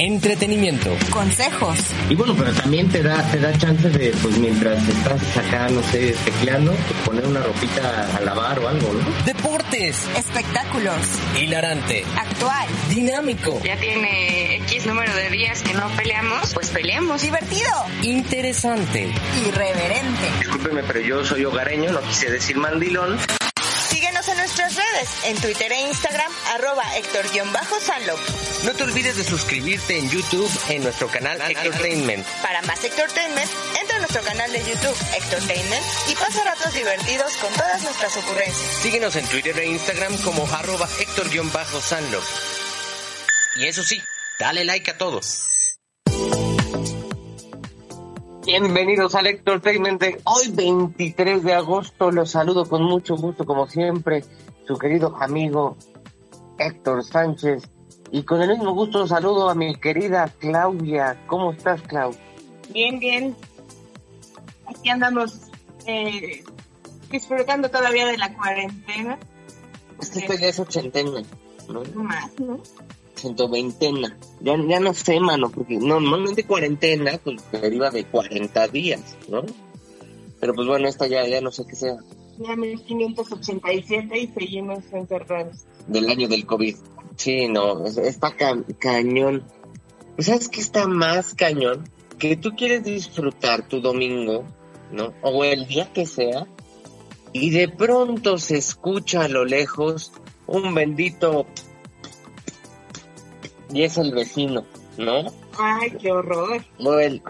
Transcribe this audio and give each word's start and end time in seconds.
entretenimiento, 0.00 0.90
consejos. 1.10 1.78
Y 2.08 2.14
bueno, 2.14 2.34
pero 2.36 2.52
también 2.52 2.88
te 2.88 3.02
da, 3.02 3.22
te 3.30 3.38
da 3.38 3.56
chance 3.58 3.90
de, 3.90 4.12
pues 4.22 4.38
mientras 4.38 4.88
estás 4.88 5.36
acá, 5.36 5.68
no 5.68 5.82
sé, 5.82 6.14
tecleando, 6.24 6.72
poner 7.04 7.26
una 7.26 7.40
ropita 7.40 8.16
a 8.16 8.20
lavar 8.20 8.58
o 8.60 8.68
algo, 8.68 8.92
¿no? 8.94 9.24
Deportes, 9.24 10.08
espectáculos, 10.16 10.96
hilarante, 11.38 12.04
actual, 12.16 12.66
dinámico. 12.88 13.60
Ya 13.62 13.76
tiene 13.76 14.56
X 14.56 14.86
número 14.86 15.14
de 15.14 15.28
días 15.28 15.62
que 15.62 15.74
no 15.74 15.86
peleamos, 15.96 16.54
pues 16.54 16.70
peleemos. 16.70 17.20
Divertido, 17.20 17.70
interesante, 18.02 19.12
irreverente. 19.46 20.30
Discúlpeme, 20.38 20.82
pero 20.84 21.00
yo 21.00 21.24
soy 21.24 21.44
hogareño, 21.44 21.92
no 21.92 22.00
quise 22.00 22.30
decir 22.30 22.56
mandilón 22.56 23.18
en 24.28 24.36
nuestras 24.36 24.74
redes, 24.74 25.08
en 25.24 25.40
Twitter 25.40 25.72
e 25.72 25.80
Instagram, 25.80 26.30
arroba 26.54 26.84
Héctor-Sanlo. 26.96 28.16
No 28.64 28.72
te 28.72 28.82
olvides 28.82 29.16
de 29.16 29.24
suscribirte 29.24 29.98
en 29.98 30.10
YouTube 30.10 30.50
en 30.68 30.82
nuestro 30.82 31.08
canal 31.08 31.40
Hectortainment. 31.40 32.26
Para 32.42 32.60
más 32.62 32.84
Hectortainment, 32.84 33.50
entra 33.80 33.96
a 33.96 34.00
nuestro 34.00 34.22
canal 34.22 34.52
de 34.52 34.58
YouTube 34.58 34.96
Hectortainment 35.16 35.84
y 36.08 36.14
pasa 36.16 36.44
ratos 36.44 36.74
divertidos 36.74 37.32
con 37.36 37.52
todas 37.54 37.82
nuestras 37.82 38.16
ocurrencias. 38.18 38.82
Síguenos 38.82 39.16
en 39.16 39.26
Twitter 39.26 39.58
e 39.58 39.66
Instagram 39.66 40.16
como 40.18 40.46
arroba 40.46 40.88
Héctor-Sanlo. 40.98 42.22
Y 43.56 43.66
eso 43.66 43.82
sí, 43.82 44.02
dale 44.38 44.64
like 44.64 44.90
a 44.90 44.98
todos. 44.98 45.59
Bienvenidos 48.50 49.14
al 49.14 49.28
Entertainment 49.28 50.00
de 50.00 50.20
hoy 50.24 50.50
23 50.50 51.44
de 51.44 51.54
agosto. 51.54 52.10
Los 52.10 52.32
saludo 52.32 52.68
con 52.68 52.82
mucho 52.82 53.14
gusto, 53.14 53.46
como 53.46 53.68
siempre, 53.68 54.24
su 54.66 54.76
querido 54.76 55.16
amigo 55.20 55.76
Héctor 56.58 57.04
Sánchez. 57.04 57.62
Y 58.10 58.24
con 58.24 58.42
el 58.42 58.48
mismo 58.48 58.74
gusto 58.74 59.06
saludo 59.06 59.50
a 59.50 59.54
mi 59.54 59.76
querida 59.76 60.34
Claudia. 60.40 61.22
¿Cómo 61.28 61.52
estás, 61.52 61.80
Clau? 61.82 62.10
Bien, 62.70 62.98
bien. 62.98 63.36
Aquí 64.66 64.88
andamos 64.88 65.42
eh, 65.86 66.42
disfrutando 67.08 67.70
todavía 67.70 68.06
de 68.06 68.18
la 68.18 68.34
cuarentena. 68.34 69.16
Es 70.00 70.10
que 70.10 70.18
esto 70.18 70.34
ya 70.34 70.48
es 70.48 70.58
ochentena, 70.58 71.22
¿no? 71.68 71.84
Más, 71.94 72.32
¿no? 72.40 72.60
Veintena. 73.50 74.16
Ya, 74.40 74.56
ya 74.68 74.80
no 74.80 74.94
sé, 74.94 75.20
mano, 75.20 75.50
porque 75.50 75.76
normalmente 75.78 76.44
cuarentena 76.44 77.18
pues 77.22 77.42
deriva 77.52 77.90
de 77.90 78.04
40 78.04 78.68
días, 78.68 79.16
¿no? 79.28 79.42
Pero 80.40 80.54
pues 80.54 80.66
bueno, 80.66 80.88
esta 80.88 81.06
ya, 81.06 81.26
ya 81.26 81.40
no 81.40 81.50
sé 81.50 81.64
qué 81.66 81.76
sea. 81.76 81.96
Ya 82.38 82.56
1587 82.56 84.18
y 84.18 84.26
seguimos 84.28 84.84
encerrados. 84.92 85.66
Del 85.86 86.08
año 86.08 86.28
del 86.28 86.46
COVID. 86.46 86.76
Sí, 87.16 87.48
no, 87.48 87.84
está 87.84 88.34
cañón. 88.78 89.44
¿Sabes 90.18 90.48
qué 90.48 90.60
está 90.60 90.86
más 90.86 91.34
cañón? 91.34 91.88
Que 92.18 92.36
tú 92.36 92.52
quieres 92.56 92.84
disfrutar 92.84 93.68
tu 93.68 93.80
domingo, 93.80 94.44
¿no? 94.90 95.12
O 95.22 95.44
el 95.44 95.66
día 95.66 95.92
que 95.92 96.06
sea, 96.06 96.46
y 97.32 97.50
de 97.50 97.68
pronto 97.68 98.38
se 98.38 98.56
escucha 98.56 99.24
a 99.24 99.28
lo 99.28 99.44
lejos 99.44 100.12
un 100.46 100.74
bendito 100.74 101.46
y 103.72 103.82
es 103.82 103.98
el 103.98 104.12
vecino, 104.12 104.64
¿no? 104.98 105.32
Ay, 105.58 105.90
qué 106.00 106.12
horror. 106.12 106.64
Bueno. 106.78 107.22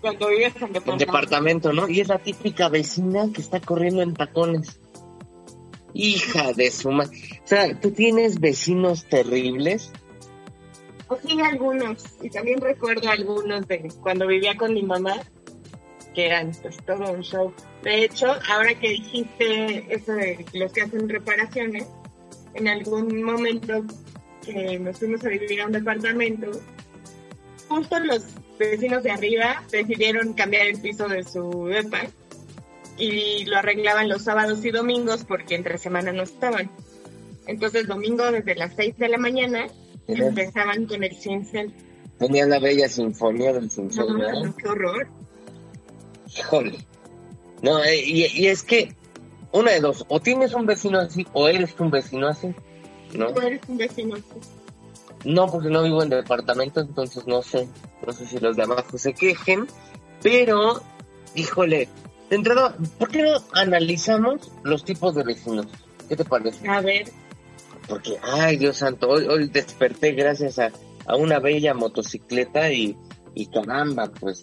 Cuando 0.00 0.28
vives 0.28 0.54
en 0.56 0.72
departamento. 0.72 0.92
En 0.92 0.98
departamento, 0.98 1.72
¿no? 1.72 1.88
Y 1.88 2.00
es 2.00 2.08
la 2.08 2.18
típica 2.18 2.68
vecina 2.68 3.30
que 3.32 3.40
está 3.40 3.60
corriendo 3.60 4.02
en 4.02 4.14
tacones. 4.14 4.80
Hija 5.94 6.52
de 6.52 6.70
su 6.70 6.90
madre. 6.90 7.16
O 7.44 7.46
sea, 7.46 7.80
¿tú 7.80 7.90
tienes 7.90 8.40
vecinos 8.40 9.04
terribles? 9.06 9.90
Pues 11.08 11.22
sí, 11.26 11.40
algunos. 11.40 12.04
Y 12.22 12.30
también 12.30 12.60
recuerdo 12.60 13.08
algunos 13.08 13.66
de 13.66 13.90
cuando 14.00 14.26
vivía 14.26 14.56
con 14.56 14.74
mi 14.74 14.82
mamá, 14.82 15.16
que 16.14 16.26
eran 16.26 16.52
pues 16.62 16.76
todo 16.84 17.10
un 17.10 17.22
show. 17.22 17.52
De 17.82 18.04
hecho, 18.04 18.26
ahora 18.50 18.78
que 18.78 18.90
dijiste 18.90 19.86
eso 19.92 20.12
de 20.12 20.44
los 20.52 20.72
que 20.72 20.82
hacen 20.82 21.08
reparaciones, 21.08 21.86
en 22.54 22.68
algún 22.68 23.22
momento 23.22 23.84
que 24.44 24.78
nos 24.78 24.98
fuimos 24.98 25.24
a 25.24 25.28
vivir 25.28 25.60
a 25.60 25.66
un 25.66 25.72
departamento, 25.72 26.50
justo 27.68 27.98
los 28.00 28.24
vecinos 28.58 29.02
de 29.02 29.10
arriba 29.10 29.62
decidieron 29.70 30.32
cambiar 30.32 30.66
el 30.66 30.80
piso 30.80 31.08
de 31.08 31.22
su 31.24 31.66
depa 31.66 32.02
y 32.96 33.44
lo 33.44 33.58
arreglaban 33.58 34.08
los 34.08 34.22
sábados 34.22 34.64
y 34.64 34.70
domingos 34.70 35.24
porque 35.24 35.54
entre 35.54 35.78
semana 35.78 36.12
no 36.12 36.22
estaban. 36.22 36.70
Entonces 37.46 37.86
domingo 37.86 38.30
desde 38.30 38.56
las 38.56 38.74
6 38.74 38.98
de 38.98 39.08
la 39.08 39.18
mañana 39.18 39.66
empezaban 40.06 40.86
con 40.86 41.04
el 41.04 41.14
cincel. 41.16 41.72
Tenían 42.18 42.50
la 42.50 42.58
bella 42.58 42.88
sinfonía 42.88 43.52
del 43.52 43.70
cincel. 43.70 44.06
No, 44.08 44.56
qué 44.56 44.68
horror. 44.68 45.08
Híjole. 46.36 46.78
No, 47.62 47.82
eh, 47.82 48.02
y, 48.04 48.26
y, 48.26 48.46
es 48.48 48.62
que 48.62 48.94
una 49.52 49.72
de 49.72 49.80
dos, 49.80 50.04
o 50.08 50.20
tienes 50.20 50.54
un 50.54 50.66
vecino 50.66 50.98
así 50.98 51.26
o 51.32 51.48
eres 51.48 51.74
un 51.78 51.90
vecino 51.90 52.28
así, 52.28 52.54
¿no? 53.14 53.28
O 53.28 53.40
eres 53.40 53.60
un 53.68 53.78
vecino 53.78 54.16
así. 54.16 54.24
No, 55.24 55.46
porque 55.46 55.68
no 55.68 55.82
vivo 55.82 56.02
en 56.02 56.10
departamento, 56.10 56.80
entonces 56.80 57.26
no 57.26 57.42
sé, 57.42 57.68
no 58.06 58.12
sé 58.12 58.26
si 58.26 58.38
los 58.38 58.56
de 58.56 58.62
abajo 58.62 58.98
se 58.98 59.14
quejen, 59.14 59.66
pero, 60.22 60.80
híjole, 61.34 61.88
de 62.30 62.36
entrada, 62.36 62.76
¿por 62.98 63.08
qué 63.08 63.22
no 63.22 63.42
analizamos 63.52 64.52
los 64.62 64.84
tipos 64.84 65.14
de 65.14 65.24
vecinos? 65.24 65.66
¿Qué 66.08 66.16
te 66.16 66.24
parece? 66.24 66.68
A 66.68 66.80
ver. 66.80 67.10
Porque, 67.88 68.18
ay, 68.22 68.58
Dios 68.58 68.76
santo, 68.76 69.08
hoy, 69.08 69.26
hoy 69.26 69.48
desperté 69.48 70.12
gracias 70.12 70.58
a, 70.58 70.70
a 71.06 71.16
una 71.16 71.38
bella 71.38 71.74
motocicleta 71.74 72.70
y, 72.70 72.96
y 73.34 73.46
caramba, 73.46 74.10
pues, 74.20 74.40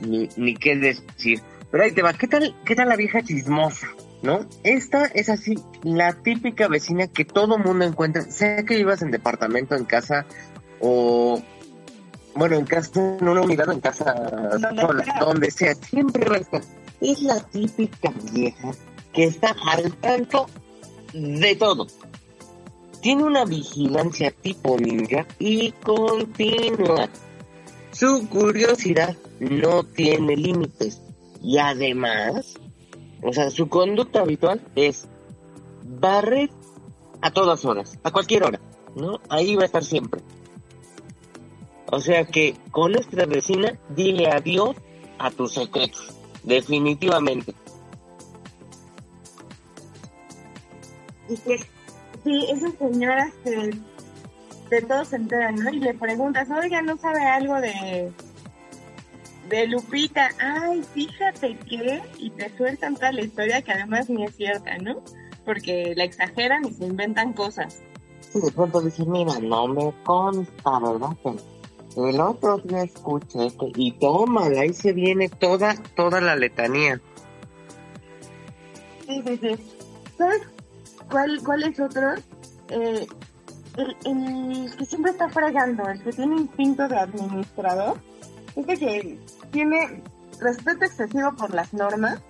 ni, 0.00 0.28
ni 0.36 0.54
qué 0.54 0.76
decir. 0.76 1.42
Pero 1.70 1.84
ahí 1.84 1.92
te 1.92 2.02
va, 2.02 2.12
¿qué 2.12 2.26
tal, 2.26 2.54
qué 2.64 2.74
tal 2.74 2.88
la 2.88 2.96
vieja 2.96 3.22
chismosa? 3.22 3.88
¿No? 4.22 4.46
Esta 4.64 5.06
es 5.06 5.28
así, 5.28 5.58
la 5.82 6.12
típica 6.12 6.68
vecina 6.68 7.06
que 7.06 7.24
todo 7.24 7.58
mundo 7.58 7.84
encuentra, 7.84 8.22
sea 8.22 8.64
que 8.64 8.76
vivas 8.76 9.02
en 9.02 9.10
departamento, 9.10 9.74
en 9.74 9.84
casa 9.84 10.26
o, 10.80 11.42
bueno, 12.34 12.56
en 12.56 12.64
casa, 12.66 13.16
en 13.18 13.28
una 13.28 13.40
unidad, 13.42 13.70
en 13.72 13.80
casa 13.80 14.14
sola, 14.58 15.04
donde 15.20 15.50
sea, 15.50 15.74
siempre 15.74 16.28
va 16.28 16.36
a 16.36 16.40
estar. 16.40 16.62
Es 17.00 17.22
la 17.22 17.40
típica 17.40 18.12
vieja 18.32 18.72
que 19.12 19.24
está 19.24 19.54
al 19.66 19.92
tanto 19.96 20.46
de 21.12 21.56
todo. 21.56 21.86
Tiene 23.00 23.24
una 23.24 23.46
vigilancia 23.46 24.30
tipo 24.30 24.76
ninja 24.76 25.26
y 25.38 25.72
continua. 25.72 27.08
Su 27.92 28.28
curiosidad 28.28 29.16
no 29.40 29.82
tiene 29.84 30.36
límites. 30.36 31.00
Y 31.42 31.56
además, 31.56 32.58
o 33.22 33.32
sea, 33.32 33.50
su 33.50 33.68
conducta 33.68 34.20
habitual 34.20 34.60
es 34.74 35.06
barrer 35.84 36.50
a 37.20 37.30
todas 37.30 37.64
horas, 37.64 37.98
a 38.02 38.10
cualquier 38.10 38.44
hora, 38.44 38.60
¿no? 38.94 39.20
Ahí 39.28 39.56
va 39.56 39.62
a 39.62 39.66
estar 39.66 39.84
siempre. 39.84 40.22
O 41.92 42.00
sea 42.00 42.24
que 42.24 42.56
con 42.70 42.92
nuestra 42.92 43.26
vecina, 43.26 43.78
dile 43.90 44.28
adiós 44.28 44.76
a 45.18 45.30
tus 45.30 45.54
secretos, 45.54 46.14
definitivamente. 46.44 47.54
Y 51.28 51.36
que, 51.36 51.58
sí, 52.24 52.46
esas 52.50 52.74
señoras 52.74 53.32
que 53.44 53.70
de 54.70 54.82
todos 54.82 55.08
se 55.08 55.16
enteran, 55.16 55.56
¿no? 55.56 55.70
Y 55.70 55.80
le 55.80 55.94
preguntas, 55.94 56.48
oiga, 56.50 56.80
¿no 56.80 56.96
sabe 56.96 57.24
algo 57.24 57.60
de 57.60 58.12
de 59.48 59.66
Lupita, 59.66 60.30
ay, 60.38 60.82
fíjate 60.94 61.58
que, 61.58 62.02
y 62.18 62.30
te 62.30 62.56
sueltan 62.56 62.94
toda 62.94 63.12
la 63.12 63.22
historia 63.22 63.62
que 63.62 63.72
además 63.72 64.08
ni 64.08 64.24
es 64.24 64.36
cierta, 64.36 64.78
¿no? 64.78 65.02
Porque 65.44 65.94
la 65.96 66.04
exageran 66.04 66.64
y 66.66 66.72
se 66.72 66.84
inventan 66.84 67.32
cosas. 67.32 67.80
Sí, 68.32 68.40
de 68.40 68.52
pronto 68.52 68.80
dicen, 68.80 69.10
mira, 69.10 69.38
no 69.40 69.66
me 69.66 69.92
consta, 70.04 70.78
¿verdad? 70.78 71.16
el 71.96 72.20
otro 72.20 72.58
día 72.58 72.82
escuché 72.82 73.48
que, 73.58 73.72
y 73.74 73.92
tómala, 73.92 74.60
ahí 74.60 74.72
se 74.72 74.92
viene 74.92 75.28
toda, 75.28 75.74
toda 75.96 76.20
la 76.20 76.36
letanía. 76.36 77.00
Sí, 79.06 79.22
sí, 79.26 79.38
sí. 79.42 79.56
¿Sabes 80.16 80.42
cuál, 81.10 81.40
cuál 81.44 81.64
es 81.64 81.80
otro? 81.80 82.14
Eh, 82.68 83.06
el, 83.76 83.96
el 84.04 84.76
que 84.76 84.84
siempre 84.84 85.10
está 85.10 85.28
fregando, 85.28 85.88
el 85.88 86.00
que 86.02 86.12
tiene 86.12 86.36
instinto 86.36 86.86
de 86.86 86.96
administrador. 86.96 87.98
Es 88.56 88.66
que 88.78 89.18
tiene 89.50 90.02
respeto 90.40 90.84
excesivo 90.84 91.34
por 91.36 91.54
las 91.54 91.72
normas, 91.72 92.20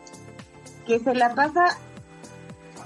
que 0.87 0.99
se 0.99 1.15
la 1.15 1.35
pasa 1.35 1.79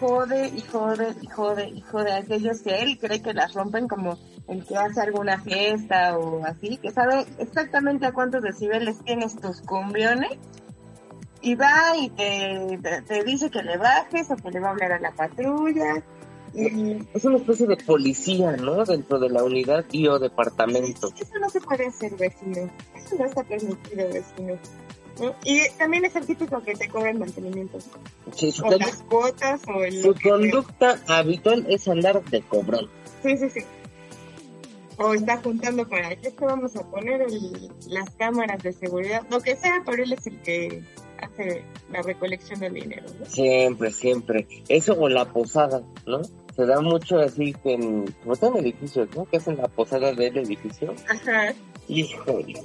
jode 0.01 0.49
y 0.49 0.61
jode 0.61 1.15
y 1.21 1.27
jode 1.27 1.69
y 1.69 1.81
jode 1.81 2.13
a 2.13 2.17
aquellos 2.19 2.61
que 2.63 2.83
él 2.83 2.99
cree 2.99 3.23
que 3.23 3.33
las 3.33 3.55
rompen 3.55 3.89
como 3.89 4.19
el 4.49 4.65
que 4.65 4.77
hace 4.77 5.01
alguna 5.01 5.41
fiesta 5.41 6.19
o 6.19 6.45
así, 6.45 6.77
que 6.79 6.91
sabe 6.91 7.25
exactamente 7.39 8.07
a 8.07 8.13
cuántos 8.13 8.43
decibeles 8.43 9.03
tienes 9.05 9.37
tus 9.37 9.63
cumbiones 9.63 10.39
y 11.41 11.55
va 11.55 11.97
y 11.97 12.11
te, 12.11 12.79
te, 12.83 13.03
te 13.03 13.25
dice 13.25 13.51
que 13.51 13.63
le 13.63 13.77
bajes 13.77 14.31
o 14.31 14.37
que 14.37 14.51
le 14.51 14.61
va 14.61 14.69
a 14.69 14.71
hablar 14.73 14.93
a 14.93 15.01
la 15.01 15.13
patrulla. 15.13 16.03
Es 16.55 17.25
una 17.25 17.39
especie 17.39 17.67
de 17.67 17.77
policía, 17.77 18.53
¿no? 18.57 18.85
Dentro 18.85 19.19
de 19.19 19.29
la 19.29 19.43
unidad 19.43 19.85
y 19.91 20.07
o 20.07 20.19
departamento. 20.19 21.09
eso 21.19 21.39
no 21.41 21.51
se 21.51 21.61
puede 21.61 21.87
hacer, 21.87 22.15
vecino. 22.17 22.71
Eso 22.95 23.17
no 23.19 23.25
está 23.27 23.43
permitido, 23.43 24.09
vecino. 24.09 24.59
¿no? 25.21 25.35
Y 25.45 25.69
también 25.79 26.05
es 26.05 26.15
el 26.17 26.27
típico 26.27 26.61
que 26.63 26.75
te 26.75 26.89
cobra 26.89 27.11
el 27.11 27.19
mantenimiento. 27.19 27.79
Sí, 28.35 28.51
su, 28.53 28.65
O 28.65 28.71
las 28.71 28.97
cuotas 29.09 29.61
o 29.69 29.83
el... 29.85 30.03
su 30.03 30.15
conducta 30.23 31.01
habitual 31.09 31.67
es 31.69 31.87
andar 31.89 32.23
de 32.25 32.43
cobrón. 32.43 32.89
Sí, 33.23 33.37
sí, 33.37 33.49
sí. 33.51 33.61
O 34.97 35.13
está 35.15 35.39
juntando 35.39 35.89
para 35.89 36.15
qué 36.17 36.29
es 36.29 36.35
que 36.35 36.45
vamos 36.45 36.77
a 36.77 36.83
poner 36.89 37.23
el- 37.23 37.69
las 37.89 38.11
cámaras 38.11 38.63
de 38.63 38.73
seguridad, 38.73 39.23
lo 39.29 39.41
que 39.41 39.57
sea, 39.57 39.83
pero 39.85 40.05
él 40.05 40.13
es 40.13 40.25
el 40.29 40.39
que 40.43 40.83
hace 41.21 41.65
la 41.91 42.03
recolección 42.03 42.61
del 42.61 42.75
dinero, 42.75 43.07
¿no? 43.19 43.27
Siempre, 43.27 43.91
siempre. 43.93 44.47
Eso 44.69 44.95
o 44.99 45.09
la 45.09 45.25
posada, 45.33 45.83
¿no? 46.07 46.23
Se 46.57 46.67
da 46.67 46.81
mucho 46.81 47.19
así 47.19 47.53
que 47.63 47.75
en, 47.75 48.15
todo 48.25 48.51
en 48.53 48.65
edificios, 48.65 49.09
¿no? 49.17 49.25
Que 49.25 49.39
hacen 49.39 49.57
la 49.57 49.69
posada 49.69 50.13
del 50.13 50.37
edificio. 50.37 50.95
Ajá. 51.09 51.53
Híjole. 51.89 52.63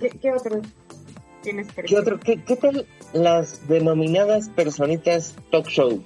¿Qué, 0.00 0.08
qué 0.08 0.32
otro 0.32 0.62
tienes 1.42 1.66
¿Qué 1.86 1.98
otro? 1.98 2.18
¿Qué, 2.20 2.42
qué 2.42 2.56
tal 2.56 2.86
las 3.12 3.68
denominadas 3.68 4.48
personitas 4.50 5.34
talk 5.50 5.66
show? 5.68 6.02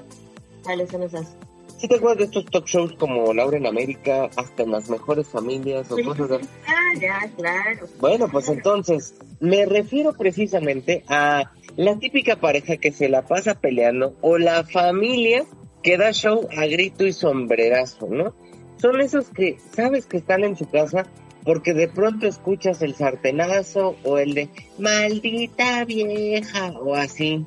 ¿Cuáles 0.65 0.91
son 0.91 1.03
esas? 1.05 1.37
¿Sí 1.79 1.87
te 1.87 1.95
acuerdas 1.95 2.19
de 2.19 2.25
estos 2.25 2.47
talk 2.47 2.67
shows 2.67 2.93
como 2.95 3.33
Laura 3.33 3.57
en 3.57 3.67
América, 3.67 4.29
hasta 4.37 4.65
en 4.65 4.73
las 4.73 4.91
mejores 4.91 5.29
familias 5.29 5.89
o 5.93 5.97
Sí. 5.97 6.03
cosas 6.03 6.29
de... 6.29 6.41
Ah, 6.67 6.99
ya, 7.01 7.31
claro. 7.37 7.87
Bueno, 8.01 8.29
pues 8.29 8.49
entonces, 8.49 9.15
me 9.39 9.65
refiero 9.65 10.13
precisamente 10.15 11.05
a 11.07 11.53
la 11.77 11.97
típica 12.01 12.41
pareja 12.41 12.79
que 12.79 12.91
se 12.91 13.09
la 13.09 13.23
pasa 13.27 13.55
peleando 13.61 14.17
o 14.23 14.39
la 14.39 14.65
familia 14.65 15.47
que 15.83 15.97
da 15.97 16.13
show 16.13 16.49
a 16.57 16.67
grito 16.67 17.07
y 17.07 17.13
sombrerazo, 17.13 18.07
¿no? 18.09 18.35
Son 18.81 19.01
esos 19.01 19.29
que 19.31 19.59
sabes 19.75 20.07
que 20.07 20.19
están 20.19 20.45
en 20.45 20.57
su 20.57 20.69
casa 20.69 21.07
porque 21.45 21.73
de 21.73 21.89
pronto 21.89 22.27
escuchas 22.27 22.83
el 22.83 22.95
sartenazo 22.95 23.97
o 24.05 24.19
el 24.19 24.35
de 24.35 24.51
maldita 24.79 25.85
vieja 25.85 26.73
o 26.79 26.95
así. 26.95 27.45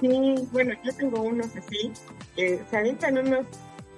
Sí, 0.00 0.34
bueno, 0.52 0.74
yo 0.84 0.92
tengo 0.94 1.22
unos 1.22 1.46
así, 1.56 1.92
que 2.36 2.60
se 2.70 2.76
unos, 2.76 3.46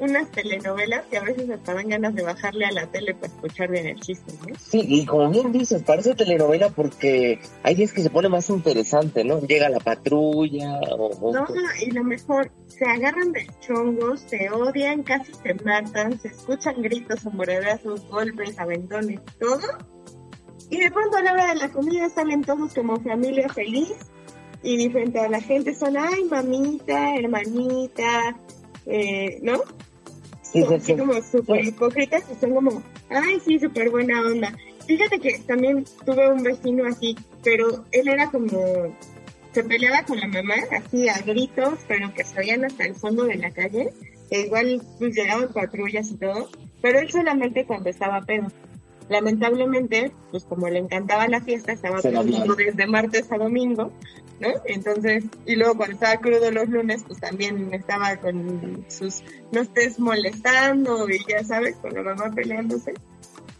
unas 0.04 0.30
telenovelas 0.30 1.04
que 1.06 1.18
a 1.18 1.22
veces 1.22 1.48
hasta 1.50 1.74
dan 1.74 1.88
ganas 1.88 2.14
de 2.14 2.22
bajarle 2.22 2.64
a 2.66 2.70
la 2.72 2.86
tele 2.86 3.14
para 3.14 3.26
escuchar 3.32 3.70
bien 3.70 3.86
el 3.86 4.00
chiste, 4.00 4.32
¿no? 4.48 4.54
Sí, 4.58 4.84
y 4.86 5.04
como 5.06 5.30
bien 5.30 5.52
dices, 5.52 5.82
parece 5.82 6.14
telenovela 6.14 6.68
porque 6.70 7.40
hay 7.62 7.74
días 7.74 7.92
que 7.92 8.02
se 8.02 8.10
pone 8.10 8.28
más 8.28 8.48
interesante, 8.50 9.24
¿no? 9.24 9.40
Llega 9.40 9.68
la 9.68 9.80
patrulla 9.80 10.80
o... 10.96 11.06
o- 11.20 11.32
No, 11.32 11.46
y 11.80 11.90
lo 11.90 12.04
mejor, 12.04 12.50
se 12.68 12.84
agarran 12.84 13.32
de 13.32 13.46
chongos, 13.60 14.20
se 14.26 14.50
odian, 14.50 15.02
casi 15.02 15.32
se 15.42 15.54
matan, 15.64 16.18
se 16.20 16.28
escuchan 16.28 16.80
gritos, 16.82 17.20
sombrerazos, 17.20 18.06
golpes, 18.08 18.58
aventones, 18.58 19.20
todo. 19.38 19.60
Y 20.70 20.80
de 20.80 20.90
pronto 20.90 21.16
a 21.18 21.22
la 21.22 21.32
hora 21.32 21.48
de 21.48 21.56
la 21.56 21.68
comida 21.70 22.08
salen 22.08 22.42
todos 22.42 22.72
como 22.74 22.98
familia 23.00 23.48
feliz 23.48 23.92
y 24.62 24.88
frente 24.88 25.20
a 25.20 25.28
la 25.28 25.40
gente 25.42 25.74
son, 25.74 25.96
ay, 25.98 26.24
mamita, 26.24 27.16
hermanita, 27.16 28.34
eh, 28.86 29.38
¿no? 29.42 29.60
Sí, 30.54 30.62
así 30.62 30.86
sí. 30.92 30.96
como 30.96 31.20
súper 31.20 31.64
hipócritas 31.64 32.22
y 32.30 32.40
son 32.40 32.54
como, 32.54 32.80
ay, 33.10 33.40
sí, 33.44 33.58
súper 33.58 33.90
buena 33.90 34.20
onda. 34.20 34.56
Fíjate 34.86 35.18
que 35.18 35.40
también 35.40 35.84
tuve 36.06 36.30
un 36.30 36.44
vecino 36.44 36.86
así, 36.86 37.16
pero 37.42 37.84
él 37.90 38.06
era 38.06 38.30
como, 38.30 38.96
se 39.52 39.64
peleaba 39.64 40.04
con 40.04 40.20
la 40.20 40.28
mamá, 40.28 40.54
así 40.70 41.08
a 41.08 41.18
gritos, 41.22 41.80
pero 41.88 42.14
que 42.14 42.22
se 42.22 42.38
oían 42.38 42.64
hasta 42.64 42.84
el 42.84 42.94
fondo 42.94 43.24
de 43.24 43.34
la 43.34 43.50
calle. 43.50 43.90
E 44.30 44.42
igual 44.42 44.80
pues 45.00 45.16
llegaban 45.16 45.52
patrullas 45.52 46.08
y 46.12 46.18
todo, 46.18 46.48
pero 46.80 47.00
él 47.00 47.10
solamente 47.10 47.66
cuando 47.66 47.90
estaba 47.90 48.20
pedo. 48.20 48.46
Lamentablemente, 49.08 50.12
pues 50.30 50.44
como 50.44 50.68
le 50.68 50.78
encantaba 50.78 51.28
la 51.28 51.40
fiesta, 51.40 51.72
estaba 51.72 52.00
vio. 52.00 52.54
desde 52.54 52.86
martes 52.86 53.30
a 53.30 53.36
domingo, 53.36 53.90
¿no? 54.40 54.48
Entonces, 54.64 55.24
y 55.46 55.56
luego 55.56 55.76
cuando 55.76 55.94
estaba 55.94 56.16
crudo 56.16 56.50
los 56.50 56.68
lunes, 56.68 57.04
pues 57.06 57.20
también 57.20 57.72
estaba 57.74 58.16
con 58.16 58.84
sus, 58.88 59.22
no 59.52 59.60
estés 59.60 59.98
molestando 59.98 61.08
y 61.08 61.18
ya 61.28 61.44
sabes, 61.44 61.76
con 61.76 61.92
la 61.92 62.02
mamá 62.02 62.30
peleándose. 62.34 62.94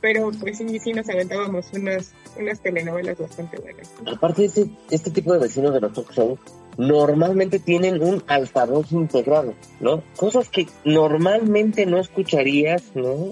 Pero 0.00 0.30
pues 0.38 0.58
sí, 0.58 0.78
sí 0.78 0.92
nos 0.92 1.08
aventábamos 1.08 1.66
unas, 1.72 2.12
unas 2.38 2.60
telenovelas 2.60 3.18
bastante 3.18 3.58
buenas. 3.58 3.90
Aparte, 4.06 4.46
este, 4.46 4.70
este 4.90 5.10
tipo 5.10 5.32
de 5.32 5.40
vecinos 5.40 5.72
de 5.72 5.80
los 5.80 5.92
talk 5.92 6.38
normalmente 6.76 7.58
tienen 7.58 8.02
un 8.02 8.22
altavoz 8.26 8.92
integrado, 8.92 9.54
¿no? 9.80 10.02
Cosas 10.16 10.48
que 10.48 10.66
normalmente 10.84 11.86
no 11.86 11.98
escucharías, 11.98 12.82
¿no? 12.94 13.30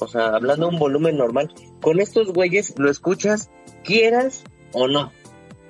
O 0.00 0.08
sea, 0.08 0.28
hablando 0.28 0.66
a 0.66 0.68
un 0.70 0.78
volumen 0.78 1.16
normal. 1.16 1.52
Con 1.80 2.00
estos 2.00 2.32
güeyes 2.32 2.74
lo 2.78 2.90
escuchas, 2.90 3.50
quieras 3.84 4.44
o 4.72 4.88
no. 4.88 5.12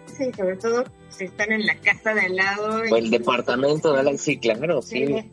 Sí, 0.07 0.31
sobre 0.37 0.57
todo 0.57 0.85
si 1.09 1.25
están 1.25 1.53
en 1.53 1.67
la 1.67 1.77
casa 1.77 2.15
de 2.15 2.23
al 2.23 2.37
lado. 2.37 2.83
O 2.91 2.97
el 2.97 3.11
departamento 3.11 3.93
de 3.93 4.03
la... 4.03 4.17
Sí, 4.19 4.39
claro, 4.39 4.83
sí. 4.83 5.07
Sí, 5.07 5.31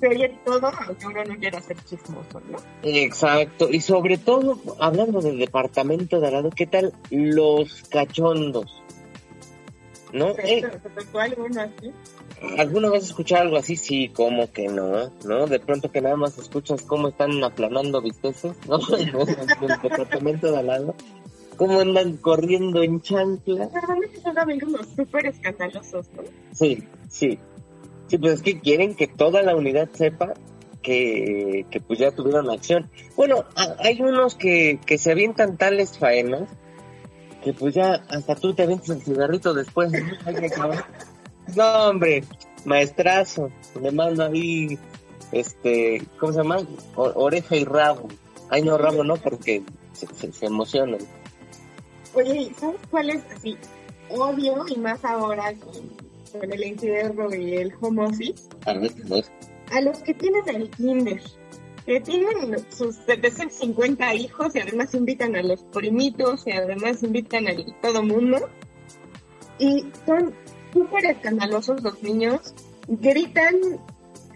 se 0.00 0.08
oye 0.08 0.38
todo, 0.44 0.70
aunque 0.86 1.06
uno 1.06 1.24
no 1.24 1.36
quiera 1.36 1.60
ser 1.60 1.76
chismoso, 1.84 2.40
¿no? 2.50 2.58
Exacto. 2.82 3.68
Y 3.70 3.80
sobre 3.80 4.18
todo, 4.18 4.58
hablando 4.78 5.20
del 5.20 5.38
departamento 5.38 6.20
de 6.20 6.26
al 6.26 6.32
lado, 6.34 6.50
¿qué 6.50 6.66
tal 6.66 6.92
los 7.10 7.82
cachondos? 7.84 8.82
¿No? 10.12 10.34
¿Te, 10.34 10.58
Eh, 10.58 10.62
te 10.62 10.90
tocó 10.90 11.18
alguno 11.18 11.60
así? 11.60 11.92
¿Alguna 12.58 12.90
vez 12.90 13.04
escuchado 13.04 13.42
algo 13.42 13.56
así? 13.56 13.76
Sí, 13.76 14.08
como 14.08 14.50
que 14.52 14.68
no, 14.68 15.10
¿no? 15.24 15.46
De 15.46 15.58
pronto 15.58 15.90
que 15.90 16.00
nada 16.00 16.16
más 16.16 16.36
escuchas 16.38 16.82
cómo 16.82 17.08
están 17.08 17.42
aplanando 17.42 18.02
bisteces, 18.02 18.54
¿no? 18.68 18.78
En 18.98 19.70
el 19.70 19.80
departamento 19.82 20.50
de 20.50 20.58
al 20.58 20.66
lado. 20.66 20.94
Cómo 21.56 21.80
andan 21.80 22.18
corriendo 22.18 22.82
en 22.82 23.00
chancla. 23.00 23.70
Normalmente 23.72 24.20
son 24.20 24.34
como 24.60 24.84
súper 24.84 25.26
escandalosos, 25.26 26.06
¿no? 26.14 26.22
Sí, 26.52 26.84
sí. 27.08 27.38
Sí, 28.08 28.18
pues 28.18 28.34
es 28.34 28.42
que 28.42 28.60
quieren 28.60 28.94
que 28.94 29.06
toda 29.06 29.42
la 29.42 29.56
unidad 29.56 29.88
sepa 29.94 30.34
que, 30.82 31.64
que 31.70 31.80
pues 31.80 31.98
ya 31.98 32.12
tuvieron 32.12 32.50
acción. 32.50 32.90
Bueno, 33.16 33.44
hay 33.78 34.00
unos 34.00 34.34
que, 34.34 34.78
que 34.84 34.98
se 34.98 35.10
avientan 35.10 35.56
tales 35.56 35.98
faenas 35.98 36.48
que 37.42 37.52
pues 37.52 37.74
ya 37.74 38.02
hasta 38.08 38.34
tú 38.34 38.54
te 38.54 38.64
avientas 38.64 38.90
el 38.90 39.02
cigarrito 39.02 39.54
después. 39.54 39.90
¿no? 39.92 39.98
Ay, 40.24 40.34
me 40.34 40.50
cabrón. 40.50 40.82
No, 41.54 41.88
hombre, 41.88 42.24
maestrazo. 42.64 43.50
Le 43.80 43.90
mando 43.92 44.24
ahí, 44.24 44.78
este, 45.32 46.02
¿cómo 46.18 46.32
se 46.32 46.38
llama? 46.38 46.58
O- 46.96 47.12
oreja 47.14 47.56
y 47.56 47.64
rabo. 47.64 48.08
Ay, 48.50 48.62
no, 48.62 48.78
rabo 48.78 49.04
no, 49.04 49.16
porque 49.16 49.62
se, 49.92 50.06
se, 50.14 50.32
se 50.32 50.46
emocionan. 50.46 50.98
Oye, 52.14 52.50
¿sabes 52.58 52.80
cuál 52.90 53.10
es 53.10 53.22
así? 53.34 53.56
Obvio, 54.10 54.64
y 54.68 54.76
más 54.78 55.04
ahora 55.04 55.52
con, 55.54 56.40
con 56.40 56.52
el 56.52 56.62
encierro 56.62 57.34
y 57.34 57.54
el 57.56 57.72
home 57.80 58.04
office, 58.06 58.44
A 58.64 58.72
ver, 58.74 58.92
a 59.72 59.80
los 59.80 59.98
que 59.98 60.14
tienen 60.14 60.48
el 60.48 60.70
kinder, 60.70 61.20
que 61.84 62.00
tienen 62.00 62.56
sus 62.70 62.94
750 63.06 64.14
hijos 64.14 64.54
y 64.54 64.60
además 64.60 64.94
invitan 64.94 65.34
a 65.36 65.42
los 65.42 65.62
primitos 65.64 66.46
y 66.46 66.52
además 66.52 67.02
invitan 67.02 67.48
a 67.48 67.52
todo 67.82 68.02
mundo. 68.02 68.48
Y 69.58 69.86
son 70.06 70.32
súper 70.76 71.06
escandalosos 71.06 71.82
los 71.82 72.02
niños, 72.02 72.54
gritan 72.86 73.54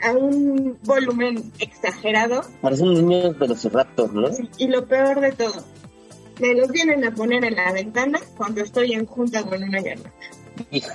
a 0.03 0.13
un 0.13 0.79
volumen 0.85 1.53
exagerado 1.59 2.41
Parecen 2.63 2.95
niños 2.95 3.39
velociraptor, 3.39 4.15
¿no? 4.15 4.29
y 4.57 4.69
lo 4.69 4.87
peor 4.87 5.21
de 5.21 5.33
todo, 5.33 5.63
me 6.41 6.55
los 6.55 6.71
vienen 6.71 7.05
a 7.05 7.15
poner 7.15 7.45
en 7.45 7.57
la 7.57 7.73
ventana 7.73 8.19
cuando 8.39 8.63
estoy 8.63 8.95
en 8.95 9.05
junta 9.05 9.43
con 9.43 9.63
una 9.63 9.81
llamada. 9.81 10.13
Hija. 10.71 10.95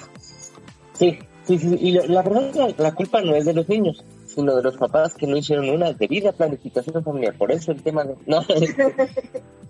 Sí, 0.93 1.19
sí, 1.45 1.59
sí. 1.59 1.77
Y 1.79 1.91
la 1.91 2.23
verdad 2.23 2.47
es 2.47 2.53
que 2.53 2.59
la, 2.59 2.73
la 2.77 2.95
culpa 2.95 3.21
no 3.21 3.35
es 3.35 3.45
de 3.45 3.53
los 3.53 3.69
niños, 3.69 4.03
sino 4.35 4.55
de 4.55 4.61
los 4.63 4.75
papás 4.77 5.13
que 5.15 5.25
no 5.27 5.37
hicieron 5.37 5.69
una 5.69 5.93
debida 5.93 6.31
planificación 6.33 7.03
familiar. 7.03 7.35
Por 7.37 7.51
eso 7.51 7.71
el 7.71 7.81
tema 7.81 8.03
de... 8.03 8.15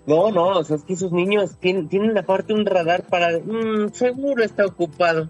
No, 0.07 0.29
no, 0.29 0.53
no, 0.53 0.60
es 0.62 0.84
que 0.84 0.93
esos 0.93 1.12
niños 1.12 1.55
tienen, 1.60 1.89
tienen 1.89 2.15
aparte 2.17 2.53
un 2.53 2.65
radar 2.65 3.03
para... 3.07 3.39
"Mm, 3.39 3.91
seguro 3.93 4.43
está 4.43 4.65
ocupado. 4.65 5.29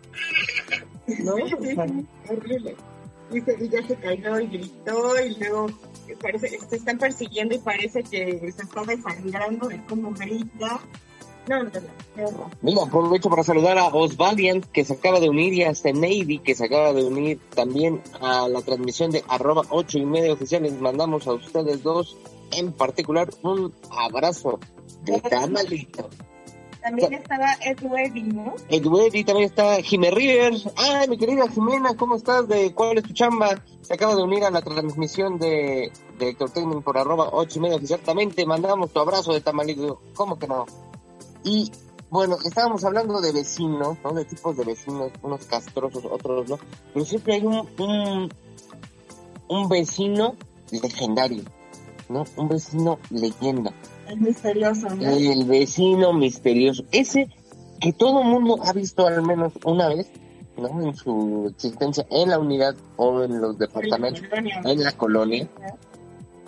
No, 1.24 1.36
horrible. 2.30 2.76
Y, 3.32 3.42
se- 3.42 3.58
y 3.64 3.70
ya 3.70 3.82
se 3.88 3.96
cayó 3.96 4.40
y 4.40 4.48
gritó 4.48 5.14
y 5.26 5.36
luego 5.36 5.68
parece, 6.22 6.60
se 6.70 6.76
están 6.76 6.98
persiguiendo 6.98 7.56
y 7.56 7.60
parece 7.60 8.04
que 8.04 8.40
se 8.40 8.62
está 8.64 8.84
desangrando 8.86 9.68
de 9.70 9.82
cómo 9.88 10.12
grita. 10.14 10.80
No, 11.48 11.64
no, 11.64 11.70
no. 12.16 12.52
Mira, 12.62 12.84
aprovecho 12.84 13.30
para 13.30 13.44
saludar 13.44 13.78
a 13.78 13.88
Osvaliant, 13.88 14.66
que 14.66 14.84
se 14.84 14.94
acaba 14.94 15.20
de 15.20 15.30
unir, 15.30 15.54
y 15.54 15.64
a 15.64 15.72
Navy, 15.72 16.40
que 16.40 16.56
se 16.56 16.66
acaba 16.66 16.94
de 16.94 17.04
unir 17.04 17.40
también 17.54 18.02
a 18.20 18.48
la 18.48 18.62
transmisión 18.62 19.12
de 19.12 19.24
arroba 19.28 19.64
ocho 19.70 19.98
y 19.98 20.06
media 20.06 20.34
oficial. 20.34 20.64
Les 20.64 20.80
mandamos 20.80 21.28
a 21.28 21.34
ustedes 21.34 21.84
dos, 21.84 22.18
en 22.52 22.72
particular, 22.72 23.30
un 23.44 23.74
abrazo 23.92 24.60
de 25.04 25.22
tamalito. 25.22 26.10
También 26.82 27.14
estaba 27.14 27.54
Ed 27.62 27.80
¿no? 27.82 28.54
Ed 28.70 29.26
también 29.26 29.50
está 29.50 29.82
Jimé 29.82 30.12
Rivers. 30.12 30.70
Ay, 30.76 31.08
mi 31.08 31.18
querida 31.18 31.48
Jimena, 31.50 31.98
¿cómo 31.98 32.16
estás? 32.16 32.48
¿De 32.48 32.76
cuál 32.76 33.00
es 33.00 33.06
tu 33.06 33.14
chamba? 33.14 33.60
Se 33.82 33.96
acaba 33.96 34.16
de 34.16 34.22
unir 34.22 34.44
a 34.44 34.52
la 34.52 34.62
transmisión 34.62 35.40
de, 35.40 35.92
de 36.20 36.30
Héctor 36.30 36.52
por 36.84 36.96
arroba 37.00 37.30
ocho 37.32 37.58
y 37.58 37.62
media 37.64 37.78
oficial. 37.78 38.02
También 38.02 38.30
te 38.30 38.46
mandamos 38.46 38.92
tu 38.92 39.00
abrazo 39.00 39.34
de 39.34 39.42
tamalito. 39.42 40.00
¿Cómo 40.14 40.38
que 40.38 40.48
no? 40.48 40.68
Y 41.46 41.72
bueno, 42.10 42.38
estábamos 42.44 42.84
hablando 42.84 43.22
de 43.22 43.32
vecinos, 43.32 43.98
¿no? 44.04 44.14
De 44.14 44.26
tipos 44.26 44.58
de 44.58 44.66
vecinos, 44.66 45.12
unos 45.22 45.46
castrosos, 45.46 46.04
otros 46.04 46.50
no. 46.50 46.60
Pero 46.94 47.06
siempre 47.06 47.36
hay 47.36 47.46
un, 47.46 47.68
un, 47.78 48.30
un 49.48 49.70
vecino 49.70 50.36
legendario, 50.72 51.44
¿no? 52.10 52.26
Un 52.36 52.50
vecino 52.50 52.98
leyenda. 53.12 53.74
Es 54.10 54.18
misterioso, 54.18 54.90
¿no? 54.90 55.08
El 55.08 55.46
vecino 55.46 56.14
misterioso. 56.14 56.84
Ese 56.92 57.30
que 57.80 57.94
todo 57.94 58.24
mundo 58.24 58.58
ha 58.64 58.74
visto 58.74 59.06
al 59.06 59.22
menos 59.22 59.54
una 59.64 59.90
vez, 59.90 60.10
¿no? 60.58 60.82
En 60.82 60.96
su 60.96 61.52
existencia 61.54 62.08
en 62.10 62.30
la 62.30 62.40
unidad 62.40 62.76
o 62.98 63.22
en 63.22 63.40
los 63.40 63.58
departamentos, 63.60 64.24
en 64.34 64.84
la 64.84 64.92
colonia. 64.94 65.48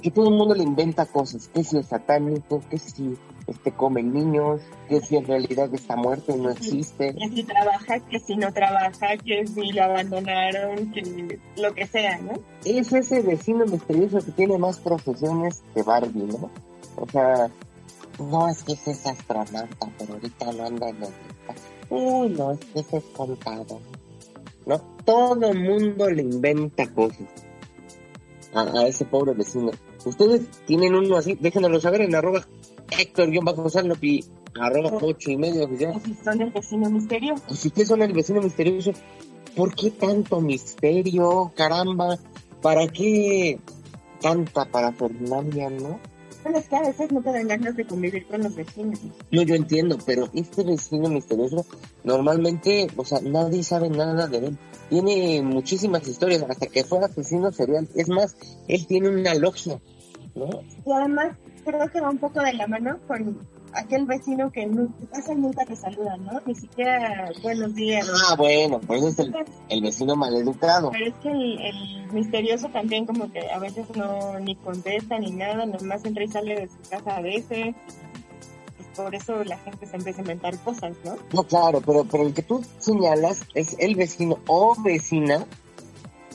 Que 0.02 0.12
todo 0.12 0.30
el 0.30 0.36
mundo 0.36 0.56
le 0.56 0.64
inventa 0.64 1.06
cosas. 1.06 1.50
Que 1.50 1.64
si 1.64 1.78
es 1.78 1.88
satánico, 1.88 2.62
que 2.70 2.78
si 2.78 3.18
este 3.48 3.72
come 3.72 4.04
niños, 4.04 4.62
que 4.90 5.00
si 5.00 5.16
en 5.16 5.26
realidad 5.26 5.74
está 5.74 5.96
muerto 5.96 6.36
y 6.36 6.40
no 6.40 6.50
existe. 6.50 7.16
Que 7.16 7.30
si 7.30 7.44
trabaja, 7.44 8.00
que 8.00 8.20
si 8.20 8.36
no 8.36 8.52
trabaja, 8.52 9.18
que 9.18 9.48
si 9.48 9.72
lo 9.72 9.84
abandonaron, 9.84 10.92
que 10.92 11.40
lo 11.56 11.74
que 11.74 11.88
sea, 11.88 12.18
¿no? 12.20 12.34
Es 12.66 12.92
ese 12.92 13.22
vecino 13.22 13.66
misterioso 13.66 14.20
que 14.20 14.32
tiene 14.32 14.58
más 14.58 14.80
profesiones 14.80 15.64
que 15.74 15.82
Barbie, 15.82 16.24
¿no? 16.24 16.50
O 16.98 17.08
sea, 17.10 17.50
no 18.20 18.50
es 18.50 18.64
que 18.64 18.74
ese 18.74 18.92
es 18.92 19.06
astronauta, 19.06 19.90
pero 19.98 20.14
ahorita 20.14 20.52
no 20.52 20.66
anda 20.66 20.90
en 20.90 21.04
el... 21.04 21.10
Uy, 21.90 22.30
no, 22.30 22.52
es 22.52 22.60
que 22.60 22.80
ese 22.82 22.98
es 22.98 23.04
contador. 23.16 23.80
¿No? 24.66 24.78
Todo 25.06 25.50
el 25.52 25.64
mundo 25.64 26.10
le 26.10 26.24
inventa 26.24 26.86
cosas 26.94 27.22
a, 28.54 28.64
a 28.64 28.88
ese 28.88 29.06
pobre 29.06 29.34
vecino. 29.34 29.72
Ustedes 30.04 30.46
tienen 30.66 30.94
uno 30.96 31.16
así, 31.16 31.36
déjenoslo 31.36 31.80
saber 31.80 32.02
en 32.02 32.16
arroba 32.16 32.46
Héctor-Sanlop 32.92 34.04
y 34.04 34.26
arroba 34.60 34.98
ocho 35.02 35.32
y 35.32 35.38
medio 35.38 35.66
oficial. 35.66 35.94
O 35.96 36.00
si 36.00 36.14
son 36.16 36.42
el 36.42 36.52
vecino 36.52 36.90
misterioso. 36.90 37.44
O 37.50 37.54
si 37.54 37.68
ustedes 37.68 37.88
son 37.88 38.02
el 38.02 38.14
vecino 38.14 38.42
misterioso, 38.42 38.92
¿por 39.56 39.74
qué 39.76 39.92
tanto 39.92 40.42
misterio? 40.42 41.52
Caramba, 41.56 42.18
¿para 42.62 42.88
qué 42.88 43.60
tanta 44.22 44.66
parafernalia, 44.66 45.70
no? 45.70 46.00
Bueno, 46.44 46.60
es 46.60 46.70
que 46.70 46.76
a 46.78 46.82
veces 46.82 47.12
no 47.12 47.22
te 47.22 47.32
dan 47.32 47.48
ganas 47.48 47.76
de 47.76 47.86
convivir 47.86 48.26
con 48.28 48.42
los 48.42 48.56
vecinos. 48.56 49.00
No, 49.32 49.42
yo 49.42 49.56
entiendo, 49.56 49.98
pero 50.06 50.30
este 50.34 50.64
vecino 50.64 51.10
misterioso, 51.10 51.66
normalmente, 52.04 52.88
o 52.96 53.04
sea, 53.04 53.20
nadie 53.22 53.64
sabe 53.64 53.90
nada 53.90 54.28
de 54.28 54.38
él. 54.38 54.58
Tiene 54.90 55.42
muchísimas 55.42 56.08
historias, 56.08 56.44
hasta 56.44 56.68
que 56.68 56.86
fue 56.86 57.00
asesino 57.00 57.52
serial. 57.52 57.90
Es 57.96 58.08
más, 58.08 58.38
él 58.70 58.88
tiene 58.88 59.10
una 59.10 59.34
logia, 59.36 59.82
¿no? 60.38 60.62
Y 60.86 60.92
además, 60.92 61.38
creo 61.66 61.90
que 61.92 62.02
va 62.02 62.10
un 62.10 62.18
poco 62.18 62.42
de 62.42 62.54
la 62.54 62.68
mano 62.68 62.98
con 63.08 63.40
aquel 63.74 64.06
vecino 64.06 64.52
que 64.52 64.70
casi 65.12 65.36
nunca 65.36 65.66
te 65.66 65.76
saluda, 65.76 66.18
¿no? 66.18 66.42
Ni 66.46 66.56
siquiera 66.56 67.30
buenos 67.44 67.76
días. 67.76 68.10
Ah, 68.28 68.36
bueno, 68.38 68.80
pues 68.80 69.04
es 69.04 69.20
el, 69.20 69.36
el 69.70 69.82
vecino 69.82 70.16
maleducado. 70.16 70.92
Pero 70.92 71.08
es 71.08 71.16
que 71.16 71.30
el, 71.30 71.60
el 71.62 72.12
misterioso 72.14 72.70
también 72.70 73.06
como 73.06 73.32
que 73.32 73.52
a 73.52 73.60
veces 73.60 73.86
no 73.96 74.40
ni 74.40 74.56
contesta 74.56 75.20
ni 75.20 75.32
nada, 75.32 75.66
nomás 75.66 76.06
entra 76.06 76.24
y 76.24 76.28
sale 76.28 76.56
de 76.56 76.68
su 76.68 76.90
casa 76.90 77.18
a 77.18 77.22
veces. 77.22 77.76
Pues 78.78 78.90
por 78.96 79.14
eso 79.14 79.44
la 79.44 79.58
gente 79.60 79.86
se 79.86 79.96
empieza 79.98 80.20
a 80.20 80.22
inventar 80.22 80.58
cosas, 80.60 80.96
¿no? 81.04 81.16
No, 81.34 81.44
claro, 81.44 81.82
pero, 81.86 82.06
pero 82.10 82.24
el 82.26 82.34
que 82.34 82.44
tú 82.44 82.64
señalas 82.80 83.42
es 83.54 83.76
el 83.80 83.96
vecino 83.96 84.40
o 84.48 84.76
vecina 84.82 85.46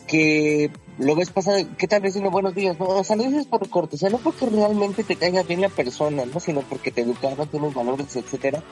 que 0.07 0.71
lo 0.99 1.15
ves 1.17 1.31
pasar, 1.31 1.67
¿qué 1.79 1.89
tal 1.89 2.03
vecino? 2.03 2.31
Buenos 2.31 2.55
días, 2.55 2.79
no, 2.79 2.87
o 2.87 3.05
sea, 3.05 3.17
lo 3.17 3.25
dices 3.25 3.47
por 3.47 3.69
cortesía, 3.69 4.11
no 4.11 4.19
porque 4.19 4.47
realmente 4.47 5.05
te 5.05 5.17
caiga 5.17 5.43
bien 5.43 5.61
la 5.61 5.69
persona, 5.69 6.25
¿no? 6.27 6.41
Sino 6.41 6.61
porque 6.63 6.91
te 6.91 7.03
educaron, 7.03 7.49
tienes 7.49 7.75
valores, 7.75 8.15
etcétera. 8.15 8.63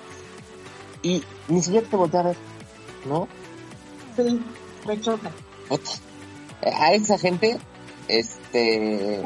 Y 1.03 1.23
ni 1.49 1.63
siquiera 1.63 1.87
te 1.89 1.97
ver, 1.97 2.37
¿no? 3.07 3.27
Sí, 4.17 4.43
me 4.87 5.01
choca. 5.01 5.31
A 6.63 6.93
esa 6.93 7.17
gente, 7.17 7.59
este, 8.09 9.23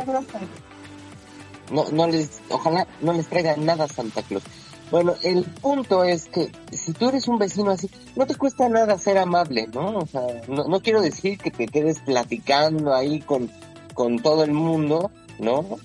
no, 1.73 1.89
no 1.91 2.07
les, 2.07 2.41
ojalá 2.49 2.87
no 3.01 3.13
les 3.13 3.27
traiga 3.27 3.57
nada 3.57 3.89
Santa 3.89 4.23
Claus. 4.23 4.45
Bueno, 4.91 5.15
el 5.23 5.45
punto 5.45 6.05
es 6.05 6.27
que 6.27 6.53
si 6.73 6.93
tú 6.93 7.09
eres 7.09 7.27
un 7.27 7.39
vecino 7.39 7.71
así, 7.71 7.91
no 8.17 8.27
te 8.27 8.35
cuesta 8.35 8.69
nada 8.69 8.99
ser 8.99 9.19
amable, 9.19 9.67
¿no? 9.73 9.99
O 9.99 10.07
sea, 10.07 10.23
no, 10.49 10.65
no 10.65 10.81
quiero 10.81 11.01
decir 11.01 11.39
que 11.39 11.51
te 11.51 11.67
quedes 11.67 12.01
platicando 12.01 12.95
ahí 12.95 13.21
con, 13.21 13.51
con 13.95 14.19
todo 14.19 14.45
el 14.45 14.53
mundo, 14.53 15.11
¿no? 15.39 15.79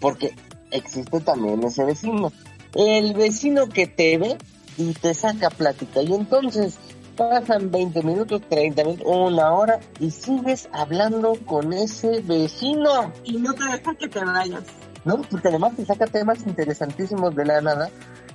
Porque 0.00 0.34
existe 0.70 1.20
también 1.20 1.62
ese 1.64 1.84
vecino. 1.84 2.32
El 2.74 3.14
vecino 3.14 3.68
que 3.68 3.86
te 3.86 4.18
ve 4.18 4.38
y 4.76 4.92
te 4.92 5.14
saca 5.14 5.50
plática. 5.50 6.02
Y 6.02 6.12
entonces 6.12 6.78
pasan 7.16 7.70
20 7.70 8.02
minutos, 8.02 8.42
30 8.48 8.84
minutos, 8.84 9.06
una 9.06 9.52
hora 9.52 9.80
y 10.00 10.10
sigues 10.10 10.68
hablando 10.72 11.34
con 11.46 11.72
ese 11.72 12.20
vecino. 12.20 13.12
Y 13.24 13.38
no 13.38 13.52
te 13.54 13.64
deja 13.64 13.94
que 13.94 14.08
te 14.08 14.24
vayas. 14.24 14.64
¿No? 15.04 15.22
Porque 15.22 15.48
además 15.48 15.76
te 15.76 15.84
saca 15.84 16.06
temas 16.06 16.38
interesantísimos 16.46 17.34
de 17.34 17.44
la 17.44 17.60
nada, 17.60 17.90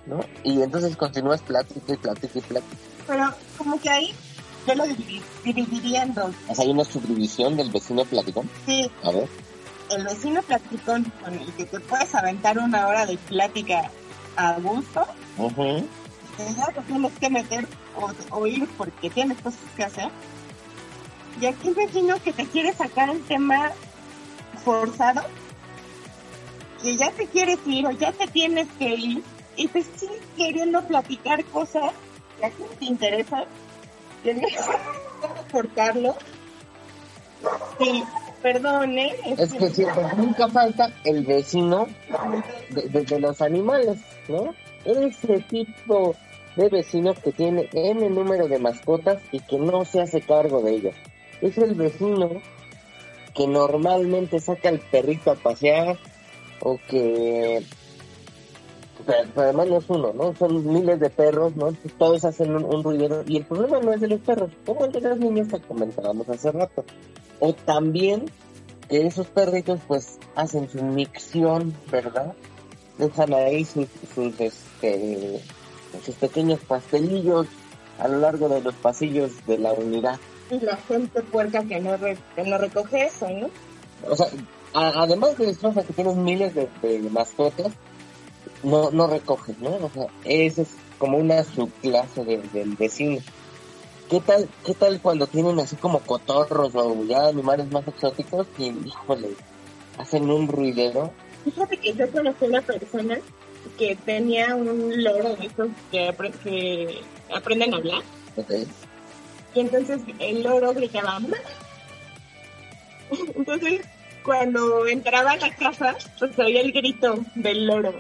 ¿no? 0.06 0.20
Y 0.44 0.62
entonces 0.62 0.96
continúas 0.96 1.42
plática 1.42 1.94
y 1.94 1.98
plática 1.98 2.40
y 2.40 2.42
plática. 2.42 2.76
Pero 3.08 3.34
como 3.58 3.80
que 3.80 3.90
ahí 3.90 4.14
yo 4.68 4.76
lo 4.76 4.86
divi- 4.86 5.22
dividiría 5.44 6.04
en 6.04 6.14
dos. 6.14 6.36
O 6.50 6.56
sea, 6.56 6.66
hay 6.66 6.72
una 6.72 6.84
subdivisión 6.84 7.56
del 7.56 7.72
vecino 7.72 8.04
platicón. 8.06 8.50
Sí, 8.66 8.92
A 9.04 9.12
ver. 9.12 9.28
el 9.92 10.04
vecino 10.04 10.42
platicón 10.42 11.12
con 11.24 11.34
el 11.34 11.54
que 11.54 11.66
te 11.66 11.80
puedes 11.80 12.14
aventar 12.16 12.58
una 12.60 12.88
hora 12.88 13.06
de 13.06 13.18
plática 13.18 13.90
a 14.36 14.54
gusto, 14.60 15.06
Ujú. 15.38 15.88
que 16.36 16.54
ya 16.56 16.66
te 16.74 16.82
tienes 16.82 17.14
que 17.20 17.30
meter 17.30 17.66
o, 17.96 18.38
o 18.38 18.46
ir 18.46 18.68
porque 18.78 19.10
tienes 19.10 19.38
cosas 19.42 19.60
que 19.76 19.84
hacer. 19.86 20.10
Y 21.40 21.46
aquí 21.46 21.70
el 21.70 21.76
vecino 21.76 22.16
que 22.24 22.34
te 22.34 22.46
quiere 22.48 22.74
sacar 22.74 23.10
el 23.10 23.22
tema 23.24 23.72
forzado, 24.66 25.22
que 26.82 26.96
ya 26.98 27.12
te 27.12 27.26
quieres 27.28 27.60
ir 27.66 27.86
o 27.86 27.92
ya 27.92 28.12
te 28.12 28.28
tienes 28.28 28.68
que 28.80 28.96
ir 28.96 29.24
y 29.56 29.68
te 29.68 29.82
sigues 29.82 30.22
queriendo 30.36 30.82
platicar 30.84 31.44
cosas 31.46 31.92
que 32.40 32.46
a 32.46 32.50
ti 32.50 32.56
no 32.60 32.68
te 32.68 32.86
interesan, 32.86 33.46
que 34.24 34.36
cortarlo. 35.52 36.16
Sí, 37.80 38.04
perdone. 38.42 39.16
Es 39.38 39.54
que 39.54 39.70
siempre, 39.70 40.04
nunca 40.18 40.48
falta 40.48 40.92
el 41.04 41.26
vecino 41.26 41.88
de, 42.70 43.20
los 43.20 43.42
animales, 43.42 44.00
¿no? 44.28 44.54
Ese 44.86 45.40
tipo 45.42 46.16
de 46.56 46.70
vecino 46.70 47.14
que 47.14 47.32
tiene 47.32 47.70
N 47.74 48.10
número 48.10 48.48
de 48.48 48.60
mascotas 48.60 49.22
y 49.32 49.40
que 49.40 49.58
no 49.58 49.86
se 49.86 50.02
hace 50.02 50.22
cargo 50.22 50.62
de 50.62 50.72
ellas. 50.76 50.96
Es 51.42 51.58
el 51.58 51.76
vecino 51.76 52.42
que 53.36 53.48
normalmente 53.48 54.40
saca 54.40 54.70
al 54.70 54.80
perrito 54.80 55.32
a 55.32 55.36
pasear 55.36 55.98
o 56.62 56.78
que... 56.88 57.64
Pero, 59.06 59.30
pero 59.34 59.42
además 59.44 59.68
no 59.68 59.78
es 59.78 59.86
uno, 59.90 60.14
¿no? 60.14 60.36
Son 60.36 60.74
miles 60.74 61.00
de 61.00 61.10
perros, 61.10 61.56
¿no? 61.56 61.72
Todos 61.98 62.26
hacen 62.26 62.56
un, 62.56 62.66
un 62.66 62.84
ruidero 62.84 63.24
y 63.28 63.38
el 63.38 63.46
problema 63.46 63.80
no 63.80 63.94
es 63.94 64.02
de 64.02 64.08
los 64.08 64.20
perros, 64.22 64.50
como 64.66 64.86
el 64.86 64.92
de 64.92 65.02
las 65.02 65.18
niñas 65.18 65.48
que 65.48 65.60
comentábamos 65.62 66.28
hace 66.30 66.52
rato. 66.52 66.84
O 67.40 67.54
también 67.54 68.26
que 68.90 69.06
esos 69.06 69.28
perritos 69.28 69.80
pues 69.88 70.18
hacen 70.36 70.68
su 70.70 70.84
micción, 70.84 71.74
¿verdad? 71.92 72.34
Dejan 72.98 73.34
ahí 73.34 73.64
sus, 73.64 73.88
sus, 74.16 74.40
este, 74.40 75.42
sus 76.04 76.16
pequeños 76.16 76.60
pastelillos 76.62 77.46
a 78.00 78.08
lo 78.08 78.18
largo 78.20 78.50
de 78.50 78.62
los 78.62 78.74
pasillos 78.76 79.32
de 79.46 79.60
la 79.60 79.74
unidad. 79.74 80.20
Y 80.50 80.60
la 80.60 80.76
gente 80.78 81.22
puerca 81.22 81.64
que 81.64 81.80
no, 81.80 81.96
re- 81.98 82.18
que 82.36 82.44
no 82.44 82.58
recoge 82.58 83.06
eso, 83.06 83.30
¿no? 83.30 83.50
O 84.10 84.16
sea, 84.16 84.28
a- 84.74 85.04
además 85.04 85.38
de 85.38 85.48
destroza 85.48 85.84
que 85.84 85.94
tienes 85.94 86.16
miles 86.16 86.54
de, 86.56 86.68
de 86.82 87.10
mascotas, 87.10 87.72
no, 88.64 88.92
no 88.92 89.08
recogen, 89.08 89.56
¿no? 89.62 89.70
O 89.76 89.90
sea, 89.94 90.08
esa 90.26 90.62
es 90.64 90.70
como 91.00 91.18
una 91.18 91.44
subclase 91.44 92.24
de- 92.24 92.42
del 92.54 92.76
vecino. 92.76 93.20
¿Qué 94.10 94.22
tal, 94.22 94.48
¿Qué 94.66 94.74
tal 94.74 95.02
cuando 95.02 95.28
tienen 95.28 95.60
así 95.60 95.76
como 95.76 96.00
cotorros 96.00 96.74
o 96.76 97.04
ya 97.06 97.28
animales 97.28 97.70
más 97.72 97.88
exóticos 97.88 98.48
que, 98.56 98.68
híjole, 98.68 99.30
hacen 99.98 100.30
un 100.30 100.48
ruidero? 100.48 101.12
Fíjate 101.44 101.78
que 101.78 101.94
yo 101.94 102.10
conocí 102.12 102.46
una 102.46 102.62
persona 102.62 103.20
que 103.78 103.96
tenía 103.98 104.56
un 104.56 105.04
loro 105.04 105.36
de 105.36 105.46
esos 105.48 105.70
que, 105.92 106.14
que 106.44 107.02
aprenden 107.34 107.74
a 107.74 107.78
hablar. 107.78 108.02
Y 109.54 109.60
entonces 109.60 110.00
el 110.20 110.44
loro 110.44 110.74
gritaba, 110.74 111.20
Entonces, 113.36 113.82
cuando 114.28 114.86
entraba 114.88 115.32
a 115.32 115.38
la 115.38 115.56
casa, 115.56 115.96
pues 116.20 116.38
oía 116.38 116.60
el 116.60 116.74
grito 116.74 117.24
del 117.34 117.66
loro. 117.66 117.94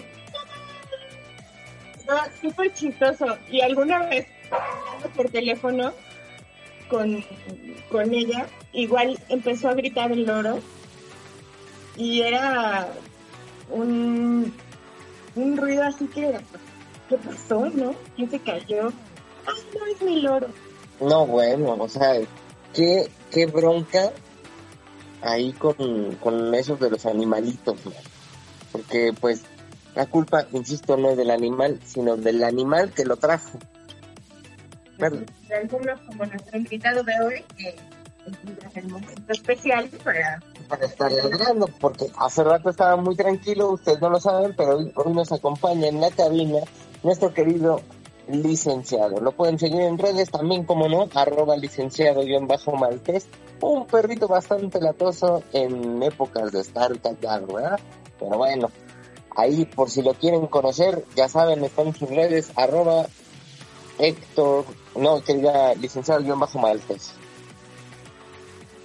súper 2.42 2.74
chistoso. 2.74 3.38
Y 3.50 3.62
alguna 3.62 4.00
vez, 4.08 4.28
por 5.16 5.30
teléfono, 5.30 5.94
con, 6.90 7.24
con 7.90 8.14
ella, 8.14 8.46
igual 8.74 9.18
empezó 9.30 9.70
a 9.70 9.74
gritar 9.76 10.12
el 10.12 10.26
loro. 10.26 10.60
Y 11.96 12.22
era 12.22 12.90
un, 13.70 14.54
un 15.36 15.58
ruido 15.58 15.84
así 15.84 16.08
que, 16.08 16.40
¿qué 17.08 17.18
pasó, 17.20 17.70
no? 17.70 17.96
¿Quién 18.18 18.30
se 18.30 18.40
cayó? 18.40 18.92
Ay, 19.46 19.64
no 19.80 19.86
es 19.86 20.02
mi 20.02 20.22
loro. 20.22 20.50
No, 21.00 21.26
bueno, 21.26 21.78
o 21.80 21.88
sea, 21.88 22.20
qué, 22.74 23.10
qué 23.32 23.46
bronca 23.46 24.12
ahí 25.22 25.54
con, 25.54 26.16
con 26.16 26.54
esos 26.54 26.80
de 26.80 26.90
los 26.90 27.06
animalitos, 27.06 27.78
porque 28.72 29.14
pues 29.20 29.44
la 29.96 30.06
culpa, 30.06 30.46
insisto, 30.52 30.96
no 30.96 31.10
es 31.10 31.18
del 31.18 31.32
animal, 31.32 31.80
sino 31.86 32.18
del 32.18 32.44
animal 32.44 32.92
que 32.92 33.04
lo 33.04 33.18
trajo. 33.18 33.58
De 35.00 35.56
algunos 35.56 36.00
como 36.02 36.26
nuestro 36.26 36.58
invitado 36.58 37.04
de 37.04 37.14
hoy, 37.24 37.46
que 37.58 37.70
es 37.70 38.78
el 38.78 38.88
momento 38.90 39.32
especial 39.32 39.90
para... 40.04 40.40
Para 40.68 40.86
estar 40.86 41.12
ladrando, 41.12 41.68
porque 41.80 42.08
hace 42.18 42.44
rato 42.44 42.70
estaba 42.70 42.96
muy 42.98 43.16
tranquilo, 43.16 43.72
ustedes 43.72 44.02
no 44.02 44.10
lo 44.10 44.20
saben, 44.20 44.54
pero 44.56 44.78
hoy, 44.78 44.92
hoy 44.96 45.14
nos 45.14 45.32
acompaña 45.32 45.88
en 45.88 46.02
la 46.02 46.12
cabina 46.12 46.60
nuestro 47.04 47.34
querido 47.34 47.82
licenciado. 48.28 49.20
Lo 49.20 49.32
pueden 49.32 49.58
seguir 49.58 49.82
en 49.82 49.98
redes 49.98 50.30
también, 50.30 50.64
como 50.64 50.88
no, 50.88 51.08
arroba 51.14 51.56
licenciado 51.56 52.22
en 52.22 52.48
bajo 52.48 52.74
maltés. 52.74 53.28
Un 53.62 53.88
perrito 53.88 54.28
bastante 54.28 54.80
latoso 54.80 55.44
en 55.54 56.02
épocas 56.04 56.52
de 56.52 56.62
estar 56.62 57.00
callado, 57.00 57.48
¿verdad? 57.48 57.80
Pero 58.20 58.38
bueno, 58.38 58.70
ahí 59.36 59.66
por 59.66 59.90
si 59.90 60.02
lo 60.02 60.14
quieren 60.14 60.48
conocer, 60.48 61.06
ya 61.16 61.28
saben, 61.28 61.64
están 61.64 61.94
sus 61.96 62.10
redes, 62.10 62.52
arroba 62.56 63.08
Héctor, 64.00 64.66
no, 64.96 65.22
querida 65.24 65.74
licenciado 65.76 66.22
en 66.22 66.40
bajo 66.40 66.60
maltés. 66.60 67.14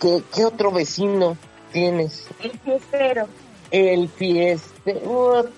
¿Qué, 0.01 0.23
¿Qué 0.35 0.45
otro 0.45 0.73
vecino 0.73 1.37
tienes? 1.73 2.27
El 2.41 2.59
fiestero. 2.59 3.29
El 3.71 4.09
fiestero. 4.09 5.49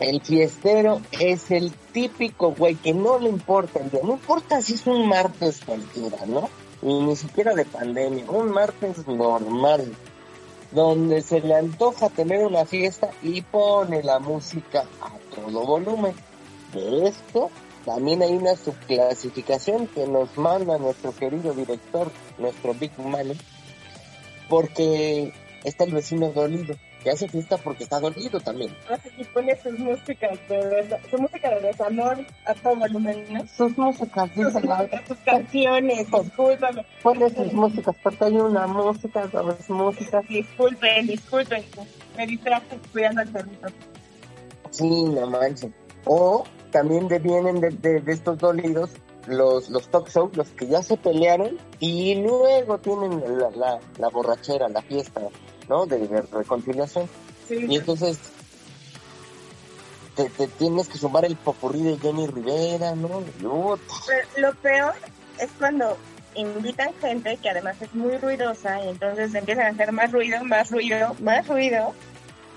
El 0.00 0.22
fiestero 0.22 1.02
es 1.10 1.50
el 1.50 1.72
típico 1.92 2.52
güey 2.52 2.74
que 2.74 2.94
no 2.94 3.18
le 3.18 3.28
importa 3.28 3.80
el 3.80 3.90
día, 3.90 4.00
no 4.02 4.14
importa 4.14 4.62
si 4.62 4.72
es 4.72 4.86
un 4.86 5.06
martes 5.06 5.60
cualquiera, 5.62 6.24
¿no? 6.24 6.48
Y 6.80 7.00
ni 7.00 7.14
siquiera 7.16 7.54
de 7.54 7.66
pandemia, 7.66 8.24
un 8.30 8.50
martes 8.50 9.06
normal, 9.06 9.94
donde 10.72 11.20
se 11.20 11.40
le 11.40 11.54
antoja 11.54 12.08
tener 12.08 12.46
una 12.46 12.64
fiesta 12.64 13.10
y 13.22 13.42
pone 13.42 14.02
la 14.02 14.18
música 14.20 14.86
a 15.02 15.10
todo 15.34 15.66
volumen. 15.66 16.14
De 16.72 17.06
esto 17.08 17.50
también 17.84 18.22
hay 18.22 18.32
una 18.32 18.56
subclasificación 18.56 19.86
que 19.86 20.06
nos 20.06 20.34
manda 20.38 20.78
nuestro 20.78 21.14
querido 21.14 21.52
director, 21.52 22.10
nuestro 22.38 22.72
Big 22.72 22.98
Money, 22.98 23.38
porque 24.48 25.34
está 25.62 25.84
el 25.84 25.92
vecino 25.92 26.30
dolido 26.30 26.74
que 27.02 27.10
hace 27.10 27.28
fiesta 27.28 27.56
porque 27.56 27.84
está 27.84 27.98
dolido 27.98 28.40
también. 28.40 28.74
Y 29.16 29.24
pone 29.24 29.56
sus 29.60 29.78
músicas 29.78 30.38
de 30.48 30.98
su 31.10 31.18
música 31.18 31.50
de 31.50 31.60
desamor 31.60 32.18
a 32.46 32.54
todo 32.54 32.76
volumen, 32.76 33.24
¿no? 33.30 33.46
Sus 33.46 33.76
músicas, 33.76 34.34
dice 34.34 34.60
la 34.62 34.88
Sus 35.06 35.18
canciones, 35.18 36.10
discúlpame. 36.10 36.84
Pone 37.02 37.30
sus 37.30 37.52
músicas, 37.52 37.96
porque 38.02 38.24
hay 38.24 38.36
una 38.36 38.66
música, 38.66 39.26
dos 39.26 39.70
músicas. 39.70 40.26
Disculpen, 40.28 41.06
disculpen, 41.06 41.64
me 42.16 42.26
distraje 42.26 42.78
cuidando 42.92 43.22
al 43.22 43.28
perrito. 43.28 43.68
Sí, 44.70 45.04
no 45.04 45.26
manches. 45.26 45.70
O 46.04 46.44
también 46.70 47.08
vienen 47.08 47.60
de, 47.60 47.70
de, 47.70 48.12
estos 48.12 48.38
dolidos 48.38 48.90
los, 49.26 49.68
los 49.68 49.88
talk 49.88 50.08
shows, 50.08 50.36
los 50.36 50.48
que 50.50 50.66
ya 50.66 50.82
se 50.82 50.96
pelearon 50.96 51.58
y 51.78 52.16
luego 52.16 52.78
tienen 52.78 53.22
la, 53.38 53.50
la, 53.50 53.80
la 53.98 54.08
borrachera, 54.08 54.68
la 54.68 54.82
fiesta, 54.82 55.20
¿no? 55.70 55.86
De, 55.86 56.24
reconciliación. 56.32 57.08
Y 57.48 57.76
entonces 57.76 58.18
te, 60.16 60.28
tienes 60.58 60.88
que 60.88 60.98
sumar 60.98 61.24
el 61.24 61.36
popurrí 61.36 61.82
de 61.82 61.96
Jenny 61.98 62.26
Rivera, 62.26 62.94
¿no? 62.94 63.22
lo 64.36 64.54
peor 64.56 64.94
es 65.38 65.48
cuando 65.58 65.96
invitan 66.34 66.92
gente 67.00 67.38
que 67.38 67.50
además 67.50 67.80
es 67.80 67.94
muy 67.94 68.18
ruidosa 68.18 68.84
y 68.84 68.88
entonces 68.88 69.34
empiezan 69.34 69.66
a 69.66 69.70
hacer 69.70 69.92
más 69.92 70.12
ruido, 70.12 70.44
más 70.44 70.70
ruido, 70.70 71.16
más 71.20 71.46
ruido. 71.46 71.94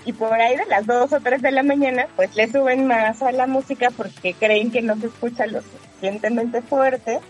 Y 0.04 0.12
por 0.12 0.34
ahí 0.34 0.56
de 0.56 0.66
las 0.66 0.84
2 0.86 1.12
o 1.12 1.20
3 1.20 1.40
de 1.40 1.50
la 1.50 1.62
mañana, 1.62 2.08
pues 2.14 2.34
le 2.36 2.50
suben 2.50 2.86
más 2.86 3.22
a 3.22 3.32
la 3.32 3.46
música 3.46 3.90
porque 3.90 4.34
creen 4.34 4.70
que 4.70 4.82
no 4.82 4.96
se 4.96 5.06
escucha 5.06 5.46
lo 5.46 5.62
suficientemente 5.62 6.60
fuerte 6.60 7.20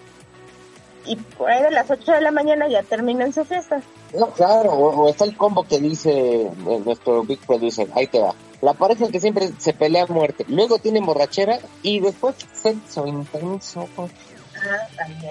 y 1.06 1.16
por 1.16 1.50
ahí 1.50 1.62
de 1.62 1.70
las 1.70 1.90
8 1.90 2.12
de 2.12 2.20
la 2.20 2.30
mañana 2.30 2.68
ya 2.68 2.82
terminan 2.82 3.32
su 3.32 3.44
fiesta. 3.44 3.80
No, 4.18 4.30
claro, 4.30 4.70
o, 4.72 5.08
está 5.08 5.24
el 5.24 5.36
combo 5.36 5.64
que 5.64 5.80
dice 5.80 6.42
eh, 6.42 6.82
nuestro 6.84 7.24
Big 7.24 7.40
Producer, 7.40 7.88
ahí 7.94 8.06
te 8.06 8.20
va. 8.20 8.34
La 8.60 8.72
pareja 8.72 9.08
que 9.08 9.20
siempre 9.20 9.50
se 9.58 9.72
pelea 9.72 10.04
a 10.04 10.06
muerte, 10.06 10.44
luego 10.48 10.78
tienen 10.78 11.04
borrachera 11.04 11.58
y 11.82 12.00
después 12.00 12.36
sexo 12.52 13.06
intenso. 13.06 13.88
Ah. 13.98 14.06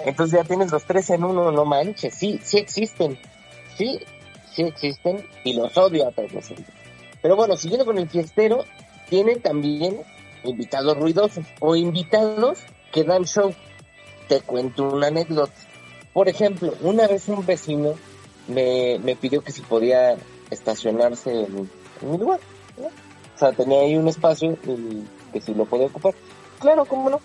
Entonces 0.04 0.38
ya 0.38 0.44
tienes 0.46 0.70
los 0.70 0.84
tres 0.84 1.08
en 1.10 1.24
uno, 1.24 1.50
no 1.50 1.64
manches, 1.64 2.14
sí, 2.14 2.38
sí 2.42 2.58
existen, 2.58 3.18
sí, 3.76 4.00
sí 4.54 4.62
existen 4.62 5.26
y 5.44 5.54
los 5.54 5.76
odio 5.78 6.06
a 6.06 6.12
todos 6.12 6.30
Pero 7.22 7.36
bueno, 7.36 7.56
siguiendo 7.56 7.86
con 7.86 7.98
el 7.98 8.08
fiestero, 8.08 8.64
tiene 9.08 9.36
también 9.36 10.02
invitados 10.44 10.96
ruidosos 10.98 11.46
o 11.60 11.74
invitados 11.74 12.58
que 12.92 13.02
dan 13.02 13.24
show. 13.24 13.54
Te 14.28 14.40
cuento 14.42 14.88
una 14.88 15.08
anécdota. 15.08 15.52
Por 16.12 16.28
ejemplo, 16.28 16.74
una 16.82 17.06
vez 17.08 17.28
un 17.28 17.44
vecino 17.44 17.94
me, 18.48 18.98
me 19.02 19.16
pidió 19.16 19.42
que 19.42 19.52
si 19.52 19.62
podía 19.62 20.16
estacionarse 20.50 21.44
en, 21.44 21.70
mi 22.02 22.18
lugar. 22.18 22.40
O 23.34 23.38
sea, 23.38 23.52
tenía 23.52 23.80
ahí 23.80 23.96
un 23.96 24.08
espacio 24.08 24.56
y 24.64 25.04
que 25.32 25.40
si 25.40 25.54
lo 25.54 25.64
podía 25.64 25.86
ocupar. 25.86 26.14
Claro, 26.60 26.84
cómo 26.84 27.10
no. 27.10 27.20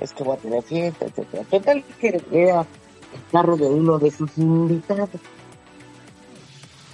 Es 0.00 0.12
que 0.12 0.24
voy 0.24 0.36
a 0.36 0.40
tener 0.40 0.62
fiesta, 0.62 1.06
etcétera. 1.06 1.44
Total 1.44 1.84
que 2.00 2.20
era 2.32 2.60
el 2.60 2.66
carro 3.30 3.56
de 3.56 3.66
uno 3.66 3.98
de 3.98 4.10
sus 4.10 4.36
invitados. 4.38 5.20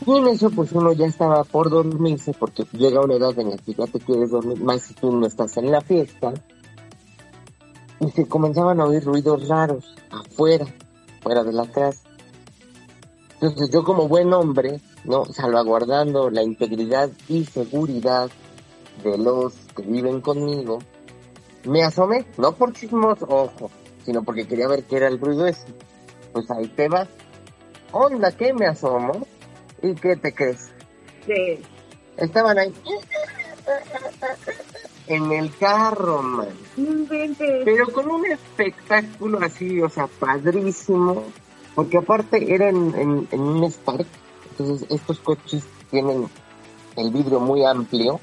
Y 0.06 0.16
en 0.16 0.28
eso 0.28 0.50
pues 0.50 0.72
uno 0.72 0.92
ya 0.92 1.06
estaba 1.06 1.44
por 1.44 1.70
dormirse 1.70 2.32
porque 2.32 2.64
llega 2.72 3.00
una 3.00 3.14
edad 3.14 3.38
en 3.38 3.50
la 3.50 3.56
que 3.56 3.74
ya 3.74 3.86
te 3.86 3.98
quieres 3.98 4.30
dormir, 4.30 4.60
más 4.62 4.82
si 4.82 4.94
tú 4.94 5.12
no 5.12 5.26
estás 5.26 5.56
en 5.56 5.70
la 5.70 5.80
fiesta. 5.80 6.32
Y 8.00 8.10
se 8.10 8.28
comenzaban 8.28 8.80
a 8.80 8.84
oír 8.84 9.04
ruidos 9.04 9.48
raros 9.48 9.94
afuera 10.10 10.66
fuera 11.20 11.42
de 11.42 11.52
la 11.52 11.66
casa. 11.66 12.07
Entonces 13.40 13.70
yo 13.70 13.84
como 13.84 14.08
buen 14.08 14.32
hombre, 14.32 14.80
¿no? 15.04 15.24
Salvaguardando 15.26 16.28
la 16.30 16.42
integridad 16.42 17.10
y 17.28 17.44
seguridad 17.44 18.30
de 19.04 19.16
los 19.16 19.54
que 19.76 19.82
viven 19.82 20.20
conmigo, 20.20 20.80
me 21.64 21.84
asomé, 21.84 22.26
no 22.36 22.52
por 22.56 22.72
chismos, 22.72 23.18
ojo, 23.22 23.70
sino 24.04 24.24
porque 24.24 24.46
quería 24.46 24.66
ver 24.66 24.84
qué 24.84 24.96
era 24.96 25.08
el 25.08 25.20
ruido 25.20 25.46
ese. 25.46 25.66
Pues 26.32 26.50
ahí 26.50 26.66
te 26.68 26.88
vas. 26.88 27.08
Onda, 27.92 28.32
que 28.32 28.52
me 28.52 28.66
asomo? 28.66 29.26
¿Y 29.82 29.94
qué 29.94 30.16
te 30.16 30.34
crees? 30.34 30.70
Sí. 31.26 31.62
Estaban 32.16 32.58
ahí 32.58 32.74
en 35.06 35.32
el 35.32 35.56
carro, 35.56 36.22
man. 36.22 36.48
Pero 37.64 37.86
con 37.92 38.10
un 38.10 38.26
espectáculo 38.26 39.38
así, 39.42 39.80
o 39.80 39.88
sea, 39.88 40.06
padrísimo. 40.06 41.24
Porque 41.78 41.98
aparte 41.98 42.52
era 42.52 42.70
en, 42.70 43.28
un 43.30 43.64
Spark. 43.70 44.04
Entonces 44.50 44.84
estos 44.90 45.20
coches 45.20 45.62
tienen 45.92 46.28
el 46.96 47.12
vidrio 47.12 47.38
muy 47.38 47.64
amplio 47.64 48.18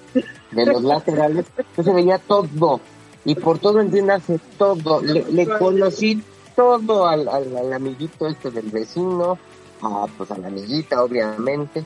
de 0.52 0.66
los 0.66 0.84
laterales. 0.84 1.46
Entonces 1.58 1.96
veía 1.96 2.18
todo. 2.18 2.82
Y 3.24 3.36
por 3.36 3.60
todo 3.60 3.80
entiéndase 3.80 4.42
todo. 4.58 5.02
Le, 5.02 5.48
conocí 5.58 6.22
todo 6.54 7.08
al, 7.08 7.30
al, 7.30 7.56
al 7.56 7.72
amiguito 7.72 8.28
este 8.28 8.52
del 8.52 8.66
vecino 8.72 9.40
a, 9.82 10.08
pues 10.18 10.32
a 10.32 10.38
la 10.38 10.48
amiguita, 10.48 11.02
obviamente. 11.02 11.86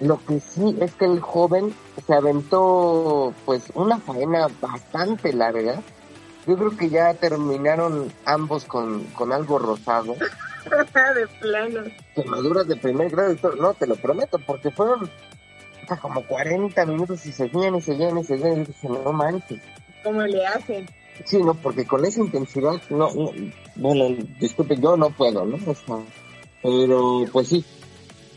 Lo 0.00 0.18
que 0.26 0.40
sí 0.40 0.76
es 0.80 0.92
que 0.94 1.04
el 1.04 1.20
joven 1.20 1.72
se 2.04 2.14
aventó, 2.14 3.32
pues, 3.44 3.62
una 3.76 3.98
faena 3.98 4.48
bastante 4.60 5.32
larga. 5.32 5.80
Yo 6.48 6.56
creo 6.56 6.76
que 6.76 6.90
ya 6.90 7.14
terminaron 7.14 8.12
ambos 8.26 8.64
con, 8.64 9.04
con 9.16 9.32
algo 9.32 9.60
rosado. 9.60 10.16
de 11.14 11.26
plano. 11.40 11.82
Quemaduras 12.14 12.68
de 12.68 12.76
primer 12.76 13.10
grado. 13.10 13.36
No, 13.60 13.74
te 13.74 13.86
lo 13.86 13.96
prometo, 13.96 14.38
porque 14.46 14.70
fueron 14.70 15.10
hasta 15.82 15.96
como 15.98 16.26
40 16.26 16.86
minutos 16.86 17.24
y 17.26 17.32
seguían 17.32 17.74
y 17.74 17.80
seguían 17.80 18.18
y 18.18 18.24
seguían. 18.24 18.62
Y 18.62 18.64
dije, 18.64 18.88
no 18.88 19.12
manches. 19.12 19.60
¿Cómo 20.02 20.22
le 20.22 20.46
hacen? 20.46 20.86
Sí, 21.24 21.42
no, 21.42 21.54
porque 21.54 21.86
con 21.86 22.04
esa 22.04 22.20
intensidad, 22.20 22.80
no, 22.90 23.08
no 23.14 23.30
bueno, 23.76 24.16
disculpe, 24.40 24.76
yo 24.76 24.96
no 24.96 25.10
puedo, 25.10 25.44
¿no? 25.44 25.56
O 25.66 25.74
sea, 25.74 25.98
pero 26.62 27.24
pues 27.32 27.48
sí, 27.48 27.64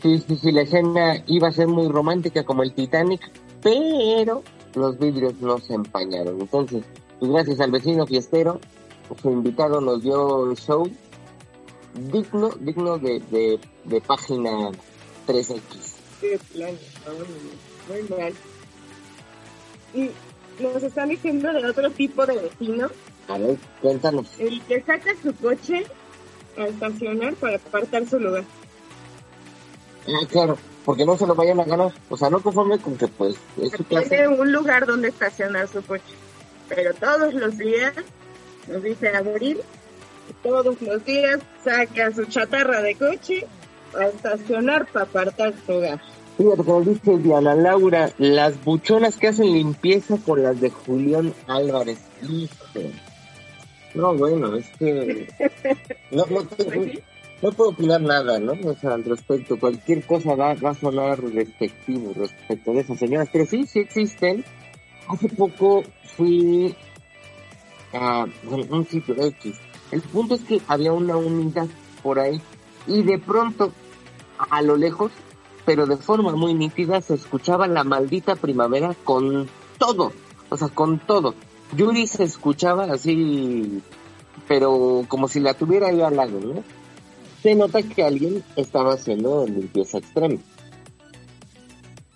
sí, 0.00 0.18
sí, 0.26 0.36
sí, 0.36 0.52
la 0.52 0.62
escena 0.62 1.22
iba 1.26 1.48
a 1.48 1.52
ser 1.52 1.66
muy 1.66 1.88
romántica 1.88 2.44
como 2.44 2.62
el 2.62 2.72
Titanic, 2.72 3.20
pero 3.62 4.42
los 4.74 4.98
vidrios 4.98 5.34
no 5.40 5.58
se 5.58 5.74
empañaron. 5.74 6.40
Entonces, 6.40 6.84
pues 7.18 7.32
gracias 7.32 7.60
al 7.60 7.72
vecino 7.72 8.06
fiestero, 8.06 8.60
su 9.20 9.30
invitado 9.30 9.80
nos 9.80 10.02
dio 10.02 10.50
el 10.50 10.56
show 10.56 10.88
digno, 11.98 12.50
digno 12.60 12.98
de, 12.98 13.20
de, 13.30 13.60
de 13.84 14.00
página 14.00 14.70
3X. 15.26 15.60
Qué 16.20 16.38
plan, 16.52 16.76
muy 17.88 18.02
mal. 18.18 18.34
Y 19.94 20.10
nos 20.62 20.82
están 20.82 21.08
diciendo 21.08 21.52
de 21.52 21.66
otro 21.66 21.90
tipo 21.90 22.26
de 22.26 22.36
vecino, 22.36 22.88
A 23.28 23.38
ver, 23.38 23.56
cuéntanos. 23.80 24.28
el 24.38 24.60
que 24.62 24.80
saca 24.82 25.10
su 25.22 25.34
coche 25.36 25.84
a 26.58 26.66
estacionar 26.66 27.34
para 27.34 27.56
apartar 27.56 28.06
su 28.08 28.18
lugar. 28.18 28.44
Ah, 30.08 30.26
claro, 30.30 30.58
porque 30.84 31.04
no 31.04 31.16
se 31.16 31.26
lo 31.26 31.34
vayan 31.34 31.60
a 31.60 31.64
ganar. 31.64 31.92
O 32.10 32.16
sea, 32.16 32.30
no 32.30 32.40
conforme 32.40 32.78
con 32.78 32.96
que 32.96 33.08
pues 33.08 33.36
es 33.62 33.70
su 33.72 33.84
Tiene 33.84 34.06
clase. 34.06 34.28
un 34.28 34.50
lugar 34.52 34.86
donde 34.86 35.08
estacionar 35.08 35.68
su 35.68 35.82
coche. 35.82 36.02
Pero 36.68 36.92
todos 36.94 37.32
los 37.34 37.56
días, 37.56 37.94
nos 38.66 38.82
dice 38.82 39.08
Abril, 39.14 39.60
todos 40.42 40.80
los 40.82 41.04
días 41.04 41.40
saca 41.64 42.12
su 42.12 42.24
chatarra 42.26 42.80
de 42.82 42.94
coche 42.94 43.46
a 43.98 44.06
estacionar 44.06 44.86
para 44.92 45.04
apartar 45.04 45.54
su 45.66 45.72
lugar. 45.72 46.00
Fíjate 46.36 46.62
como 46.64 46.80
dice 46.82 47.18
Diana 47.18 47.54
Laura, 47.54 48.10
las 48.18 48.62
buchonas 48.64 49.16
que 49.16 49.28
hacen 49.28 49.52
limpieza 49.52 50.16
con 50.24 50.42
las 50.42 50.60
de 50.60 50.70
Julián 50.70 51.34
Álvarez. 51.48 51.98
Hijo. 52.28 52.80
No, 53.94 54.14
bueno, 54.14 54.54
es 54.56 54.68
que 54.78 55.26
no, 56.12 56.24
no, 56.30 56.42
tengo- 56.44 57.00
no 57.42 57.52
puedo 57.52 57.70
opinar 57.70 58.00
nada, 58.00 58.38
¿no? 58.38 58.52
O 58.52 58.74
sea, 58.74 58.94
al 58.94 59.04
respecto, 59.04 59.58
cualquier 59.58 60.04
cosa 60.04 60.34
va, 60.34 60.54
va 60.54 60.70
a 60.70 60.74
sonar 60.74 61.20
despectivo 61.22 62.12
respecto 62.14 62.72
de 62.72 62.80
esas 62.80 62.98
señoras, 62.98 63.28
pero 63.32 63.46
sí, 63.46 63.64
sí 63.66 63.80
existen. 63.80 64.44
Hace 65.08 65.28
poco 65.30 65.82
fui 66.16 66.74
a 67.92 68.26
un 68.50 68.86
sitio 68.86 69.14
X. 69.24 69.56
El 69.90 70.00
punto 70.02 70.34
es 70.34 70.42
que 70.42 70.60
había 70.68 70.92
una 70.92 71.16
unidad 71.16 71.66
por 72.02 72.18
ahí 72.18 72.40
y 72.86 73.02
de 73.02 73.18
pronto, 73.18 73.72
a 74.38 74.62
lo 74.62 74.76
lejos, 74.76 75.12
pero 75.64 75.86
de 75.86 75.96
forma 75.96 76.32
muy 76.32 76.54
nítida, 76.54 77.00
se 77.00 77.14
escuchaba 77.14 77.66
la 77.66 77.84
maldita 77.84 78.36
primavera 78.36 78.94
con 79.04 79.48
todo, 79.78 80.12
o 80.48 80.56
sea, 80.56 80.68
con 80.68 80.98
todo. 80.98 81.34
Yuri 81.76 82.06
se 82.06 82.24
escuchaba 82.24 82.84
así, 82.84 83.82
pero 84.46 85.04
como 85.08 85.28
si 85.28 85.40
la 85.40 85.54
tuviera 85.54 85.88
ahí 85.88 86.00
al 86.00 86.16
lado, 86.16 86.40
¿no? 86.40 86.64
Se 87.42 87.54
nota 87.54 87.82
que 87.82 88.02
alguien 88.02 88.42
estaba 88.56 88.94
haciendo 88.94 89.46
limpieza 89.46 89.98
extrema. 89.98 90.40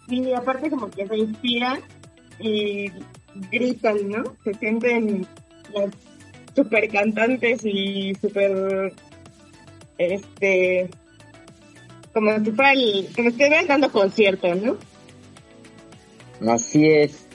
Y 0.08 0.32
aparte 0.32 0.70
como 0.70 0.90
que 0.90 1.06
se 1.06 1.16
inspiran 1.16 1.80
y 2.40 2.90
gritan, 3.50 4.08
¿no? 4.08 4.24
Se 4.44 4.54
sienten 4.54 5.26
las 5.74 5.90
super 6.54 6.88
cantantes 6.88 7.60
y 7.64 8.14
super 8.20 8.92
este 9.98 10.88
como 12.12 12.32
si 12.44 12.50
fuera 12.52 12.72
el, 12.72 13.06
como 13.14 13.28
si 13.28 13.34
estuvieran 13.34 13.66
dando 13.66 13.90
conciertos, 13.90 14.60
¿no? 14.60 14.76
Así 16.52 16.88
es. 16.88 17.26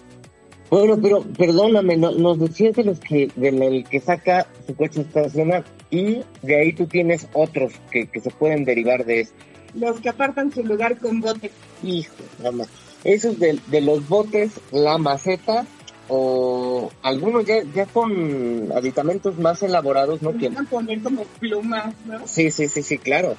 Bueno, 0.70 1.00
pero 1.02 1.22
perdóname, 1.24 1.96
no- 1.98 2.12
nos 2.12 2.40
decías 2.40 2.76
de 2.76 2.84
los 2.84 3.00
que, 3.00 3.32
del 3.36 3.86
que 3.90 4.00
saca 4.02 4.48
su 4.68 4.76
coche 4.76 5.02
estacionado 5.02 5.64
y 5.90 6.22
de 6.42 6.60
ahí 6.60 6.74
tú 6.74 6.86
tienes 6.88 7.28
otros 7.34 7.72
que, 7.90 8.08
que 8.08 8.20
se 8.20 8.30
pueden 8.32 8.66
derivar 8.66 9.06
de 9.06 9.22
esto. 9.22 9.36
Los 9.74 10.00
que 10.02 10.10
apartan 10.10 10.52
su 10.52 10.64
lugar 10.64 10.98
con 10.98 11.22
botes. 11.22 11.52
Hijo, 11.84 12.14
mamá. 12.44 12.66
Esos 13.04 13.40
de, 13.40 13.60
de 13.68 13.82
los 13.82 14.08
botes, 14.10 14.52
la 14.72 14.98
maceta 14.98 15.66
o 16.10 16.92
algunos 17.02 17.46
ya, 17.46 17.64
ya 17.76 17.86
con 17.86 18.72
aditamentos 18.74 19.38
más 19.38 19.62
elaborados, 19.64 20.22
¿no? 20.22 20.38
Que, 20.38 20.50
poner 20.70 21.02
como 21.02 21.24
plumas, 21.24 21.94
¿no? 22.06 22.28
sí, 22.28 22.52
sí, 22.52 22.68
sí, 22.68 22.84
sí, 22.84 22.98
claro. 22.98 23.36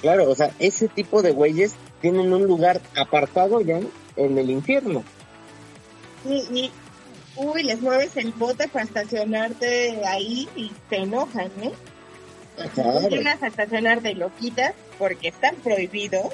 Claro, 0.00 0.28
o 0.28 0.34
sea, 0.34 0.50
ese 0.58 0.88
tipo 0.88 1.22
de 1.22 1.32
güeyes 1.32 1.74
tienen 2.00 2.32
un 2.32 2.46
lugar 2.46 2.80
apartado 2.96 3.60
ya 3.60 3.80
en 4.16 4.38
el 4.38 4.50
infierno. 4.50 5.02
Y, 6.28 6.34
y 6.52 6.70
uy, 7.36 7.62
les 7.62 7.80
mueves 7.80 8.16
el 8.16 8.32
bote 8.32 8.68
para 8.68 8.84
estacionarte 8.84 10.04
ahí 10.04 10.48
y 10.56 10.72
se 10.90 10.96
enojan, 10.96 11.50
¿eh? 11.62 11.72
Claro. 12.74 13.08
Llegas 13.08 13.42
a 13.42 13.48
estacionarte 13.48 14.12
y 14.12 14.14
lo 14.14 14.34
quitas 14.36 14.74
porque 14.98 15.28
están 15.28 15.56
prohibidos. 15.56 16.32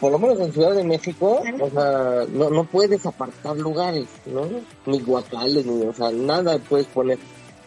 Por 0.00 0.12
lo 0.12 0.18
menos 0.18 0.40
en 0.40 0.52
Ciudad 0.52 0.74
de 0.74 0.84
México, 0.84 1.42
o 1.60 1.70
sea, 1.70 2.24
no, 2.32 2.50
no 2.50 2.64
puedes 2.64 3.04
apartar 3.04 3.56
lugares, 3.56 4.06
¿no? 4.26 4.48
Ni 4.86 5.00
guacales, 5.00 5.66
ni, 5.66 5.84
o 5.84 5.92
sea, 5.92 6.10
nada 6.10 6.58
puedes 6.58 6.86
poner. 6.86 7.18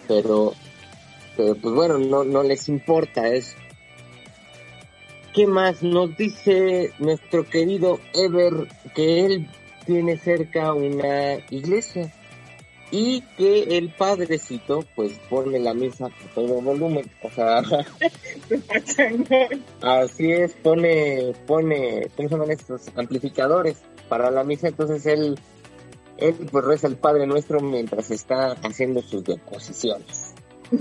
Pero, 0.08 0.54
pero 1.36 1.56
pues 1.56 1.76
bueno, 1.76 1.98
no, 1.98 2.24
no 2.24 2.44
les 2.44 2.70
importa 2.70 3.28
eso. 3.28 3.56
¿Qué 5.34 5.48
más? 5.48 5.82
Nos 5.82 6.16
dice 6.18 6.92
nuestro 7.00 7.48
querido 7.48 8.00
Ever 8.14 8.68
que 8.94 9.26
él 9.26 9.50
tiene 9.86 10.18
cerca 10.18 10.74
una 10.74 11.36
iglesia 11.50 12.12
y 12.92 13.22
que 13.38 13.78
el 13.78 13.90
padrecito 13.94 14.86
pues 14.96 15.14
pone 15.30 15.58
la 15.60 15.74
misa 15.74 16.08
a 16.08 16.12
todo 16.36 16.62
volumen, 16.62 17.10
o 17.24 17.32
sea, 17.32 17.64
Así 19.82 20.32
es, 20.32 20.52
pone, 20.54 21.34
pone, 21.48 22.08
¿cómo 22.16 22.28
se 22.28 22.36
llaman 22.36 22.52
estos? 22.52 22.82
Amplificadores 22.96 23.78
para 24.10 24.30
la 24.30 24.44
misa, 24.44 24.68
entonces 24.68 25.06
él, 25.06 25.40
él 26.18 26.36
pues 26.52 26.66
reza 26.66 26.88
el 26.88 26.98
Padre 26.98 27.26
Nuestro 27.26 27.62
mientras 27.62 28.12
está 28.12 28.52
haciendo 28.62 29.02
sus 29.02 29.24
deposiciones. 29.24 30.34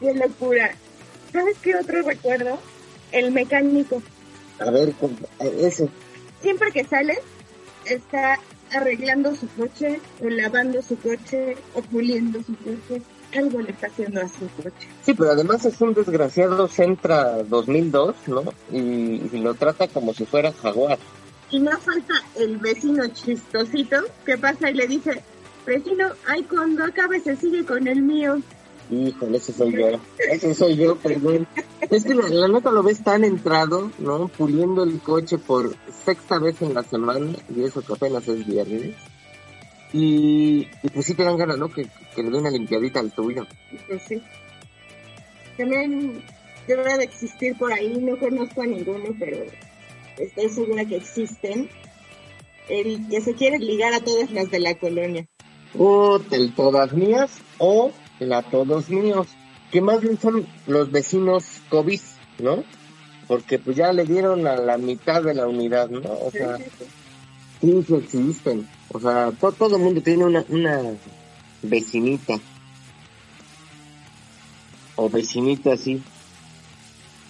Qué 0.00 0.14
locura. 0.14 0.74
¿Sabes 1.32 1.56
qué 1.62 1.74
otro 1.74 2.02
recuerdo? 2.02 2.58
El 3.12 3.32
mecánico. 3.32 4.02
A 4.60 4.70
ver, 4.70 4.92
com- 4.94 5.16
ese, 5.40 5.88
Siempre 6.40 6.70
que 6.70 6.84
sale, 6.84 7.18
está 7.84 8.38
arreglando 8.72 9.34
su 9.34 9.48
coche, 9.48 10.00
o 10.22 10.28
lavando 10.28 10.82
su 10.82 10.98
coche, 10.98 11.56
o 11.74 11.82
puliendo 11.82 12.40
su 12.42 12.56
coche. 12.56 13.02
Algo 13.36 13.60
le 13.60 13.70
está 13.70 13.88
haciendo 13.88 14.22
a 14.22 14.28
su 14.28 14.48
coche. 14.56 14.88
sí, 15.02 15.12
pero 15.12 15.32
además 15.32 15.64
es 15.66 15.78
un 15.82 15.92
desgraciado 15.92 16.66
Centra 16.66 17.42
2002, 17.42 18.16
¿no? 18.28 18.42
Y, 18.72 19.28
y 19.32 19.40
lo 19.40 19.54
trata 19.54 19.86
como 19.88 20.14
si 20.14 20.24
fuera 20.24 20.52
jaguar. 20.52 20.98
Y 21.50 21.60
no 21.60 21.70
falta 21.78 22.14
el 22.36 22.56
vecino 22.58 23.06
chistosito 23.08 23.96
que 24.24 24.38
pasa 24.38 24.70
y 24.70 24.74
le 24.74 24.86
dice, 24.86 25.22
vecino, 25.66 26.08
ay, 26.26 26.42
cuando 26.44 26.84
acabe 26.84 27.20
se 27.20 27.36
sigue 27.36 27.64
con 27.64 27.86
el 27.86 28.02
mío. 28.02 28.40
Híjole, 28.90 29.36
ese 29.36 29.52
soy 29.52 29.72
yo. 29.72 30.00
Ese 30.18 30.54
soy 30.54 30.76
yo, 30.76 30.96
perdón. 30.96 31.46
Es 31.90 32.04
que 32.04 32.14
la, 32.14 32.28
la 32.28 32.48
neta 32.48 32.70
lo 32.70 32.82
ves 32.82 33.02
tan 33.02 33.24
entrado, 33.24 33.90
¿no? 33.98 34.28
Puliendo 34.28 34.82
el 34.82 35.00
coche 35.00 35.38
por 35.38 35.74
sexta 36.04 36.38
vez 36.38 36.60
en 36.62 36.74
la 36.74 36.82
semana, 36.82 37.32
y 37.54 37.64
eso 37.64 37.82
que 37.82 37.92
apenas 37.92 38.26
es 38.28 38.46
viernes. 38.46 38.94
Y, 39.92 40.68
y 40.82 40.88
pues 40.92 41.06
sí 41.06 41.14
te 41.14 41.24
dan 41.24 41.36
ganas, 41.36 41.58
¿no? 41.58 41.68
Que, 41.70 41.86
que 42.14 42.22
le 42.22 42.30
dé 42.30 42.38
una 42.38 42.50
limpiadita 42.50 43.00
al 43.00 43.12
tuyo. 43.12 43.46
Pues 43.86 44.02
sí. 44.08 44.22
También 45.56 46.22
debe 46.66 46.98
de 46.98 47.04
existir 47.04 47.56
por 47.56 47.72
ahí, 47.72 47.98
no 47.98 48.18
conozco 48.18 48.62
a 48.62 48.66
ninguno, 48.66 49.14
pero 49.18 49.44
estoy 50.18 50.48
segura 50.48 50.84
que 50.84 50.96
existen. 50.96 51.68
El 52.68 53.08
que 53.08 53.22
se 53.22 53.34
quiere 53.34 53.58
ligar 53.58 53.94
a 53.94 54.00
todas 54.00 54.30
las 54.30 54.50
de 54.50 54.60
la 54.60 54.74
colonia. 54.74 55.26
O 55.78 56.20
el 56.30 56.54
todas 56.54 56.92
mías, 56.92 57.38
o 57.56 57.92
la 58.20 58.42
todos 58.42 58.88
míos. 58.90 59.28
Que 59.70 59.80
más 59.80 60.00
bien 60.00 60.18
son 60.18 60.46
los 60.66 60.90
vecinos 60.90 61.44
COVID, 61.68 62.00
¿no? 62.38 62.64
Porque 63.26 63.58
pues 63.58 63.76
ya 63.76 63.92
le 63.92 64.04
dieron 64.04 64.46
a 64.46 64.56
la 64.56 64.78
mitad 64.78 65.22
de 65.22 65.34
la 65.34 65.46
unidad, 65.46 65.90
¿no? 65.90 66.00
O 66.00 66.30
sea, 66.30 66.56
sí, 67.60 67.84
sí 67.86 67.94
existen. 67.94 68.66
O 68.90 68.98
sea, 68.98 69.30
to- 69.38 69.52
todo 69.52 69.76
el 69.76 69.82
mundo 69.82 70.00
tiene 70.00 70.24
una, 70.24 70.44
una 70.48 70.82
vecinita. 71.62 72.38
O 74.96 75.08
vecinita 75.10 75.74
así. 75.74 76.02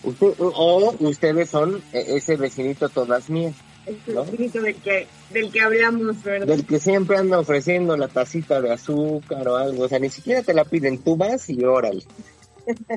Usted, 0.05 0.35
o 0.39 0.95
ustedes 1.01 1.51
son 1.51 1.83
e- 1.93 2.17
ese 2.17 2.37
vecinito 2.37 2.89
todas 2.89 3.29
mías. 3.29 3.55
Este 3.89 4.13
¿No? 4.13 4.23
espíritu 4.25 4.61
del 4.61 4.75
que, 4.77 5.07
del 5.33 5.51
que 5.51 5.61
hablamos, 5.61 6.23
¿verdad? 6.23 6.47
Del 6.47 6.67
que 6.67 6.79
siempre 6.79 7.17
anda 7.17 7.39
ofreciendo 7.39 7.97
la 7.97 8.09
tacita 8.09 8.61
de 8.61 8.73
azúcar 8.73 9.49
o 9.49 9.57
algo. 9.57 9.85
O 9.85 9.89
sea, 9.89 9.99
ni 9.99 10.11
siquiera 10.11 10.43
te 10.43 10.53
la 10.55 10.65
piden. 10.65 10.99
Tú 10.99 11.17
vas 11.17 11.49
y 11.49 11.65
órale. 11.65 12.03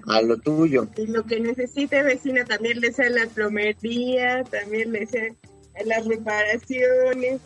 a 0.08 0.22
lo 0.22 0.38
tuyo. 0.38 0.88
Y 0.98 1.08
lo 1.08 1.24
que 1.24 1.40
necesite 1.40 2.04
vecina 2.04 2.44
también 2.46 2.82
le 2.82 2.92
sea 2.92 3.10
la 3.10 3.26
plomería, 3.28 4.44
también 4.44 4.92
le 4.92 5.06
sea 5.08 5.30
las 5.86 6.06
reparaciones. 6.06 7.40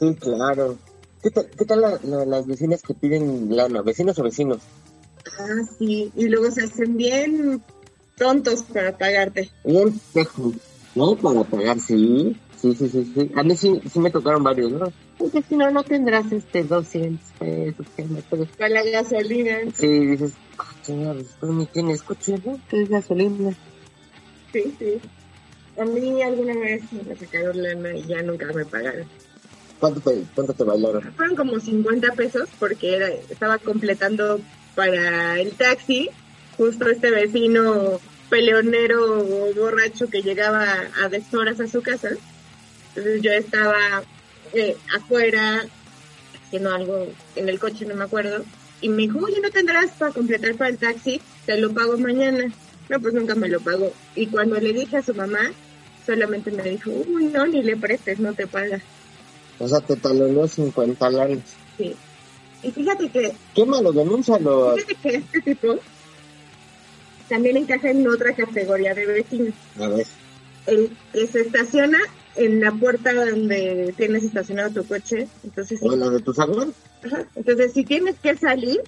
Sí, 0.00 0.14
claro. 0.16 0.76
¿Qué 1.22 1.30
tal, 1.30 1.48
qué 1.56 1.64
tal 1.64 1.80
la- 1.80 2.00
la- 2.04 2.24
las 2.24 2.46
vecinas 2.46 2.82
que 2.82 2.94
piden 2.94 3.54
lana? 3.56 3.82
¿Vecinos 3.82 4.18
o 4.18 4.22
vecinos? 4.24 4.58
Ah, 5.38 5.62
sí. 5.78 6.10
Y 6.16 6.28
luego 6.28 6.50
se 6.50 6.64
hacen 6.64 6.96
bien 6.96 7.62
tontos 8.16 8.62
para 8.62 8.96
pagarte. 8.96 9.50
Bien 9.64 10.00
¿no? 10.94 11.16
Para 11.16 11.44
pagar, 11.44 11.78
sí. 11.80 12.36
Sí, 12.60 12.74
sí, 12.74 12.88
sí, 12.88 13.12
sí. 13.14 13.30
A 13.36 13.42
mí 13.44 13.56
sí, 13.56 13.80
sí 13.90 14.00
me 14.00 14.10
tocaron 14.10 14.42
varios, 14.42 14.72
¿no? 14.72 14.92
Porque 15.16 15.42
si 15.42 15.56
no, 15.56 15.70
no 15.70 15.84
tendrás 15.84 16.30
este 16.32 16.64
200 16.64 17.30
pesos 17.38 17.86
que 17.96 18.04
me. 18.04 18.22
Para 18.22 18.68
la 18.68 18.82
gasolina. 18.84 19.58
Sí, 19.74 20.06
dices, 20.06 20.32
ah, 20.58 20.72
señor, 20.82 21.24
pues 21.38 21.52
ni 21.52 21.66
tienes 21.66 22.02
coche, 22.02 22.34
¿no? 22.44 22.58
¿Qué 22.68 22.82
es 22.82 22.88
gasolina? 22.88 23.54
Sí, 24.52 24.74
sí. 24.78 25.00
A 25.78 25.84
mí 25.84 26.20
alguna 26.22 26.54
vez 26.54 26.82
me 26.92 27.14
sacaron 27.14 27.62
lana 27.62 27.96
y 27.96 28.02
ya 28.02 28.22
nunca 28.22 28.46
me 28.52 28.64
pagaron. 28.64 29.06
¿Cuánto 29.78 30.00
te, 30.00 30.24
cuánto 30.34 30.52
te 30.52 30.64
bailaron? 30.64 31.12
Fueron 31.14 31.36
como 31.36 31.60
50 31.60 32.12
pesos 32.14 32.48
porque 32.58 32.96
era, 32.96 33.08
estaba 33.30 33.58
completando 33.58 34.40
para 34.74 35.38
el 35.40 35.52
taxi. 35.52 36.10
Justo 36.56 36.88
este 36.88 37.12
vecino 37.12 38.00
peleonero 38.28 39.20
o 39.20 39.54
borracho 39.54 40.08
que 40.08 40.22
llegaba 40.22 40.66
a 41.00 41.08
deshoras 41.08 41.60
a 41.60 41.68
su 41.68 41.82
casa. 41.82 42.08
Entonces 42.98 43.22
yo 43.22 43.30
estaba 43.32 44.02
eh, 44.52 44.76
afuera 44.96 45.64
haciendo 46.44 46.74
algo 46.74 47.06
en 47.36 47.48
el 47.48 47.60
coche, 47.60 47.86
no 47.86 47.94
me 47.94 48.04
acuerdo. 48.04 48.44
Y 48.80 48.88
me 48.88 49.02
dijo, 49.02 49.20
oye, 49.20 49.40
¿no 49.40 49.50
tendrás 49.50 49.92
para 49.92 50.12
completar 50.12 50.54
para 50.56 50.70
el 50.70 50.78
taxi? 50.78 51.20
Te 51.46 51.58
lo 51.58 51.72
pago 51.72 51.96
mañana. 51.96 52.52
No, 52.88 53.00
pues 53.00 53.14
nunca 53.14 53.36
me 53.36 53.48
lo 53.48 53.60
pagó. 53.60 53.92
Y 54.16 54.26
cuando 54.26 54.58
le 54.58 54.72
dije 54.72 54.96
a 54.96 55.02
su 55.02 55.14
mamá, 55.14 55.52
solamente 56.04 56.50
me 56.50 56.62
dijo, 56.64 56.90
uy, 56.90 57.26
no, 57.26 57.46
ni 57.46 57.62
le 57.62 57.76
prestes, 57.76 58.18
no 58.18 58.32
te 58.34 58.46
paga. 58.48 58.80
O 59.60 59.68
sea, 59.68 59.80
te 59.80 59.94
talonó 59.94 60.48
50 60.48 61.10
lanas. 61.10 61.38
Sí. 61.76 61.94
Y 62.64 62.70
fíjate 62.72 63.08
que, 63.10 63.32
Quémalo, 63.54 63.92
denúncialo. 63.92 64.74
fíjate 64.74 64.94
que 64.96 65.16
este 65.16 65.40
tipo 65.42 65.78
también 67.28 67.58
encaja 67.58 67.90
en 67.90 68.08
otra 68.08 68.34
categoría 68.34 68.92
de 68.94 69.06
vecinos. 69.06 69.54
A 69.78 69.86
ver. 69.86 70.06
El 70.66 70.90
que 71.12 71.26
se 71.28 71.42
estaciona 71.42 71.98
en 72.38 72.60
la 72.60 72.72
puerta 72.72 73.12
donde 73.12 73.92
tienes 73.96 74.24
estacionado 74.24 74.70
tu 74.70 74.86
coche. 74.86 75.28
Entonces, 75.44 75.80
¿O 75.82 75.94
la 75.94 76.08
de 76.08 76.20
tu 76.20 76.32
salón? 76.32 76.72
ajá. 77.04 77.26
entonces 77.34 77.72
si 77.72 77.84
tienes 77.84 78.16
que 78.20 78.36
salir, 78.36 78.80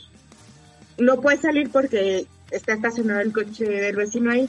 no 0.98 1.20
puedes 1.20 1.40
salir 1.40 1.70
porque 1.70 2.26
está 2.50 2.74
estacionado 2.74 3.20
el 3.20 3.32
coche 3.32 3.64
del 3.64 3.96
vecino 3.96 4.30
ahí. 4.30 4.48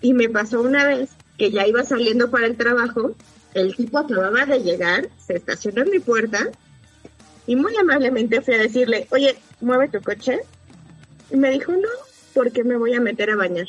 Y 0.00 0.14
me 0.14 0.28
pasó 0.28 0.60
una 0.60 0.86
vez 0.86 1.10
que 1.36 1.50
ya 1.50 1.66
iba 1.66 1.82
saliendo 1.84 2.30
para 2.30 2.46
el 2.46 2.56
trabajo, 2.56 3.12
el 3.54 3.74
tipo 3.74 3.98
acababa 3.98 4.46
de 4.46 4.60
llegar, 4.60 5.08
se 5.26 5.36
estacionó 5.36 5.82
en 5.82 5.90
mi 5.90 5.98
puerta 5.98 6.50
y 7.46 7.56
muy 7.56 7.74
amablemente 7.76 8.40
fui 8.40 8.54
a 8.54 8.58
decirle, 8.58 9.08
oye, 9.10 9.36
mueve 9.60 9.88
tu 9.88 10.00
coche. 10.02 10.38
Y 11.30 11.36
me 11.36 11.50
dijo, 11.50 11.72
no, 11.72 11.88
porque 12.34 12.62
me 12.62 12.76
voy 12.76 12.94
a 12.94 13.00
meter 13.00 13.30
a 13.30 13.36
bañar. 13.36 13.66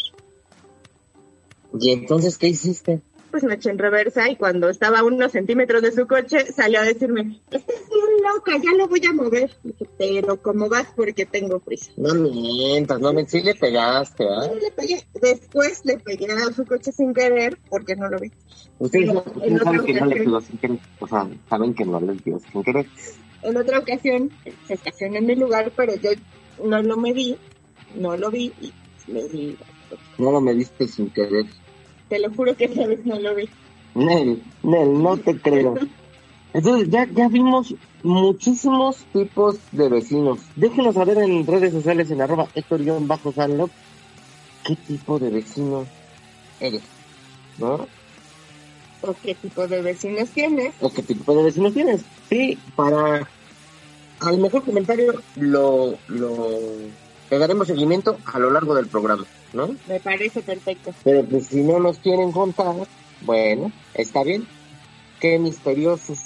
¿Y 1.80 1.92
entonces 1.92 2.38
qué 2.38 2.48
hiciste? 2.48 3.02
Pues 3.32 3.44
me 3.44 3.54
eché 3.54 3.70
en 3.70 3.78
reversa 3.78 4.28
y 4.30 4.36
cuando 4.36 4.70
estaba 4.70 5.00
a 5.00 5.04
unos 5.04 5.32
centímetros 5.32 5.82
de 5.84 5.92
su 5.92 6.08
coche 6.08 6.52
salió 6.52 6.80
a 6.80 6.84
decirme, 6.84 7.40
estás 7.52 7.76
bien 7.90 8.34
loca, 8.34 8.54
ya 8.64 8.72
lo 8.76 8.88
voy 8.88 9.06
a 9.06 9.14
mover. 9.14 9.52
Dije, 9.64 9.86
pero 9.98 10.42
¿cómo 10.42 10.68
vas? 10.68 10.88
Porque 10.96 11.26
tengo 11.28 11.60
prisa. 11.60 11.92
No 11.98 12.16
mientas, 12.16 13.00
no 13.00 13.14
mientas. 13.14 13.32
Sí 13.32 13.42
le 13.42 13.54
pegaste, 13.54 14.24
¿ah? 14.24 14.50
Y 14.52 14.60
le 14.60 14.72
pegué. 14.72 15.06
Después 15.22 15.82
le 15.86 15.98
pegué 16.00 16.32
a 16.32 16.52
su 16.52 16.66
coche 16.66 16.92
sin 16.92 17.14
querer 17.14 17.58
porque 17.70 17.96
no 17.96 18.10
lo 18.10 18.18
vi. 18.18 18.32
Ustedes, 18.80 19.10
en 19.44 19.60
saben 19.60 19.86
que 19.86 19.94
no 19.94 20.06
le 20.06 20.16
ocasión- 20.16 20.26
pegó 20.26 20.42
sin 20.42 20.58
querer. 20.58 20.80
O 21.00 21.08
sea, 21.08 21.30
saben 21.50 21.74
que 21.76 21.86
no 21.86 22.00
le 22.02 22.14
pegó 22.16 22.40
sin 22.52 22.64
querer. 22.64 22.86
En 23.44 23.58
otra 23.58 23.80
ocasión 23.80 24.32
se 24.68 24.74
estacionó 24.74 25.18
en 25.18 25.26
mi 25.28 25.36
lugar, 25.36 25.72
pero 25.76 25.94
yo 25.96 26.10
no 26.64 26.82
lo 26.82 26.98
medí, 26.98 27.38
no 27.96 28.18
lo 28.18 28.32
vi 28.32 28.52
y 28.60 28.74
le 29.12 29.28
di. 29.30 29.58
No 30.18 30.32
lo 30.32 30.42
mediste 30.42 30.88
sin 30.88 31.10
querer. 31.12 31.46
Te 32.10 32.20
lo 32.20 32.34
juro 32.34 32.56
que 32.58 32.66
esa 32.66 32.88
vez 32.88 33.06
no 33.06 33.20
lo 33.20 33.36
vi. 33.36 33.48
Nel, 33.96 34.42
Nel, 34.64 35.02
no 35.02 35.18
te 35.18 35.38
creo. 35.40 35.76
Entonces 36.54 36.90
ya, 36.90 37.08
ya 37.14 37.28
vimos 37.28 37.76
muchísimos 38.04 38.98
tipos 39.14 39.58
de 39.72 39.90
vecinos. 39.90 40.40
Déjenos 40.56 40.96
saber 40.96 41.20
en 41.20 41.46
redes 41.46 41.72
sociales 41.72 42.10
en 42.10 42.22
arroba 42.22 42.48
Héctor-Sanlop 42.56 43.70
qué 44.66 44.76
tipo 44.76 45.20
de 45.20 45.30
vecino 45.30 45.86
eres, 46.60 46.82
¿no? 47.58 47.88
¿O 49.02 49.16
qué 49.24 49.36
tipo 49.36 49.68
de 49.68 49.82
vecinos 49.82 50.30
tienes? 50.30 50.74
O 50.82 50.92
qué 50.92 51.02
tipo 51.04 51.34
de 51.36 51.44
vecinos 51.44 51.74
tienes. 51.74 52.04
Sí, 52.30 52.58
para 52.76 53.28
al 54.20 54.38
mejor 54.38 54.64
comentario 54.64 55.14
lo, 55.38 55.98
lo 56.08 56.50
le 57.30 57.38
daremos 57.38 57.68
seguimiento 57.68 58.18
a 58.26 58.40
lo 58.40 58.50
largo 58.52 58.76
del 58.76 58.88
programa, 58.88 59.26
¿no? 59.54 59.76
Me 59.88 60.00
parece 60.00 60.42
perfecto. 60.42 60.94
Pero 61.04 61.24
pues 61.26 61.48
si 61.48 61.62
no 61.62 61.80
nos 61.80 61.98
quieren 62.00 62.32
contar, 62.32 62.76
bueno, 63.22 63.72
está 63.94 64.24
bien. 64.24 64.48
Qué 65.20 65.38
misteriosos. 65.38 66.20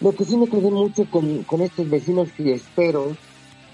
Lo 0.00 0.12
que 0.12 0.24
sí 0.24 0.36
me 0.36 0.48
quedé 0.48 0.70
mucho 0.70 1.04
con, 1.10 1.42
con 1.44 1.60
estos 1.60 1.88
vecinos 1.90 2.30
fiesteros, 2.32 3.16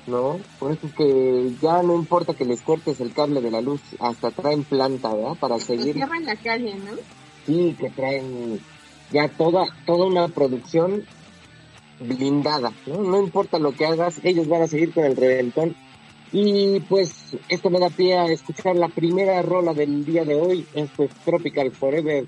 ¿no? 0.08 0.40
Con 0.58 0.72
estos 0.72 0.92
que 0.92 1.52
ya 1.62 1.82
no 1.82 1.94
importa 1.94 2.34
que 2.34 2.44
les 2.44 2.62
cortes 2.62 3.00
el 3.00 3.12
cable 3.12 3.40
de 3.40 3.50
la 3.52 3.60
luz, 3.60 3.80
hasta 4.00 4.32
traen 4.32 4.64
planta, 4.64 5.14
¿verdad? 5.14 5.34
Para 5.38 5.54
Nos 5.54 5.64
seguir. 5.64 5.94
cierran 5.94 6.24
la 6.24 6.36
calle, 6.36 6.74
¿no? 6.74 6.92
Sí, 7.46 7.76
que 7.78 7.90
traen 7.90 8.60
ya 9.12 9.28
toda, 9.28 9.66
toda 9.86 10.06
una 10.06 10.26
producción 10.28 11.06
blindada, 12.00 12.72
¿no? 12.86 13.02
No 13.02 13.20
importa 13.20 13.58
lo 13.58 13.72
que 13.72 13.86
hagas, 13.86 14.20
ellos 14.22 14.48
van 14.48 14.62
a 14.62 14.66
seguir 14.66 14.92
con 14.92 15.04
el 15.04 15.16
reventón. 15.16 15.76
Y 16.32 16.80
pues 16.80 17.36
esto 17.48 17.70
me 17.70 17.78
da 17.78 17.88
pie 17.88 18.18
a 18.18 18.26
escuchar 18.26 18.76
la 18.76 18.88
primera 18.88 19.40
rola 19.42 19.72
del 19.72 20.04
día 20.04 20.24
de 20.24 20.34
hoy. 20.34 20.66
Esto 20.74 21.04
es 21.04 21.14
Tropical 21.24 21.70
Forever. 21.70 22.26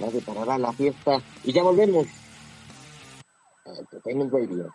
Ya 0.00 0.10
se 0.10 0.20
parará 0.20 0.56
la 0.56 0.72
fiesta. 0.72 1.20
Y 1.44 1.52
ya 1.52 1.62
volvemos. 1.62 2.06
a 3.66 3.78
Entertainment 3.78 4.32
Radio. 4.32 4.72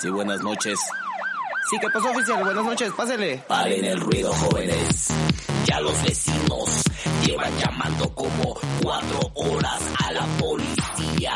Sí, 0.00 0.08
buenas 0.10 0.42
noches. 0.42 0.78
Sí, 1.68 1.76
¿qué 1.80 1.88
pasó, 1.90 2.10
oficial? 2.10 2.42
Buenas 2.42 2.64
noches, 2.64 2.92
pásele. 2.96 3.38
Paren 3.46 3.84
el 3.84 4.00
ruido, 4.00 4.32
jóvenes. 4.32 5.08
Ya 5.66 5.80
los 5.80 6.02
vecinos 6.02 6.87
llevan 7.28 7.52
llamando 7.58 8.08
como 8.14 8.54
cuatro 8.82 9.20
horas 9.34 9.82
a 10.02 10.12
la 10.12 10.24
policía. 10.38 11.34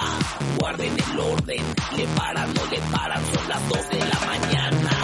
Guarden 0.58 0.96
el 0.98 1.20
orden, 1.20 1.62
le 1.96 2.06
paran, 2.16 2.54
no 2.54 2.64
le 2.70 2.78
paran, 2.90 3.22
son 3.34 3.48
las 3.48 3.68
dos 3.68 3.90
de 3.90 3.98
la 3.98 4.20
mañana. 4.26 5.01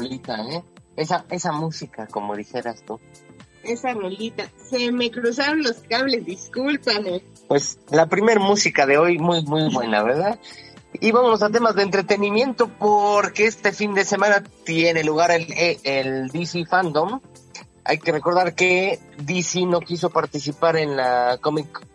Rolita, 0.00 0.40
eh? 0.48 0.64
Esa, 0.96 1.24
esa 1.30 1.52
música, 1.52 2.06
como 2.06 2.36
dijeras 2.36 2.82
tú. 2.84 3.00
Esa 3.62 3.92
rolita. 3.92 4.50
Se 4.70 4.90
me 4.90 5.10
cruzaron 5.10 5.62
los 5.62 5.78
cables, 5.88 6.24
discúlpame. 6.24 7.22
Pues 7.48 7.78
la 7.90 8.06
primer 8.06 8.40
música 8.40 8.86
de 8.86 8.98
hoy 8.98 9.18
muy, 9.18 9.42
muy 9.42 9.68
buena, 9.74 10.02
¿verdad? 10.02 10.38
Y 10.94 11.12
vamos 11.12 11.42
a 11.42 11.50
temas 11.50 11.76
de 11.76 11.82
entretenimiento 11.82 12.68
porque 12.68 13.46
este 13.46 13.72
fin 13.72 13.94
de 13.94 14.04
semana 14.04 14.42
tiene 14.64 15.04
lugar 15.04 15.30
el, 15.30 15.46
el 15.84 16.28
DC 16.28 16.64
Fandom. 16.66 17.20
Hay 17.84 17.98
que 17.98 18.12
recordar 18.12 18.54
que 18.54 18.98
DC 19.18 19.66
no 19.66 19.80
quiso 19.80 20.10
participar 20.10 20.76
en 20.76 20.96
la 20.96 21.38
Comic, 21.40 21.86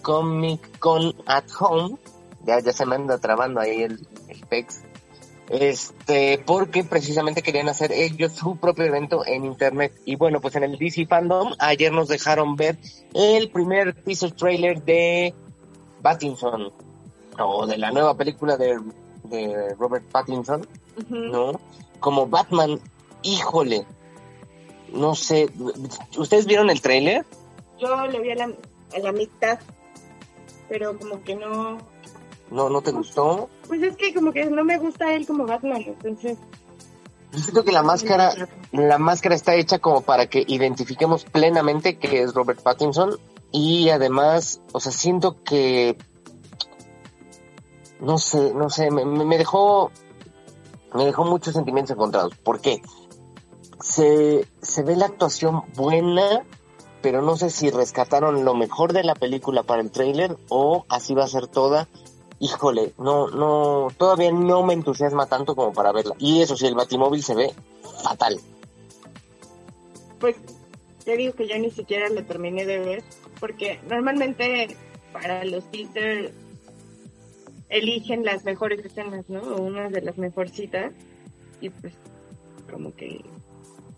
Comic 0.00 0.78
Con 0.78 1.14
at 1.26 1.44
Home. 1.60 1.98
Ya, 2.46 2.60
ya 2.60 2.72
se 2.72 2.86
me 2.86 2.96
anda 2.96 3.18
trabando 3.18 3.60
ahí 3.60 3.82
el, 3.82 4.06
el 4.28 4.40
PEX. 4.46 4.83
Este, 5.50 6.42
porque 6.46 6.84
precisamente 6.84 7.42
querían 7.42 7.68
hacer 7.68 7.92
ellos 7.92 8.32
su 8.32 8.56
propio 8.56 8.84
evento 8.84 9.26
en 9.26 9.44
internet. 9.44 9.92
Y 10.04 10.16
bueno, 10.16 10.40
pues 10.40 10.56
en 10.56 10.64
el 10.64 10.78
DC 10.78 11.06
Fandom 11.06 11.52
ayer 11.58 11.92
nos 11.92 12.08
dejaron 12.08 12.56
ver 12.56 12.78
el 13.12 13.50
primer 13.50 13.94
teaser 14.02 14.32
trailer 14.32 14.82
de 14.82 15.34
Pattinson 16.02 16.72
o 17.38 17.66
de 17.66 17.76
la 17.76 17.90
nueva 17.90 18.16
película 18.16 18.56
de, 18.56 18.78
de 19.24 19.74
Robert 19.78 20.04
Pattinson, 20.10 20.66
¿no? 21.08 21.60
Como 22.00 22.26
Batman, 22.26 22.80
híjole, 23.22 23.84
no 24.92 25.14
sé, 25.14 25.50
¿ustedes 26.16 26.46
vieron 26.46 26.70
el 26.70 26.80
tráiler? 26.80 27.24
Yo 27.78 28.06
lo 28.06 28.20
vi 28.20 28.30
a 28.30 28.34
la, 28.36 28.44
a 28.94 28.98
la 28.98 29.12
mitad, 29.12 29.58
pero 30.68 30.96
como 30.98 31.22
que 31.22 31.34
no... 31.34 31.78
¿No, 32.50 32.68
¿No 32.68 32.82
te 32.82 32.92
gustó? 32.92 33.48
Pues 33.66 33.82
es 33.82 33.96
que 33.96 34.14
como 34.14 34.32
que 34.32 34.44
no 34.46 34.64
me 34.64 34.78
gusta 34.78 35.12
él 35.14 35.26
como 35.26 35.46
Batman, 35.46 35.82
entonces... 35.86 36.38
Yo 37.32 37.40
siento 37.40 37.64
que 37.64 37.72
la 37.72 37.82
máscara, 37.82 38.32
la 38.70 38.98
máscara 38.98 39.34
está 39.34 39.56
hecha 39.56 39.80
como 39.80 40.02
para 40.02 40.26
que 40.26 40.44
identifiquemos 40.46 41.24
plenamente 41.24 41.98
que 41.98 42.22
es 42.22 42.32
Robert 42.32 42.62
Pattinson 42.62 43.18
y 43.50 43.88
además, 43.88 44.60
o 44.72 44.78
sea, 44.78 44.92
siento 44.92 45.42
que 45.42 45.96
no 48.04 48.18
sé, 48.18 48.52
no 48.54 48.70
sé, 48.70 48.90
me, 48.90 49.04
me 49.04 49.38
dejó, 49.38 49.90
me 50.92 51.04
dejó 51.04 51.24
muchos 51.24 51.54
sentimientos 51.54 51.94
encontrados. 51.94 52.36
¿Por 52.36 52.60
qué? 52.60 52.82
Se, 53.80 54.46
se 54.62 54.82
ve 54.82 54.96
la 54.96 55.06
actuación 55.06 55.62
buena, 55.74 56.44
pero 57.02 57.22
no 57.22 57.36
sé 57.36 57.50
si 57.50 57.70
rescataron 57.70 58.44
lo 58.44 58.54
mejor 58.54 58.92
de 58.92 59.04
la 59.04 59.14
película 59.14 59.62
para 59.62 59.82
el 59.82 59.90
tráiler 59.90 60.36
o 60.48 60.84
así 60.88 61.14
va 61.14 61.24
a 61.24 61.28
ser 61.28 61.46
toda. 61.46 61.88
Híjole, 62.44 62.92
no, 62.98 63.28
no, 63.28 63.88
todavía 63.96 64.30
no 64.30 64.62
me 64.64 64.74
entusiasma 64.74 65.24
tanto 65.24 65.56
como 65.56 65.72
para 65.72 65.92
verla. 65.92 66.14
Y 66.18 66.42
eso 66.42 66.54
sí, 66.58 66.66
el 66.66 66.74
batimóvil 66.74 67.22
se 67.22 67.34
ve 67.34 67.54
fatal. 68.02 68.38
Pues 70.20 70.36
te 71.06 71.16
digo 71.16 71.32
que 71.32 71.48
yo 71.48 71.58
ni 71.58 71.70
siquiera 71.70 72.10
lo 72.10 72.22
terminé 72.26 72.66
de 72.66 72.80
ver, 72.80 73.04
porque 73.40 73.80
normalmente 73.88 74.76
para 75.10 75.42
los 75.46 75.64
teasers 75.70 76.32
eligen 77.70 78.26
las 78.26 78.44
mejores 78.44 78.84
escenas, 78.84 79.24
¿no? 79.28 79.40
O 79.40 79.62
unas 79.62 79.90
de 79.90 80.02
las 80.02 80.18
mejorcitas. 80.18 80.92
Y 81.62 81.70
pues, 81.70 81.94
como 82.70 82.94
que, 82.94 83.24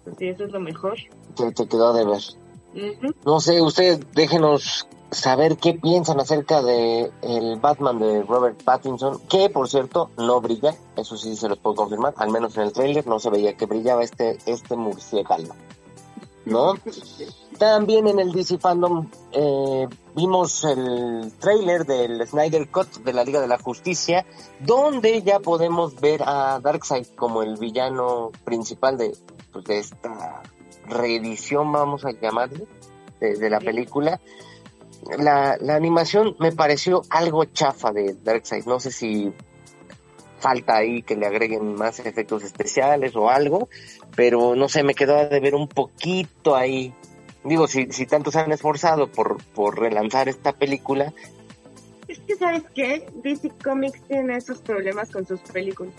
pues 0.05 0.19
sí, 0.21 0.29
eso 0.29 0.45
es 0.45 0.53
lo 0.53 0.61
mejor. 0.61 0.97
Te, 1.35 1.51
te 1.51 1.67
quedó 1.67 1.93
de 1.95 2.05
ver. 2.05 3.03
No 3.25 3.41
sé, 3.41 3.61
ustedes 3.61 3.99
déjenos 4.13 4.87
saber 5.11 5.57
qué 5.57 5.75
piensan 5.75 6.21
acerca 6.21 6.63
de 6.63 7.11
el 7.23 7.57
Batman 7.61 7.99
de 7.99 8.23
Robert 8.23 8.63
Pattinson, 8.63 9.21
que 9.29 9.49
por 9.51 9.69
cierto 9.69 10.11
no 10.17 10.41
brilla, 10.41 10.75
eso 10.97 11.17
sí 11.17 11.37
se 11.37 11.49
los 11.49 11.59
puedo 11.59 11.77
confirmar, 11.77 12.15
al 12.17 12.31
menos 12.31 12.57
en 12.57 12.65
el 12.65 12.73
tráiler 12.73 13.07
no 13.07 13.19
se 13.19 13.31
veía 13.31 13.57
que 13.57 13.67
brillaba 13.67 14.03
este, 14.03 14.39
este 14.47 14.77
murciélago. 14.77 15.55
¿No? 16.45 16.75
También 17.59 18.07
en 18.07 18.21
el 18.21 18.31
DC 18.31 18.59
Fandom 18.59 19.09
eh, 19.33 19.89
vimos 20.15 20.63
el 20.63 21.33
tráiler 21.41 21.85
del 21.87 22.25
Snyder 22.25 22.71
Cut 22.71 22.99
de 22.99 23.13
la 23.13 23.25
Liga 23.25 23.41
de 23.41 23.49
la 23.49 23.59
Justicia, 23.59 24.25
donde 24.61 25.23
ya 25.23 25.41
podemos 25.41 26.01
ver 26.01 26.23
a 26.25 26.61
Darkseid 26.61 27.07
como 27.17 27.43
el 27.43 27.57
villano 27.57 28.31
principal 28.45 28.97
de, 28.97 29.17
pues, 29.53 29.65
de 29.65 29.79
esta 29.81 30.43
reedición, 30.87 31.73
vamos 31.73 32.05
a 32.05 32.13
llamarle, 32.13 32.65
de, 33.19 33.37
de 33.37 33.51
la 33.51 33.59
película. 33.59 34.21
La, 35.19 35.57
la 35.61 35.77
animación 35.77 36.37
me 36.39 36.53
pareció 36.53 37.03
algo 37.11 37.45
chafa 37.45 37.93
de 37.93 38.15
Darkseid. 38.23 38.65
No 38.65 38.81
sé 38.81 38.91
si 38.91 39.33
falta 40.39 40.77
ahí 40.77 41.03
que 41.03 41.17
le 41.17 41.27
agreguen 41.27 41.75
más 41.75 41.99
efectos 42.01 42.45
especiales 42.45 43.17
o 43.17 43.31
algo, 43.31 43.69
pero 44.15 44.55
no 44.55 44.69
sé, 44.69 44.83
me 44.83 44.95
quedó 44.95 45.29
de 45.29 45.41
ver 45.41 45.55
un 45.55 45.69
poquito 45.69 46.55
ahí. 46.55 46.95
Digo, 47.45 47.67
si, 47.67 47.91
si 47.93 48.07
tanto 48.07 48.31
se 48.31 48.41
han 48.41 48.53
esforzado 48.53 49.11
por, 49.11 49.43
por 49.55 49.79
relanzar 49.79 50.29
esta 50.29 50.53
película, 50.53 51.13
Es 52.09 52.19
que, 52.21 52.37
¿sabes 52.37 52.65
qué? 52.75 53.09
DC 53.23 53.51
Comics 53.63 54.01
tiene 54.09 54.37
esos 54.37 54.59
problemas 54.61 55.11
con 55.11 55.27
sus 55.27 55.41
películas. 55.41 55.95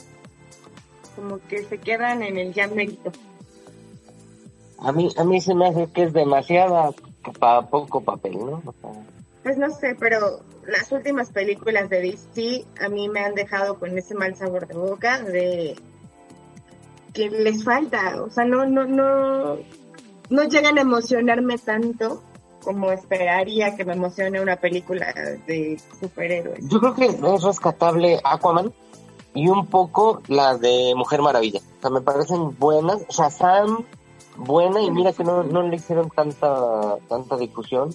Como 1.15 1.39
que 1.47 1.63
se 1.63 1.77
quedan 1.79 2.21
en 2.21 2.37
el 2.37 2.53
ya 2.53 2.67
mérito. 2.67 3.11
a 4.79 4.91
mí, 4.91 5.09
a 5.17 5.23
mí 5.23 5.41
se 5.41 5.55
me 5.55 5.67
hace 5.67 5.87
que 5.91 6.03
es 6.03 6.13
demasiada 6.13 6.91
pa 7.33 7.67
poco 7.67 8.01
papel, 8.01 8.37
¿no? 8.37 8.61
O 8.65 8.73
sea, 8.81 9.03
Pues 9.43 9.57
no 9.57 9.69
sé, 9.71 9.95
pero 9.99 10.41
las 10.65 10.91
últimas 10.91 11.31
películas 11.31 11.89
de 11.89 12.01
DC 12.01 12.65
a 12.81 12.89
mí 12.89 13.09
me 13.09 13.21
han 13.21 13.35
dejado 13.35 13.79
con 13.79 13.97
ese 13.97 14.15
mal 14.15 14.35
sabor 14.35 14.67
de 14.67 14.75
boca 14.75 15.21
de 15.21 15.75
que 17.13 17.29
les 17.29 17.63
falta, 17.63 18.21
o 18.21 18.29
sea, 18.29 18.45
no, 18.45 18.65
no, 18.65 18.85
no, 18.85 19.57
no 20.29 20.43
llegan 20.43 20.77
a 20.77 20.81
emocionarme 20.81 21.57
tanto 21.57 22.21
como 22.63 22.91
esperaría 22.91 23.75
que 23.75 23.85
me 23.85 23.93
emocione 23.93 24.41
una 24.41 24.57
película 24.57 25.13
de 25.47 25.79
superhéroes. 25.99 26.67
Yo 26.67 26.79
creo 26.79 26.93
que 26.93 27.05
es 27.05 27.43
rescatable 27.43 28.19
Aquaman 28.23 28.73
y 29.33 29.47
un 29.47 29.67
poco 29.67 30.21
la 30.27 30.57
de 30.57 30.93
Mujer 30.95 31.21
Maravilla. 31.21 31.59
O 31.59 31.81
sea, 31.81 31.89
me 31.91 32.01
parecen 32.01 32.57
buenas. 32.57 33.05
O 33.07 33.13
sea, 33.13 33.29
Sam, 33.29 33.85
buena 34.37 34.81
y 34.81 34.91
mira 34.91 35.13
que 35.13 35.23
no, 35.23 35.43
no 35.43 35.63
le 35.63 35.75
hicieron 35.75 36.09
tanta, 36.09 36.97
tanta 37.07 37.37
difusión. 37.37 37.93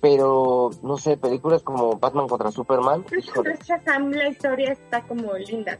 Pero, 0.00 0.70
no 0.82 0.96
sé, 0.96 1.18
películas 1.18 1.62
como 1.62 1.98
Batman 1.98 2.26
contra 2.26 2.50
Superman. 2.50 3.04
Híjole, 3.16 3.58
Shazam, 3.62 4.10
la 4.12 4.28
historia 4.28 4.72
está 4.72 5.02
como 5.02 5.34
linda. 5.34 5.78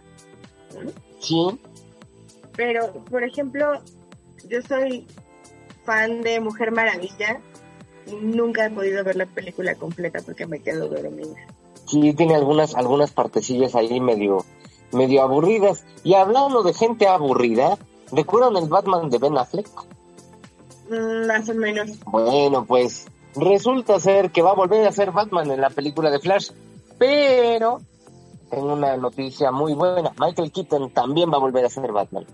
Sí, 1.20 1.58
Pero, 2.54 2.92
por 3.10 3.24
ejemplo, 3.24 3.80
yo 4.46 4.60
soy 4.62 5.06
fan 5.84 6.20
de 6.20 6.40
Mujer 6.40 6.70
Maravilla 6.70 7.40
y 8.06 8.14
nunca 8.14 8.66
he 8.66 8.70
podido 8.70 9.02
ver 9.04 9.16
la 9.16 9.26
película 9.26 9.74
completa 9.74 10.20
porque 10.24 10.46
me 10.46 10.60
quedo 10.60 10.88
dormida. 10.88 11.36
sí 11.86 12.12
tiene 12.12 12.34
algunas, 12.34 12.74
algunas 12.74 13.12
partecillas 13.12 13.74
ahí 13.74 14.00
medio, 14.00 14.44
medio 14.92 15.22
aburridas. 15.22 15.84
Y 16.04 16.14
hablando 16.14 16.62
de 16.62 16.74
gente 16.74 17.06
aburrida, 17.08 17.78
¿recuerdan 18.12 18.56
el 18.56 18.68
Batman 18.68 19.10
de 19.10 19.18
Ben 19.18 19.36
Affleck? 19.36 19.68
Mm, 20.90 21.26
más 21.26 21.48
o 21.48 21.54
menos. 21.54 21.90
Bueno, 22.06 22.64
pues 22.64 23.06
resulta 23.36 24.00
ser 24.00 24.30
que 24.30 24.42
va 24.42 24.50
a 24.50 24.54
volver 24.54 24.86
a 24.86 24.92
ser 24.92 25.12
Batman 25.12 25.50
en 25.50 25.60
la 25.60 25.70
película 25.70 26.10
de 26.10 26.18
Flash, 26.18 26.50
pero 26.98 27.80
tengo 28.50 28.72
una 28.72 28.96
noticia 28.96 29.52
muy 29.52 29.74
buena. 29.74 30.12
Michael 30.18 30.50
Keaton 30.50 30.90
también 30.90 31.30
va 31.30 31.36
a 31.36 31.40
volver 31.40 31.64
a 31.64 31.70
ser 31.70 31.92
Batman. 31.92 32.26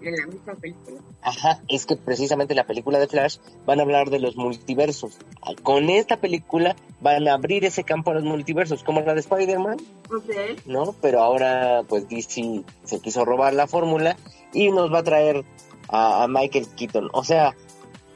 En 0.00 0.16
la 0.16 0.26
misma 0.26 0.54
película. 0.54 1.00
Ajá, 1.22 1.60
es 1.68 1.86
que 1.86 1.96
precisamente 1.96 2.52
en 2.52 2.58
la 2.58 2.66
película 2.66 2.98
de 2.98 3.08
Flash 3.08 3.38
van 3.66 3.80
a 3.80 3.82
hablar 3.82 4.10
de 4.10 4.20
los 4.20 4.36
multiversos. 4.36 5.18
Con 5.62 5.90
esta 5.90 6.18
película 6.18 6.76
van 7.00 7.26
a 7.26 7.34
abrir 7.34 7.64
ese 7.64 7.84
campo 7.84 8.10
a 8.10 8.14
los 8.14 8.24
multiversos, 8.24 8.84
como 8.84 9.00
la 9.00 9.14
de 9.14 9.20
Spider-Man, 9.20 9.78
Ok. 10.10 10.66
¿no? 10.66 10.94
Pero 11.00 11.20
ahora 11.20 11.82
pues 11.88 12.08
DC 12.08 12.62
se 12.84 13.00
quiso 13.00 13.24
robar 13.24 13.54
la 13.54 13.66
fórmula 13.66 14.16
y 14.52 14.70
nos 14.70 14.92
va 14.92 15.00
a 15.00 15.04
traer 15.04 15.44
a, 15.88 16.22
a 16.24 16.28
Michael 16.28 16.68
Keaton. 16.76 17.10
O 17.12 17.24
sea, 17.24 17.54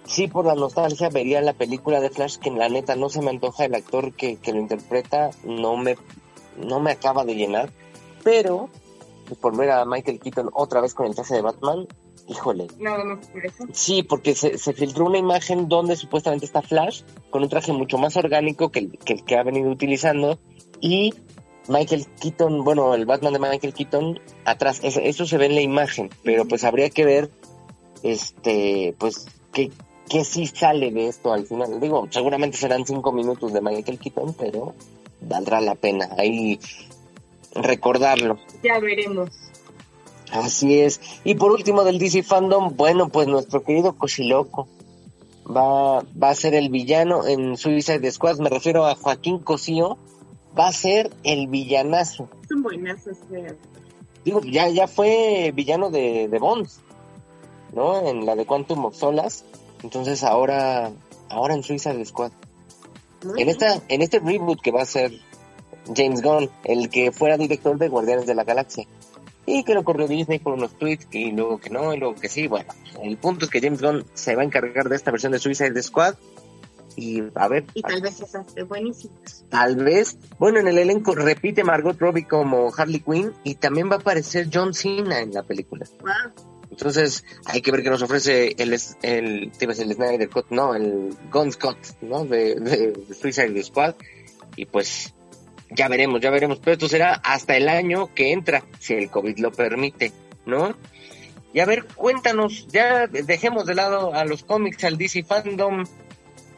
sí 0.05 0.29
por 0.29 0.47
la 0.47 0.55
nostalgia 0.55 1.09
vería 1.09 1.41
la 1.41 1.53
película 1.53 2.01
de 2.01 2.11
Flash 2.11 2.37
que 2.37 2.49
en 2.49 2.59
la 2.59 2.69
neta 2.69 2.97
no 2.97 3.09
se 3.09 3.23
me 3.23 3.31
antoja 3.31 3.65
el 3.65 3.75
actor 3.75 4.15
que, 4.15 4.37
que 4.37 4.53
lo 4.53 4.59
interpreta, 4.59 5.31
no 5.45 5.77
me, 5.77 5.97
no 6.57 6.81
me 6.81 6.93
acaba 6.93 7.25
de 7.25 7.35
llenar, 7.35 7.71
pero 8.23 8.69
por 9.37 9.57
ver 9.57 9.71
a 9.71 9.85
Michael 9.85 10.21
Keaton 10.21 10.51
otra 10.53 10.81
vez 10.81 10.95
con 10.95 11.07
el 11.07 11.15
traje 11.15 11.35
de 11.35 11.43
Batman, 11.43 11.87
híjole. 12.29 12.67
Nada 12.79 13.05
más 13.05 13.27
por 13.29 13.45
eso. 13.45 13.65
Sí, 13.73 14.03
porque 14.03 14.35
se, 14.35 14.59
se 14.59 14.73
filtró 14.73 15.07
una 15.07 15.19
imagen 15.19 15.69
donde 15.69 15.97
supuestamente 15.97 16.47
está 16.47 16.63
Flash 16.63 17.03
con 17.31 17.43
un 17.43 17.49
traje 17.49 17.73
mucho 17.73 17.99
más 17.99 18.17
orgánico 18.17 18.71
que 18.71 18.81
el 18.81 18.99
que, 18.99 19.15
el 19.15 19.25
que 19.25 19.37
ha 19.37 19.43
venido 19.43 19.71
utilizando 19.71 20.39
y 20.81 21.13
Michael 21.69 22.07
Keaton, 22.21 22.65
bueno, 22.65 22.95
el 22.95 23.07
Batman 23.07 23.33
de 23.33 23.39
Michael 23.39 23.73
Keaton 23.73 24.21
atrás, 24.45 24.81
eso, 24.83 25.01
eso 25.01 25.27
se 25.27 25.39
ve 25.39 25.47
en 25.47 25.55
la 25.55 25.61
imagen, 25.61 26.11
pero 26.25 26.45
pues 26.47 26.65
habría 26.65 26.91
que 26.91 27.05
ver, 27.05 27.31
este, 28.03 28.95
pues, 28.99 29.27
qué, 29.53 29.71
qué 30.09 30.25
sí 30.25 30.47
sale 30.47 30.91
de 30.91 31.07
esto 31.07 31.33
al 31.33 31.47
final. 31.47 31.79
Digo, 31.81 32.09
seguramente 32.11 32.57
serán 32.57 32.85
cinco 32.85 33.13
minutos 33.13 33.53
de 33.53 33.61
Michael 33.61 33.99
Keaton, 33.99 34.35
pero 34.35 34.75
valdrá 35.21 35.61
la 35.61 35.77
pena 35.77 36.09
ahí 36.19 36.59
recordarlo. 37.55 38.39
Ya 38.63 38.79
veremos. 38.79 39.31
Así 40.33 40.81
es. 40.81 41.01
Y 41.25 41.35
por 41.35 41.53
último 41.53 41.85
del 41.85 41.99
DC 41.99 42.23
Fandom, 42.23 42.75
bueno, 42.77 43.09
pues 43.09 43.29
nuestro 43.29 43.63
querido 43.63 43.97
Cochiloco 43.97 44.67
va, 45.47 46.01
va 46.01 46.31
a 46.31 46.35
ser 46.35 46.55
el 46.55 46.71
villano 46.71 47.27
en 47.27 47.57
Suicide 47.57 48.11
Squad. 48.11 48.39
Me 48.39 48.49
refiero 48.49 48.87
a 48.87 48.95
Joaquín 48.95 49.39
Cosío. 49.39 49.99
Va 50.59 50.69
a 50.69 50.73
ser 50.73 51.11
el 51.23 51.49
villanazo. 51.49 52.29
Es 52.45 52.51
un 52.51 52.63
buenazo 52.63 53.11
ese. 53.11 53.57
Digo, 54.25 54.41
ya, 54.43 54.69
ya 54.69 54.87
fue 54.87 55.51
villano 55.55 55.91
de, 55.91 56.29
de 56.29 56.39
Bonds, 56.39 56.81
¿no? 57.75 58.07
En 58.07 58.27
la 58.27 58.37
de 58.37 58.47
Quantum 58.47 58.85
of 58.85 58.95
Solas. 58.95 59.45
Entonces 59.83 60.23
ahora, 60.23 60.93
ahora 61.29 61.55
en 61.55 61.63
Suicide 61.63 62.05
Squad. 62.05 62.33
En 63.37 63.49
esta, 63.49 63.81
en 63.89 64.03
este 64.03 64.19
reboot 64.19 64.61
que 64.61 64.73
va 64.73 64.83
a 64.83 64.87
ser 64.87 65.13
James 65.95 66.23
Gunn, 66.23 66.51
el 66.65 66.89
que 66.91 67.13
fuera 67.13 67.37
director 67.37 67.79
de 67.79 67.89
Guardianes 67.89 68.27
de 68.27 68.35
la 68.35 68.45
Galaxia. 68.45 68.87
Y 69.45 69.65
que 69.65 69.75
lo 69.75 69.83
corrió 69.83 70.07
Disney 70.07 70.39
con 70.39 70.53
unos 70.53 70.79
tweets 70.79 71.09
y 71.11 71.33
luego 71.33 71.59
que 71.59 71.69
no, 71.69 71.93
y 71.93 71.99
luego 71.99 72.15
que 72.15 72.29
sí. 72.29 72.47
Bueno, 72.47 72.73
el 73.03 73.17
punto 73.17 73.45
es 73.45 73.51
que 73.51 73.61
James 73.61 73.83
Gunn 73.83 74.05
se 74.15 74.37
va 74.37 74.43
a 74.43 74.45
encargar 74.45 74.89
de 74.89 74.97
esta 74.97 75.11
versión 75.11 75.33
de 75.33 75.41
Suicide 75.41 75.83
Squad. 75.83 76.15
Y 76.95 77.23
a 77.35 77.49
ver. 77.49 77.65
Y 77.75 77.83
tal 77.83 78.03
vez 78.03 78.21
esa 78.21 78.43
esté 78.43 78.63
buenísima. 78.63 79.15
Tal 79.49 79.77
vez. 79.77 80.17
Bueno, 80.39 80.61
en 80.61 80.69
el 80.69 80.79
elenco 80.79 81.15
repite 81.15 81.65
Margot 81.65 81.99
Robbie 81.99 82.27
como 82.27 82.71
Harley 82.77 83.01
Quinn 83.01 83.33
y 83.45 83.55
también 83.55 83.91
va 83.91 83.97
a 83.97 83.99
aparecer 83.99 84.49
John 84.53 84.75
Cena 84.75 85.21
en 85.21 85.33
la 85.33 85.43
película. 85.43 85.87
Wow. 86.01 86.45
Entonces, 86.71 87.25
hay 87.47 87.61
que 87.61 87.71
ver 87.71 87.83
qué 87.83 87.91
nos 87.91 88.03
ofrece 88.03 88.55
el, 88.59 88.73
el, 89.03 89.53
el 89.61 89.95
Snyder 89.95 90.29
Cut, 90.31 90.47
no, 90.51 90.75
el 90.75 91.15
Guns 91.31 91.57
Cut, 91.57 91.77
¿no? 92.01 92.25
De, 92.25 92.55
de 92.55 93.15
Suicide 93.15 93.63
Squad. 93.63 93.95
Y 94.57 94.67
pues, 94.67 95.15
ya 95.77 95.89
veremos, 95.89 96.21
ya 96.21 96.31
veremos. 96.31 96.59
Pero 96.59 96.73
esto 96.73 96.89
será 96.89 97.15
hasta 97.25 97.57
el 97.57 97.69
año 97.69 98.13
que 98.15 98.33
entra, 98.33 98.65
si 98.79 98.95
el 98.95 99.11
COVID 99.11 99.39
lo 99.39 99.53
permite, 99.53 100.13
¿no? 100.47 100.75
Y 101.55 101.61
a 101.61 101.67
ver, 101.67 101.85
cuéntanos, 101.85 102.67
ya 102.69 103.07
dejemos 103.07 103.67
de 103.67 103.75
lado 103.75 104.15
a 104.15 104.25
los 104.25 104.43
cómics, 104.43 104.85
al 104.85 104.97
DC 104.97 105.23
Fandom, 105.25 105.85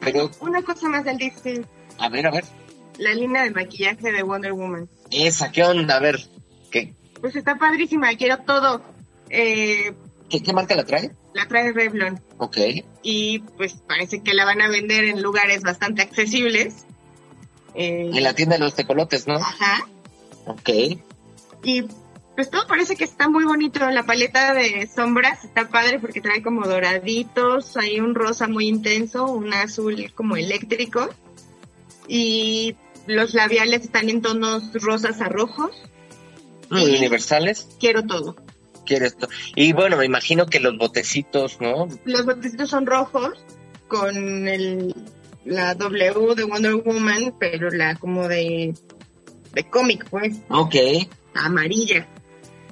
pero, 0.00 0.30
Una 0.40 0.62
cosa 0.62 0.88
más 0.88 1.04
del 1.04 1.16
DC. 1.18 1.64
a 1.98 2.08
ver, 2.08 2.26
a 2.26 2.30
ver, 2.30 2.44
La 2.98 3.12
línea 3.14 3.42
de 3.42 3.50
maquillaje 3.50 4.12
de 4.12 4.22
Wonder 4.22 4.52
Woman. 4.52 4.88
esa, 5.10 5.50
¿qué 5.50 5.64
onda? 5.64 5.96
A 5.96 6.00
ver, 6.00 6.16
¿qué, 6.70 6.94
Pues 7.20 7.34
está 7.34 7.56
padrísima, 7.56 8.14
quiero 8.16 8.38
todo. 8.38 8.82
Eh, 9.30 9.92
qué, 10.28 10.42
qué 10.42 10.52
marca 10.52 10.76
la 10.76 10.84
trae? 10.84 11.10
la 11.32 11.48
trae 11.48 11.72
Revlon. 11.72 12.20
Ok, 12.38 12.58
Y 13.02 13.40
pues 13.56 13.74
parece 13.88 14.22
que 14.22 14.34
la 14.34 14.44
van 14.44 14.60
a 14.60 14.68
vender 14.68 15.02
en 15.04 15.20
lugares 15.22 15.62
bastante 15.62 16.02
accesibles. 16.02 16.86
Eh, 17.74 18.10
en 18.12 18.22
la 18.22 18.34
tienda 18.34 18.56
de 18.56 18.60
los 18.64 18.74
tecolotes, 18.74 19.26
¿no? 19.26 19.34
Ajá. 19.36 19.86
Ok, 20.46 20.68
Y 21.62 21.82
pues 22.36 22.50
todo 22.50 22.66
parece 22.66 22.96
que 22.96 23.04
está 23.04 23.28
muy 23.28 23.44
bonito. 23.44 23.88
La 23.90 24.02
paleta 24.04 24.52
de 24.54 24.86
sombras 24.94 25.44
está 25.44 25.68
padre 25.68 25.98
porque 26.00 26.20
trae 26.20 26.42
como 26.42 26.66
doraditos, 26.66 27.76
hay 27.76 28.00
un 28.00 28.14
rosa 28.14 28.46
muy 28.48 28.68
intenso, 28.68 29.24
un 29.24 29.52
azul 29.54 30.12
como 30.14 30.36
eléctrico. 30.36 31.08
Y 32.08 32.76
los 33.06 33.34
labiales 33.34 33.82
están 33.82 34.08
en 34.10 34.20
tonos 34.22 34.72
rosas 34.74 35.20
a 35.20 35.28
rojos. 35.28 35.70
Muy 36.70 36.96
universales, 36.96 37.68
Quiero 37.78 38.02
todo. 38.04 38.36
quiero 38.84 39.06
esto. 39.06 39.28
Y 39.54 39.72
bueno, 39.72 39.96
me 39.96 40.04
imagino 40.04 40.46
que 40.46 40.60
los 40.60 40.76
botecitos, 40.76 41.60
¿no? 41.60 41.88
Los 42.04 42.26
botecitos 42.26 42.68
son 42.70 42.84
rojos 42.86 43.32
con 43.88 44.48
el, 44.48 44.94
la 45.44 45.74
W 45.74 46.34
de 46.34 46.44
Wonder 46.44 46.74
Woman, 46.76 47.34
pero 47.38 47.70
la 47.70 47.96
como 47.96 48.28
de, 48.28 48.74
de 49.52 49.64
cómic, 49.70 50.06
pues, 50.10 50.38
Ok. 50.48 50.74
amarilla. 51.34 52.06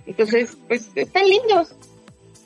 Entonces, 0.06 0.56
pues 0.68 0.90
están 0.94 1.28
lindos. 1.28 1.74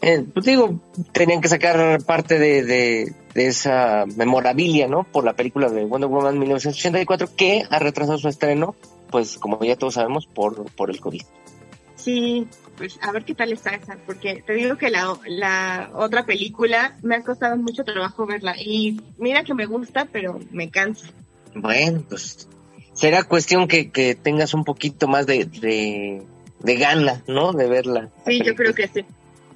Eh, 0.02 0.24
pues 0.32 0.44
digo, 0.44 0.78
tenían 1.12 1.40
que 1.40 1.48
sacar 1.48 2.02
parte 2.04 2.38
de, 2.38 2.62
de, 2.64 3.14
de 3.34 3.46
esa 3.46 4.04
memorabilia, 4.16 4.86
¿no? 4.88 5.04
Por 5.04 5.24
la 5.24 5.32
película 5.32 5.68
de 5.70 5.84
Wonder 5.84 6.08
Woman 6.10 6.38
1984, 6.38 7.34
que 7.34 7.62
ha 7.70 7.78
retrasado 7.78 8.18
su 8.18 8.28
estreno, 8.28 8.74
pues 9.10 9.38
como 9.38 9.58
ya 9.64 9.76
todos 9.76 9.94
sabemos, 9.94 10.26
por, 10.26 10.70
por 10.72 10.90
el 10.90 11.00
COVID. 11.00 11.22
Sí, 11.96 12.46
pues 12.76 12.98
a 13.02 13.12
ver 13.12 13.24
qué 13.24 13.34
tal 13.34 13.52
está 13.52 13.70
esa, 13.70 13.96
porque 14.06 14.42
te 14.46 14.52
digo 14.54 14.76
que 14.76 14.90
la, 14.90 15.18
la 15.26 15.90
otra 15.94 16.26
película 16.26 16.96
me 17.02 17.16
ha 17.16 17.22
costado 17.22 17.56
mucho 17.56 17.84
trabajo 17.84 18.26
verla 18.26 18.54
y 18.58 19.00
mira 19.18 19.44
que 19.44 19.54
me 19.54 19.66
gusta, 19.66 20.06
pero 20.12 20.38
me 20.50 20.70
cansa. 20.70 21.08
Bueno, 21.54 22.02
pues 22.08 22.48
será 22.92 23.24
cuestión 23.24 23.68
que, 23.68 23.90
que 23.90 24.14
tengas 24.14 24.54
un 24.54 24.64
poquito 24.64 25.08
más 25.08 25.26
de, 25.26 25.44
de, 25.46 26.22
de 26.60 26.76
gana, 26.76 27.22
¿no? 27.26 27.52
De 27.52 27.68
verla. 27.68 28.10
Sí, 28.26 28.42
yo 28.44 28.54
creo 28.54 28.74
que 28.74 28.88
sí. 28.88 29.04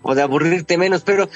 O 0.02 0.14
de 0.14 0.22
aburrirte 0.22 0.78
menos, 0.78 1.02
pero... 1.02 1.28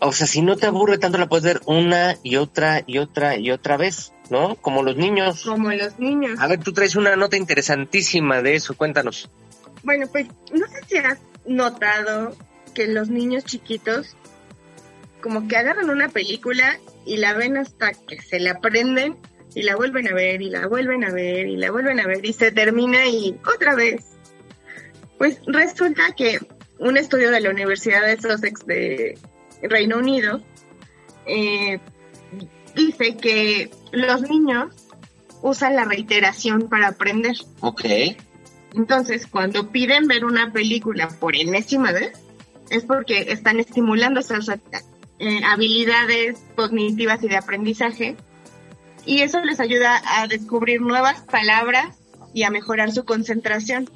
O 0.00 0.12
sea, 0.12 0.28
si 0.28 0.42
no 0.42 0.56
te 0.56 0.66
aburre 0.66 0.98
tanto, 0.98 1.18
la 1.18 1.28
puedes 1.28 1.44
ver 1.44 1.60
una 1.66 2.16
y 2.22 2.36
otra 2.36 2.84
y 2.86 2.98
otra 2.98 3.36
y 3.36 3.50
otra 3.50 3.76
vez, 3.76 4.12
¿no? 4.30 4.54
Como 4.54 4.84
los 4.84 4.96
niños. 4.96 5.42
Como 5.42 5.72
los 5.72 5.98
niños. 5.98 6.38
A 6.38 6.46
ver, 6.46 6.60
tú 6.60 6.72
traes 6.72 6.94
una 6.94 7.16
nota 7.16 7.36
interesantísima 7.36 8.40
de 8.40 8.54
eso, 8.54 8.76
cuéntanos. 8.76 9.28
Bueno, 9.82 10.06
pues 10.10 10.26
no 10.52 10.66
sé 10.66 10.80
si 10.86 10.96
has 10.98 11.18
notado 11.46 12.36
que 12.74 12.86
los 12.86 13.08
niños 13.08 13.44
chiquitos 13.44 14.16
como 15.20 15.48
que 15.48 15.56
agarran 15.56 15.90
una 15.90 16.08
película 16.08 16.78
y 17.04 17.16
la 17.16 17.34
ven 17.34 17.56
hasta 17.56 17.92
que 17.92 18.20
se 18.20 18.38
la 18.38 18.52
aprenden 18.52 19.16
y 19.54 19.62
la 19.62 19.76
vuelven 19.76 20.08
a 20.08 20.14
ver 20.14 20.42
y 20.42 20.50
la 20.50 20.66
vuelven 20.66 21.04
a 21.04 21.10
ver 21.10 21.48
y 21.48 21.56
la 21.56 21.70
vuelven 21.70 22.00
a 22.00 22.06
ver 22.06 22.24
y 22.24 22.32
se 22.32 22.52
termina 22.52 23.06
y 23.06 23.36
otra 23.54 23.74
vez. 23.74 24.04
Pues 25.16 25.40
resulta 25.46 26.14
que 26.16 26.38
un 26.78 26.96
estudio 26.96 27.30
de 27.30 27.40
la 27.40 27.50
Universidad 27.50 28.06
de 28.06 28.20
Sussex 28.20 28.64
de 28.66 29.18
Reino 29.62 29.98
Unido 29.98 30.42
eh, 31.26 31.80
dice 32.74 33.16
que 33.16 33.70
los 33.90 34.22
niños 34.22 34.74
usan 35.42 35.76
la 35.76 35.84
reiteración 35.84 36.68
para 36.68 36.88
aprender. 36.88 37.34
Ok. 37.60 37.84
Entonces, 38.74 39.26
cuando 39.26 39.70
piden 39.70 40.06
ver 40.06 40.24
una 40.24 40.52
película 40.52 41.08
por 41.08 41.36
enésima 41.36 41.92
vez, 41.92 42.12
es 42.70 42.84
porque 42.84 43.32
están 43.32 43.60
estimulando 43.60 44.20
esas 44.20 44.48
eh, 45.18 45.40
habilidades 45.44 46.38
cognitivas 46.54 47.22
y 47.22 47.28
de 47.28 47.36
aprendizaje, 47.36 48.16
y 49.06 49.22
eso 49.22 49.40
les 49.42 49.58
ayuda 49.58 50.02
a 50.04 50.26
descubrir 50.26 50.82
nuevas 50.82 51.22
palabras 51.22 51.96
y 52.34 52.42
a 52.42 52.50
mejorar 52.50 52.92
su 52.92 53.04
concentración. 53.06 53.88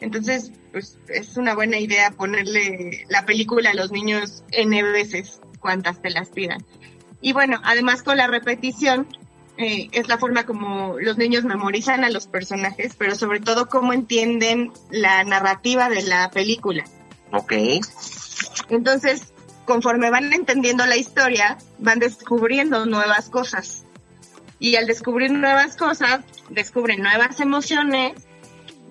Entonces, 0.00 0.52
pues 0.72 0.98
es 1.08 1.36
una 1.36 1.54
buena 1.54 1.78
idea 1.78 2.10
ponerle 2.12 3.04
la 3.10 3.26
película 3.26 3.70
a 3.70 3.74
los 3.74 3.92
niños 3.92 4.42
N 4.50 4.82
veces, 4.84 5.40
cuantas 5.60 6.00
te 6.00 6.10
las 6.10 6.30
pidan. 6.30 6.64
Y 7.20 7.34
bueno, 7.34 7.60
además 7.62 8.02
con 8.02 8.16
la 8.16 8.26
repetición, 8.26 9.06
eh, 9.58 9.88
es 9.92 10.08
la 10.08 10.18
forma 10.18 10.46
como 10.46 10.98
los 10.98 11.18
niños 11.18 11.44
memorizan 11.44 12.04
a 12.04 12.10
los 12.10 12.26
personajes, 12.26 12.94
pero 12.96 13.14
sobre 13.14 13.40
todo 13.40 13.68
cómo 13.68 13.92
entienden 13.92 14.72
la 14.90 15.24
narrativa 15.24 15.88
de 15.88 16.02
la 16.02 16.30
película. 16.30 16.84
Ok. 17.32 17.52
Entonces, 18.70 19.32
conforme 19.66 20.10
van 20.10 20.32
entendiendo 20.32 20.86
la 20.86 20.96
historia, 20.96 21.58
van 21.78 21.98
descubriendo 21.98 22.86
nuevas 22.86 23.28
cosas. 23.28 23.84
Y 24.58 24.76
al 24.76 24.86
descubrir 24.86 25.32
nuevas 25.32 25.76
cosas, 25.76 26.20
descubren 26.48 27.02
nuevas 27.02 27.40
emociones, 27.40 28.12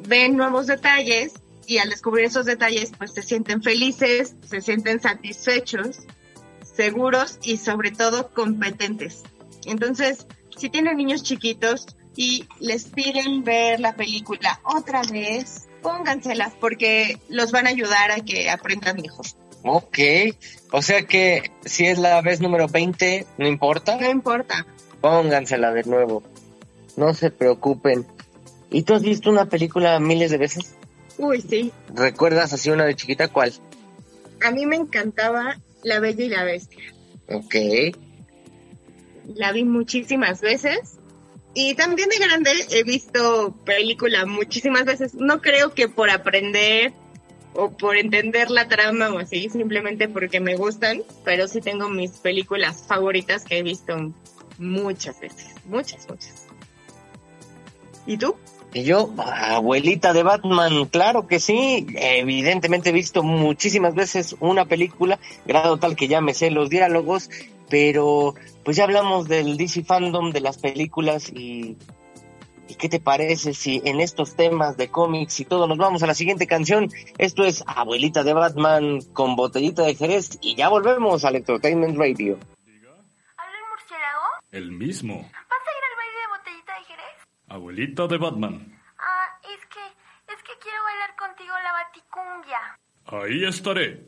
ven 0.08 0.36
nuevos 0.36 0.68
detalles 0.68 1.34
y 1.66 1.78
al 1.78 1.90
descubrir 1.90 2.26
esos 2.26 2.46
detalles, 2.46 2.92
pues 2.98 3.14
se 3.14 3.24
sienten 3.24 3.64
felices, 3.64 4.36
se 4.48 4.62
sienten 4.62 5.00
satisfechos, 5.00 6.02
seguros 6.76 7.40
y 7.44 7.58
sobre 7.58 7.92
todo 7.92 8.32
competentes. 8.32 9.24
Entonces, 9.66 10.28
si 10.62 10.70
tienen 10.70 10.96
niños 10.98 11.24
chiquitos 11.24 11.88
y 12.16 12.46
les 12.60 12.84
piden 12.84 13.44
ver 13.44 13.80
la 13.80 13.96
película 13.96 14.62
otra 14.64 15.02
vez, 15.02 15.68
pónganselas 15.82 16.54
porque 16.60 17.18
los 17.30 17.52
van 17.52 17.66
a 17.66 17.72
ayudar 17.72 18.12
a 18.12 18.20
que 18.20 18.48
aprendan 18.48 19.02
mejor. 19.02 19.26
Ok. 19.64 19.98
O 20.72 20.84
sea 20.84 21.02
que 21.08 21.52
si 21.66 21.88
es 21.88 21.98
la 21.98 22.22
vez 22.22 22.42
número 22.42 22.68
20, 22.68 23.26
no 23.40 23.48
importa. 23.48 23.98
No 24.00 24.08
importa. 24.08 24.68
Póngansela 25.02 25.72
de 25.72 25.84
nuevo. 25.84 26.22
No 26.96 27.16
se 27.16 27.32
preocupen. 27.32 28.06
¿Y 28.70 28.84
tú 28.84 28.94
has 28.94 29.02
visto 29.02 29.32
una 29.32 29.46
película 29.46 30.00
miles 30.00 30.30
de 30.30 30.38
veces? 30.38 30.76
Uy, 31.18 31.42
sí. 31.42 31.72
¿Recuerdas 31.96 32.54
así 32.54 32.70
una 32.70 32.86
de 32.86 32.96
chiquita 32.96 33.30
cuál? 33.30 33.52
A 34.46 34.52
mí 34.52 34.68
me 34.68 34.76
encantaba 34.76 35.58
La 35.82 36.00
Bella 36.00 36.24
y 36.24 36.30
la 36.30 36.44
Bestia. 36.44 36.94
Ok. 37.30 37.56
La 39.26 39.52
vi 39.52 39.64
muchísimas 39.64 40.42
veces. 40.42 40.98
Y 41.54 41.76
también 41.76 42.10
de 42.10 42.18
grande 42.18 42.52
he 42.72 42.84
visto 42.84 43.56
película 43.66 44.26
muchísimas 44.26 44.86
veces. 44.86 45.16
No 45.16 45.42
creo 45.42 45.74
que 45.74 45.90
por 45.90 46.10
aprender 46.10 46.94
o 47.54 47.72
por 47.72 47.98
entender 47.98 48.50
la 48.50 48.68
trama 48.68 49.10
o 49.10 49.20
así, 49.20 49.50
simplemente 49.50 50.08
porque 50.08 50.40
me 50.40 50.56
gustan, 50.56 51.04
pero 51.26 51.48
sí 51.48 51.62
tengo 51.62 51.90
mis 51.90 52.12
películas 52.12 52.86
favoritas 52.88 53.44
que 53.44 53.60
he 53.60 53.64
visto 53.64 54.14
muchas 54.58 55.20
veces, 55.20 55.48
muchas, 55.66 56.08
muchas. 56.08 56.48
¿Y 58.06 58.18
tú? 58.18 58.36
Y 58.74 58.84
yo, 58.84 59.14
abuelita 59.18 60.14
de 60.14 60.24
Batman, 60.24 60.86
claro 60.86 61.28
que 61.28 61.42
sí, 61.42 61.86
evidentemente 61.96 62.92
he 62.92 62.94
visto 62.94 63.22
muchísimas 63.22 63.96
veces 63.96 64.36
una 64.40 64.66
película, 64.66 65.20
grado 65.46 65.78
tal 65.78 65.98
que 65.98 66.08
ya 66.08 66.22
me 66.22 66.34
sé 66.34 66.52
los 66.52 66.70
diálogos, 66.70 67.30
pero 67.70 68.34
pues 68.64 68.78
ya 68.78 68.84
hablamos 68.84 69.28
del 69.28 69.58
DC 69.58 69.84
Fandom, 69.84 70.32
de 70.32 70.42
las 70.42 70.58
películas 70.58 71.30
y, 71.30 71.78
y 72.68 72.76
qué 72.76 72.90
te 72.90 73.00
parece 73.00 73.54
si 73.54 73.82
en 73.86 74.00
estos 74.00 74.36
temas 74.36 74.78
de 74.78 74.90
cómics 74.90 75.40
y 75.40 75.46
todo 75.46 75.68
nos 75.68 75.78
vamos 75.78 76.04
a 76.04 76.08
la 76.08 76.14
siguiente 76.14 76.48
canción. 76.48 76.90
Esto 77.18 77.44
es 77.44 77.64
Abuelita 77.68 78.24
de 78.24 78.34
Batman 78.34 79.00
con 79.14 79.36
botellita 79.36 79.84
de 79.84 79.96
Jerez 79.96 80.38
y 80.42 80.56
ya 80.56 80.70
volvemos 80.70 81.26
al 81.26 81.36
Entertainment 81.36 81.98
Radio. 81.98 82.38
¿Habla 83.38 83.58
el 83.58 83.66
murciélago? 83.70 84.26
El 84.52 84.72
mismo. 84.72 85.16
¿Vas 85.16 85.24
a 85.24 85.72
ir 85.78 85.84
al 85.90 85.98
baile 85.98 86.20
de 86.20 86.28
botellita 86.38 86.74
de 86.74 86.84
Jerez? 86.86 87.18
Abuelita 87.50 88.08
de 88.08 88.18
Batman. 88.18 88.82
Ah, 88.98 89.28
es 89.44 89.66
que, 89.66 90.34
es 90.34 90.44
que 90.44 90.54
quiero 90.62 90.84
bailar 90.84 91.16
contigo 91.18 91.54
la 91.64 91.72
baticumbia. 91.74 92.60
Ahí 93.08 93.46
estaré. 93.46 94.06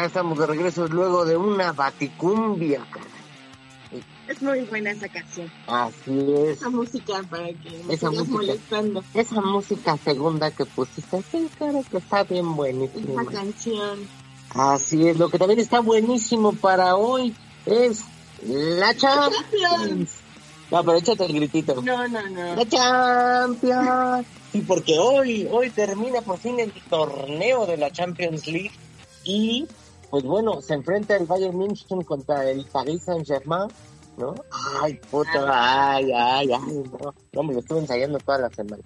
Ya 0.00 0.06
estamos 0.06 0.38
de 0.38 0.46
regreso 0.46 0.86
luego 0.86 1.24
de 1.24 1.36
una 1.36 1.72
baticumbia. 1.72 2.86
Es 4.28 4.42
muy 4.42 4.60
buena 4.64 4.90
esa 4.90 5.08
canción. 5.08 5.50
Así 5.66 6.34
es. 6.36 6.58
Esa 6.58 6.68
música 6.70 7.22
para 7.28 7.48
que 7.48 7.82
me 7.86 7.94
Esa 7.94 8.10
música. 8.10 8.30
molestando. 8.30 9.04
Esa 9.14 9.40
música 9.40 9.96
segunda 9.96 10.50
que 10.50 10.66
pusiste, 10.66 11.22
sí, 11.32 11.48
claro 11.56 11.82
que 11.90 11.96
está 11.96 12.24
bien 12.24 12.54
buenísima. 12.54 13.22
Esa 13.22 13.32
canción. 13.32 13.98
Así 14.50 15.08
es, 15.08 15.18
lo 15.18 15.30
que 15.30 15.38
también 15.38 15.58
está 15.58 15.80
buenísimo 15.80 16.52
para 16.52 16.94
hoy 16.96 17.34
es 17.66 18.04
la 18.46 18.94
Champions. 18.94 20.10
No, 20.70 20.84
pero 20.84 20.98
échate 20.98 21.24
el 21.24 21.32
gritito. 21.32 21.82
No, 21.82 22.06
no, 22.06 22.28
no. 22.28 22.54
La 22.54 22.68
Champions. 22.68 24.26
Sí, 24.52 24.60
porque 24.60 24.98
hoy, 24.98 25.48
hoy 25.50 25.70
termina 25.70 26.20
por 26.20 26.38
fin 26.38 26.60
el 26.60 26.72
torneo 26.88 27.66
de 27.66 27.78
la 27.78 27.90
Champions 27.90 28.46
League 28.46 28.72
y, 29.24 29.66
pues 30.10 30.24
bueno, 30.24 30.62
se 30.62 30.74
enfrenta 30.74 31.16
el 31.16 31.26
Bayern 31.26 31.56
München 31.56 32.02
contra 32.02 32.48
el 32.48 32.64
Paris 32.64 33.02
Saint-Germain, 33.04 33.68
¿no? 34.16 34.34
Ay, 34.82 35.00
puta, 35.10 35.44
ay, 35.94 36.10
ay, 36.12 36.50
ay, 36.52 36.82
no, 37.00 37.14
no, 37.32 37.42
me 37.42 37.54
lo 37.54 37.60
estuve 37.60 37.80
ensayando 37.80 38.18
toda 38.18 38.38
la 38.38 38.50
semana. 38.50 38.82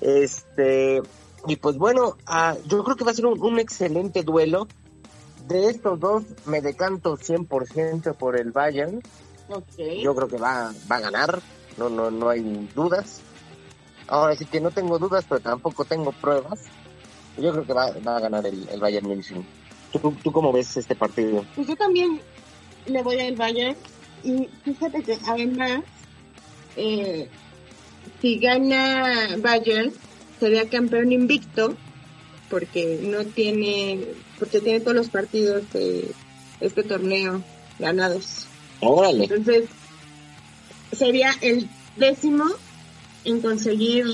Este, 0.00 1.02
y 1.46 1.56
pues 1.56 1.76
bueno, 1.78 2.16
ah, 2.26 2.56
yo 2.66 2.84
creo 2.84 2.96
que 2.96 3.04
va 3.04 3.12
a 3.12 3.14
ser 3.14 3.26
un, 3.26 3.40
un 3.40 3.58
excelente 3.58 4.22
duelo. 4.22 4.68
De 5.48 5.68
estos 5.68 6.00
dos 6.00 6.24
me 6.44 6.60
decanto 6.60 7.16
100% 7.16 8.16
por 8.16 8.38
el 8.38 8.50
Bayern. 8.50 9.00
Ok. 9.48 9.78
Yo 10.02 10.14
creo 10.14 10.28
que 10.28 10.38
va, 10.38 10.72
va 10.90 10.96
a 10.96 11.00
ganar, 11.00 11.40
no, 11.76 11.88
no, 11.88 12.10
no 12.10 12.28
hay 12.28 12.68
dudas. 12.74 13.20
Ahora 14.08 14.34
sí 14.36 14.44
que 14.44 14.60
no 14.60 14.72
tengo 14.72 14.98
dudas, 14.98 15.24
pero 15.28 15.40
tampoco 15.40 15.84
tengo 15.84 16.12
pruebas. 16.12 16.60
Yo 17.38 17.52
creo 17.52 17.64
que 17.64 17.72
va, 17.72 17.92
va 18.06 18.16
a 18.16 18.20
ganar 18.20 18.44
el, 18.46 18.68
el 18.68 18.80
Bayern 18.80 19.06
München. 19.06 19.46
¿Tú, 19.98 20.14
¿Tú 20.22 20.32
cómo 20.32 20.52
ves 20.52 20.76
este 20.76 20.94
partido? 20.94 21.44
Pues 21.54 21.68
yo 21.68 21.76
también 21.76 22.20
le 22.86 23.02
voy 23.02 23.18
al 23.20 23.36
Bayern 23.36 23.76
y 24.22 24.48
fíjate 24.64 25.02
que 25.02 25.18
además, 25.26 25.82
eh, 26.76 27.28
si 28.20 28.38
gana 28.38 29.36
Bayern, 29.38 29.92
sería 30.40 30.68
campeón 30.68 31.12
invicto 31.12 31.76
porque 32.50 33.00
no 33.02 33.24
tiene, 33.24 34.00
porque 34.38 34.60
tiene 34.60 34.80
todos 34.80 34.96
los 34.96 35.08
partidos 35.08 35.70
de 35.72 36.10
este 36.60 36.82
torneo 36.82 37.42
ganados. 37.78 38.46
Órale. 38.80 39.24
Entonces, 39.24 39.68
sería 40.92 41.32
el 41.40 41.68
décimo 41.96 42.44
en 43.24 43.40
conseguir 43.40 44.06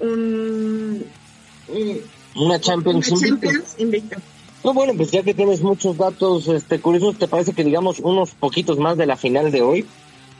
un 0.00 1.04
eh, 1.68 2.04
Una 2.36 2.60
Champions 2.60 3.10
una 3.10 3.62
invicto. 3.78 4.20
No, 4.62 4.74
bueno, 4.74 4.92
pues 4.94 5.10
ya 5.10 5.22
que 5.22 5.34
tienes 5.34 5.62
muchos 5.62 5.96
datos 5.96 6.46
este, 6.48 6.80
curiosos, 6.80 7.18
¿te 7.18 7.28
parece 7.28 7.54
que 7.54 7.64
digamos 7.64 7.98
unos 8.00 8.32
poquitos 8.32 8.78
más 8.78 8.96
de 8.98 9.06
la 9.06 9.16
final 9.16 9.50
de 9.50 9.62
hoy? 9.62 9.86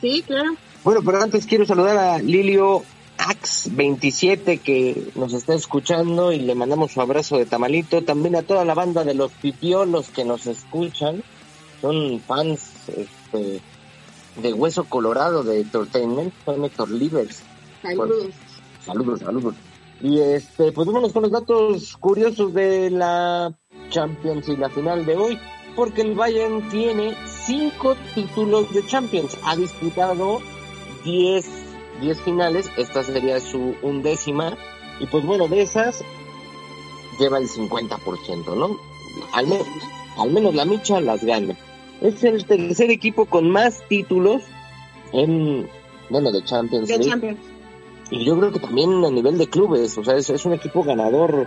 Sí, 0.00 0.22
claro. 0.26 0.56
Bueno, 0.84 1.00
pero 1.04 1.22
antes 1.22 1.46
quiero 1.46 1.64
saludar 1.64 1.96
a 1.96 2.18
Lilio 2.18 2.82
Ax27 3.18 4.60
que 4.60 5.10
nos 5.14 5.32
está 5.32 5.54
escuchando 5.54 6.32
y 6.32 6.40
le 6.40 6.54
mandamos 6.54 6.92
su 6.92 7.00
abrazo 7.00 7.38
de 7.38 7.46
tamalito. 7.46 8.02
También 8.02 8.36
a 8.36 8.42
toda 8.42 8.64
la 8.64 8.74
banda 8.74 9.04
de 9.04 9.14
los 9.14 9.32
pipiolos 9.32 10.08
que 10.08 10.24
nos 10.24 10.46
escuchan. 10.46 11.22
Son 11.80 12.20
fans 12.20 12.88
este, 12.88 13.60
de 14.42 14.52
Hueso 14.52 14.84
Colorado 14.84 15.44
de 15.44 15.60
Entertainment. 15.60 16.32
Son 16.44 16.64
Héctor 16.64 16.90
Livers. 16.90 17.42
Saludos. 17.82 18.26
Saludos, 18.84 19.20
saludos. 19.20 19.54
Y 20.02 20.18
este, 20.20 20.72
pues 20.72 20.86
vámonos 20.86 21.12
con 21.12 21.22
los 21.22 21.32
datos 21.32 21.96
curiosos 21.98 22.54
de 22.54 22.90
la 22.90 23.54
Champions 23.90 24.48
y 24.48 24.56
la 24.56 24.70
final 24.70 25.04
de 25.04 25.16
hoy, 25.16 25.38
porque 25.76 26.02
el 26.02 26.14
Bayern 26.14 26.68
tiene 26.70 27.14
cinco 27.46 27.96
títulos 28.14 28.72
de 28.72 28.84
Champions, 28.86 29.36
ha 29.44 29.56
disputado 29.56 30.40
10, 31.04 31.46
10 32.00 32.20
finales, 32.20 32.70
esta 32.76 33.02
sería 33.02 33.38
su 33.40 33.74
undécima, 33.82 34.56
y 34.98 35.06
pues 35.06 35.24
bueno, 35.24 35.48
de 35.48 35.62
esas 35.62 36.02
lleva 37.18 37.38
el 37.38 37.48
50%, 37.48 38.56
¿no? 38.56 38.78
Al, 39.32 39.46
menos 39.46 39.66
al 40.18 40.30
menos 40.30 40.54
la 40.54 40.64
micha 40.64 41.00
las 41.00 41.22
gana. 41.24 41.54
Es 42.00 42.24
el 42.24 42.44
tercer 42.46 42.90
equipo 42.90 43.26
con 43.26 43.50
más 43.50 43.86
títulos 43.88 44.42
en, 45.12 45.68
bueno, 46.08 46.32
de 46.32 46.42
Champions 46.44 46.88
De 46.88 46.96
League. 46.96 47.10
Champions. 47.10 47.40
Y 48.10 48.24
yo 48.24 48.38
creo 48.38 48.52
que 48.52 48.58
también 48.58 49.04
a 49.04 49.10
nivel 49.10 49.38
de 49.38 49.48
clubes, 49.48 49.96
o 49.98 50.04
sea, 50.04 50.16
es, 50.16 50.30
es 50.30 50.44
un 50.44 50.52
equipo 50.52 50.82
ganador 50.82 51.46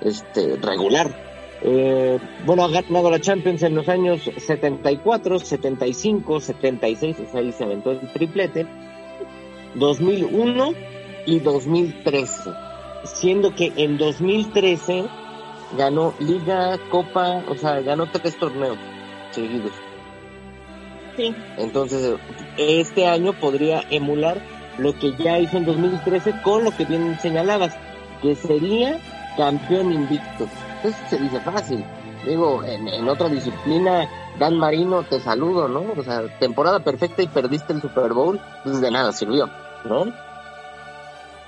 este, 0.00 0.56
regular. 0.56 1.31
Eh, 1.64 2.18
bueno, 2.44 2.64
ha 2.64 2.68
ganado 2.68 3.10
la 3.10 3.20
Champions 3.20 3.62
en 3.62 3.76
los 3.76 3.88
años 3.88 4.28
74, 4.36 5.38
75, 5.38 6.40
76, 6.40 7.16
o 7.20 7.30
sea, 7.30 7.40
ahí 7.40 7.52
se 7.52 7.62
aventó 7.62 7.92
el 7.92 8.12
triplete, 8.12 8.66
2001 9.76 10.72
y 11.26 11.38
2013. 11.38 12.50
Siendo 13.04 13.54
que 13.54 13.72
en 13.76 13.96
2013 13.96 15.04
ganó 15.76 16.14
Liga, 16.18 16.78
Copa, 16.90 17.44
o 17.48 17.54
sea, 17.54 17.80
ganó 17.80 18.10
tres 18.10 18.36
torneos 18.38 18.78
seguidos. 19.30 19.72
Sí. 21.16 21.34
Entonces, 21.58 22.18
este 22.58 23.06
año 23.06 23.34
podría 23.34 23.84
emular 23.90 24.40
lo 24.78 24.98
que 24.98 25.14
ya 25.16 25.38
hizo 25.38 25.58
en 25.58 25.64
2013 25.64 26.42
con 26.42 26.64
lo 26.64 26.70
que 26.70 26.84
bien 26.86 27.18
señalabas, 27.20 27.74
que 28.20 28.34
sería 28.34 28.98
campeón 29.36 29.92
invicto. 29.92 30.48
Eso 30.82 30.96
se 31.08 31.18
dice 31.18 31.40
fácil. 31.40 31.84
Digo, 32.26 32.62
en, 32.64 32.86
en 32.88 33.08
otra 33.08 33.28
disciplina, 33.28 34.08
Dan 34.38 34.56
Marino, 34.58 35.02
te 35.02 35.20
saludo, 35.20 35.68
¿no? 35.68 35.84
O 35.96 36.02
sea, 36.02 36.22
temporada 36.38 36.80
perfecta 36.80 37.22
y 37.22 37.26
perdiste 37.26 37.72
el 37.72 37.80
Super 37.82 38.12
Bowl, 38.12 38.40
pues 38.64 38.80
de 38.80 38.90
nada 38.90 39.12
sirvió, 39.12 39.48
¿no? 39.84 40.04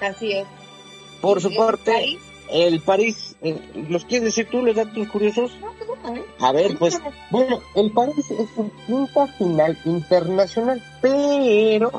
Así 0.00 0.32
es. 0.32 0.46
Por 1.20 1.38
¿Y 1.38 1.40
su 1.42 1.54
parte, 1.54 1.92
París? 1.92 2.20
el 2.50 2.80
París, 2.80 3.36
eh, 3.40 3.58
¿los 3.88 4.04
quieres 4.04 4.26
decir 4.26 4.48
tú, 4.50 4.62
los 4.62 4.76
datos 4.76 5.08
curiosos? 5.08 5.52
A 6.40 6.52
ver, 6.52 6.76
pues, 6.76 7.00
bueno, 7.30 7.60
el 7.74 7.90
París 7.92 8.30
es 8.30 8.48
su 8.54 8.70
quinta 8.86 9.26
final 9.38 9.78
internacional, 9.84 10.82
pero 11.00 11.90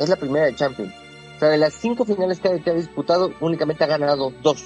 es 0.00 0.08
la 0.08 0.16
primera 0.16 0.46
de 0.46 0.56
Champions. 0.56 0.92
O 1.36 1.38
sea, 1.38 1.50
de 1.50 1.58
las 1.58 1.74
cinco 1.74 2.04
finales 2.04 2.40
que 2.40 2.48
ha, 2.48 2.58
que 2.58 2.70
ha 2.70 2.74
disputado, 2.74 3.32
únicamente 3.40 3.84
ha 3.84 3.86
ganado 3.86 4.32
dos. 4.42 4.62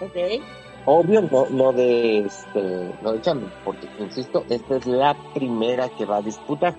Ok. 0.00 0.40
Obvio, 0.88 1.22
no, 1.22 1.46
no 1.50 1.72
de 1.72 2.20
este, 2.20 2.94
no 3.02 3.12
de 3.12 3.20
Champions, 3.20 3.52
porque 3.64 3.88
insisto, 3.98 4.44
esta 4.48 4.76
es 4.76 4.86
la 4.86 5.16
primera 5.34 5.88
que 5.88 6.04
va 6.04 6.18
a 6.18 6.22
disputar. 6.22 6.74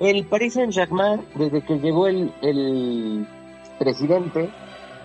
El 0.00 0.26
Paris 0.26 0.54
Saint 0.54 0.72
Germain, 0.72 1.24
desde 1.36 1.62
que 1.62 1.78
llegó 1.78 2.08
el, 2.08 2.32
el 2.42 3.24
presidente, 3.78 4.50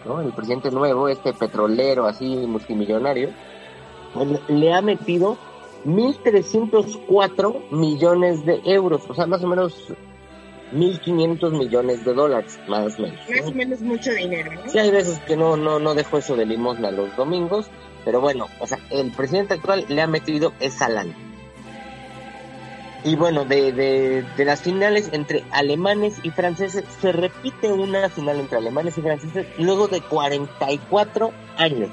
¿no? 0.03 0.19
el 0.21 0.33
presidente 0.33 0.71
nuevo, 0.71 1.07
este 1.07 1.31
petrolero 1.31 2.07
así 2.07 2.25
multimillonario, 2.25 3.29
le 4.47 4.73
ha 4.73 4.81
metido 4.81 5.37
1.304 5.85 7.69
millones 7.69 8.43
de 8.47 8.61
euros, 8.65 9.03
o 9.07 9.13
sea, 9.13 9.27
más 9.27 9.43
o 9.43 9.47
menos 9.47 9.93
1.500 10.73 11.51
millones 11.51 12.03
de 12.03 12.13
dólares, 12.13 12.59
más 12.67 12.97
o 12.97 13.03
menos. 13.03 13.19
Más 13.29 13.47
o 13.47 13.51
menos 13.51 13.81
mucho 13.81 14.11
dinero, 14.11 14.51
¿no? 14.53 14.71
Sí, 14.71 14.79
hay 14.79 14.91
veces 14.91 15.19
que 15.19 15.35
no, 15.35 15.55
no, 15.55 15.79
no 15.79 15.93
dejo 15.93 16.17
eso 16.17 16.35
de 16.35 16.45
limosna 16.45 16.91
los 16.91 17.15
domingos, 17.15 17.69
pero 18.05 18.21
bueno, 18.21 18.47
o 18.59 18.67
sea, 18.67 18.79
el 18.89 19.11
presidente 19.11 19.55
actual 19.55 19.85
le 19.87 20.01
ha 20.01 20.07
metido 20.07 20.53
esa 20.59 20.89
lana. 20.89 21.15
Y 23.03 23.15
bueno, 23.15 23.45
de, 23.45 23.71
de, 23.71 24.25
de 24.35 24.45
las 24.45 24.61
finales 24.61 25.09
entre 25.13 25.45
alemanes 25.51 26.19
y 26.21 26.31
franceses, 26.31 26.83
se 26.99 27.11
repite 27.13 27.71
una 27.71 28.09
final 28.09 28.39
entre 28.39 28.57
alemanes 28.57 28.97
y 28.97 29.01
franceses 29.01 29.47
luego 29.57 29.87
de 29.87 30.01
44 30.01 31.31
años, 31.57 31.89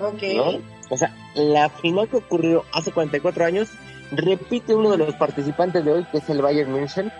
Ok. 0.00 0.22
¿no? 0.34 0.78
O 0.90 0.96
sea, 0.96 1.14
la 1.34 1.68
final 1.68 2.08
que 2.08 2.16
ocurrió 2.16 2.64
hace 2.72 2.92
44 2.92 3.44
años 3.44 3.68
repite 4.10 4.74
uno 4.74 4.90
de 4.90 4.98
los 4.98 5.14
participantes 5.14 5.84
de 5.84 5.92
hoy, 5.92 6.04
que 6.10 6.18
es 6.18 6.30
el 6.30 6.40
Bayern 6.40 6.72
München, 6.72 7.12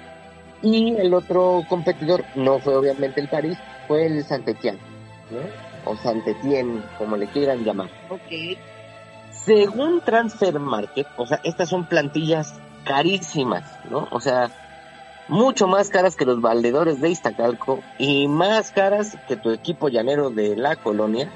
y 0.62 0.96
el 0.96 1.14
otro 1.14 1.64
competidor, 1.68 2.24
no 2.34 2.58
fue 2.58 2.74
obviamente 2.76 3.20
el 3.20 3.28
París, 3.28 3.58
fue 3.86 4.06
el 4.06 4.24
Saint-Étienne, 4.24 4.78
¿no? 5.30 5.38
O 5.88 5.96
Saint-Étienne, 5.96 6.82
como 6.98 7.16
le 7.16 7.26
quieran 7.28 7.64
llamar. 7.64 7.88
Ok. 8.10 8.58
Según 9.30 10.02
Transfer 10.02 10.58
Market, 10.60 11.06
o 11.16 11.26
sea, 11.26 11.40
estas 11.42 11.70
son 11.70 11.86
plantillas 11.86 12.54
carísimas, 12.84 13.64
¿no? 13.90 14.06
O 14.10 14.20
sea, 14.20 14.50
mucho 15.28 15.66
más 15.66 15.88
caras 15.88 16.16
que 16.16 16.24
los 16.24 16.40
valedores 16.40 17.00
de 17.00 17.10
Iztacalco 17.10 17.82
y 17.98 18.28
más 18.28 18.70
caras 18.72 19.16
que 19.26 19.36
tu 19.36 19.50
equipo 19.50 19.88
llanero 19.88 20.30
de 20.30 20.56
la 20.56 20.76
colonia, 20.76 21.30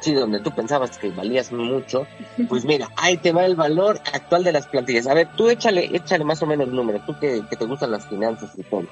sí, 0.00 0.14
donde 0.14 0.40
tú 0.40 0.50
pensabas 0.52 0.98
que 0.98 1.10
valías 1.10 1.52
mucho, 1.52 2.06
pues 2.48 2.64
mira, 2.64 2.90
ahí 2.96 3.16
te 3.16 3.32
va 3.32 3.44
el 3.44 3.56
valor 3.56 4.00
actual 4.12 4.44
de 4.44 4.52
las 4.52 4.66
plantillas. 4.66 5.06
A 5.06 5.14
ver, 5.14 5.28
tú 5.36 5.48
échale, 5.48 5.94
échale 5.94 6.24
más 6.24 6.42
o 6.42 6.46
menos 6.46 6.68
el 6.68 6.74
número, 6.74 7.00
tú 7.06 7.18
que, 7.18 7.42
que 7.48 7.56
te 7.56 7.66
gustan 7.66 7.90
las 7.90 8.06
finanzas 8.06 8.50
y 8.56 8.62
todo. 8.62 8.84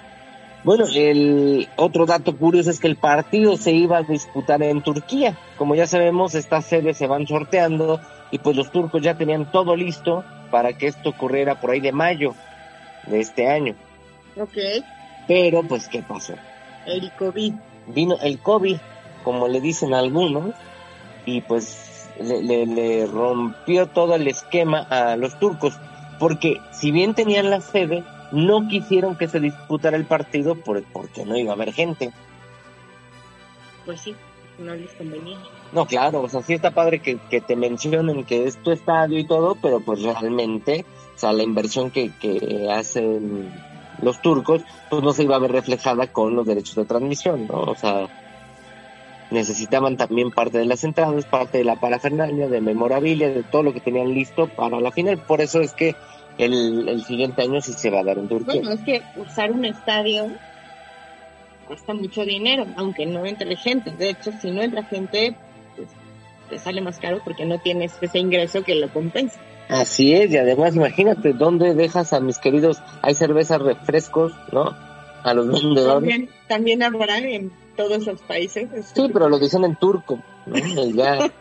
Bueno, 0.64 0.86
el 0.96 1.70
otro 1.76 2.08
dato 2.08 2.36
curioso 2.36 2.72
es 2.72 2.80
que 2.80 2.88
el 2.88 2.96
partido 2.96 3.56
se 3.56 3.72
iba 3.72 3.98
a 3.98 4.02
disputar 4.02 4.64
en 4.64 4.82
Turquía. 4.82 5.38
Como 5.60 5.76
ya 5.76 5.86
sabemos, 5.86 6.34
estas 6.34 6.66
sedes 6.66 6.98
se 6.98 7.06
van 7.06 7.28
sorteando 7.28 8.02
y 8.32 8.40
pues 8.40 8.56
los 8.56 8.72
turcos 8.72 9.04
ya 9.04 9.16
tenían 9.16 9.52
todo 9.52 9.76
listo 9.76 10.24
para 10.50 10.74
que 10.76 10.88
esto 10.88 11.10
ocurriera 11.10 11.62
por 11.62 11.70
ahí 11.70 11.82
de 11.82 11.92
mayo 11.92 12.34
de 13.06 13.20
este 13.20 13.48
año. 13.48 13.76
Ok. 14.38 14.58
Pero 15.28 15.62
pues, 15.62 15.88
¿qué 15.88 16.02
pasó? 16.02 16.34
El 16.88 17.12
COVID. 17.12 17.54
Vino 17.88 18.18
el 18.22 18.40
COVID, 18.40 18.78
como 19.24 19.48
le 19.48 19.62
dicen 19.62 19.94
algunos, 19.94 20.54
y 21.26 21.42
pues 21.42 22.10
le, 22.20 22.42
le- 22.44 22.66
le 22.66 23.06
rompió 23.08 23.88
todo 23.88 24.16
el 24.16 24.28
esquema 24.28 24.80
a 24.90 25.16
los 25.18 25.38
turcos, 25.40 25.74
porque 26.20 26.60
si 26.72 26.92
bien 26.92 27.14
tenían 27.14 27.50
la 27.50 27.62
sede, 27.62 28.04
no 28.32 28.68
quisieron 28.68 29.18
que 29.18 29.28
se 29.28 29.40
disputara 29.40 29.98
el 29.98 30.06
partido 30.06 30.56
por, 30.56 30.84
porque 30.84 31.26
no 31.26 31.36
iba 31.38 31.52
a 31.52 31.56
haber 31.56 31.74
gente. 31.74 32.12
Pues 33.86 34.02
sí, 34.02 34.16
no 34.58 34.74
les 34.76 34.92
convenía. 34.94 35.38
No, 35.72 35.86
claro, 35.86 36.22
o 36.22 36.30
sea, 36.30 36.42
sí 36.42 36.54
está 36.54 36.72
padre 36.72 37.00
que, 37.02 37.18
que 37.30 37.42
te 37.42 37.56
mencionen 37.56 38.24
que 38.24 38.46
es 38.46 38.58
tu 38.64 38.72
estadio 38.72 39.20
y 39.20 39.26
todo, 39.26 39.56
pero 39.62 39.80
pues 39.80 40.02
realmente, 40.02 40.86
o 41.16 41.20
sea, 41.20 41.34
la 41.34 41.44
inversión 41.44 41.92
que, 41.92 42.12
que 42.20 42.68
hacen 42.72 43.52
los 44.02 44.22
turcos, 44.22 44.64
pues 44.90 45.04
no 45.04 45.14
se 45.14 45.24
iba 45.24 45.36
a 45.36 45.40
ver 45.40 45.52
reflejada 45.52 46.08
con 46.08 46.36
los 46.36 46.46
derechos 46.46 46.76
de 46.76 46.86
transmisión, 46.86 47.48
¿no? 47.48 47.62
O 47.62 47.76
sea, 47.76 48.08
necesitaban 49.32 49.98
también 49.98 50.32
parte 50.32 50.58
de 50.58 50.66
las 50.66 50.84
entradas, 50.84 51.26
parte 51.26 51.60
de 51.60 51.64
la 51.64 51.76
parafernalia, 51.76 52.48
de 52.48 52.62
memorabilia, 52.62 53.30
de 53.30 53.44
todo 53.44 53.64
lo 53.64 53.74
que 53.74 53.82
tenían 53.82 54.14
listo 54.14 54.48
para 54.48 54.80
la 54.80 54.92
final. 54.92 55.18
Por 55.20 55.42
eso 55.42 55.62
es 55.62 55.74
que 55.74 55.96
el, 56.38 56.88
el 56.88 57.04
siguiente 57.04 57.42
año 57.42 57.62
sí 57.62 57.74
se 57.74 57.90
va 57.90 58.00
a 58.00 58.04
dar 58.04 58.18
en 58.18 58.28
Turquía. 58.28 58.62
Bueno, 58.62 58.72
es 58.72 58.82
que 58.82 59.02
usar 59.16 59.52
un 59.52 59.66
estadio 59.66 60.32
cuesta 61.68 61.94
mucho 61.94 62.24
dinero, 62.26 62.66
aunque 62.76 63.06
no 63.06 63.26
entre 63.26 63.56
gente. 63.56 63.92
De 63.92 64.10
hecho, 64.10 64.32
si 64.42 64.52
no 64.52 64.62
entra 64.62 64.84
gente, 64.84 65.36
pues 65.76 65.90
te 66.50 66.60
sale 66.60 66.82
más 66.82 67.00
caro 67.00 67.22
porque 67.24 67.46
no 67.46 67.60
tienes 67.60 67.94
ese 68.02 68.20
ingreso 68.20 68.64
que 68.64 68.76
lo 68.76 68.90
compensa. 68.90 69.40
Así 69.70 70.14
es, 70.14 70.32
y 70.32 70.38
además 70.38 70.76
imagínate 70.76 71.34
dónde 71.34 71.74
dejas 71.74 72.14
a 72.14 72.20
mis 72.20 72.38
queridos, 72.38 72.82
hay 73.02 73.16
cervezas, 73.16 73.62
refrescos, 73.62 74.34
¿no? 74.52 74.76
A 75.24 75.34
los 75.34 75.48
vendedores. 75.48 75.86
También, 75.88 76.30
también 76.48 76.84
habrá 76.84 77.18
en 77.18 77.52
todos 77.76 78.06
los 78.06 78.22
países. 78.22 78.70
Sí, 78.94 79.10
pero 79.12 79.28
lo 79.28 79.40
dicen 79.40 79.64
en 79.64 79.76
turco, 79.76 80.20
¿no? 80.46 80.56
Ya, 80.94 81.32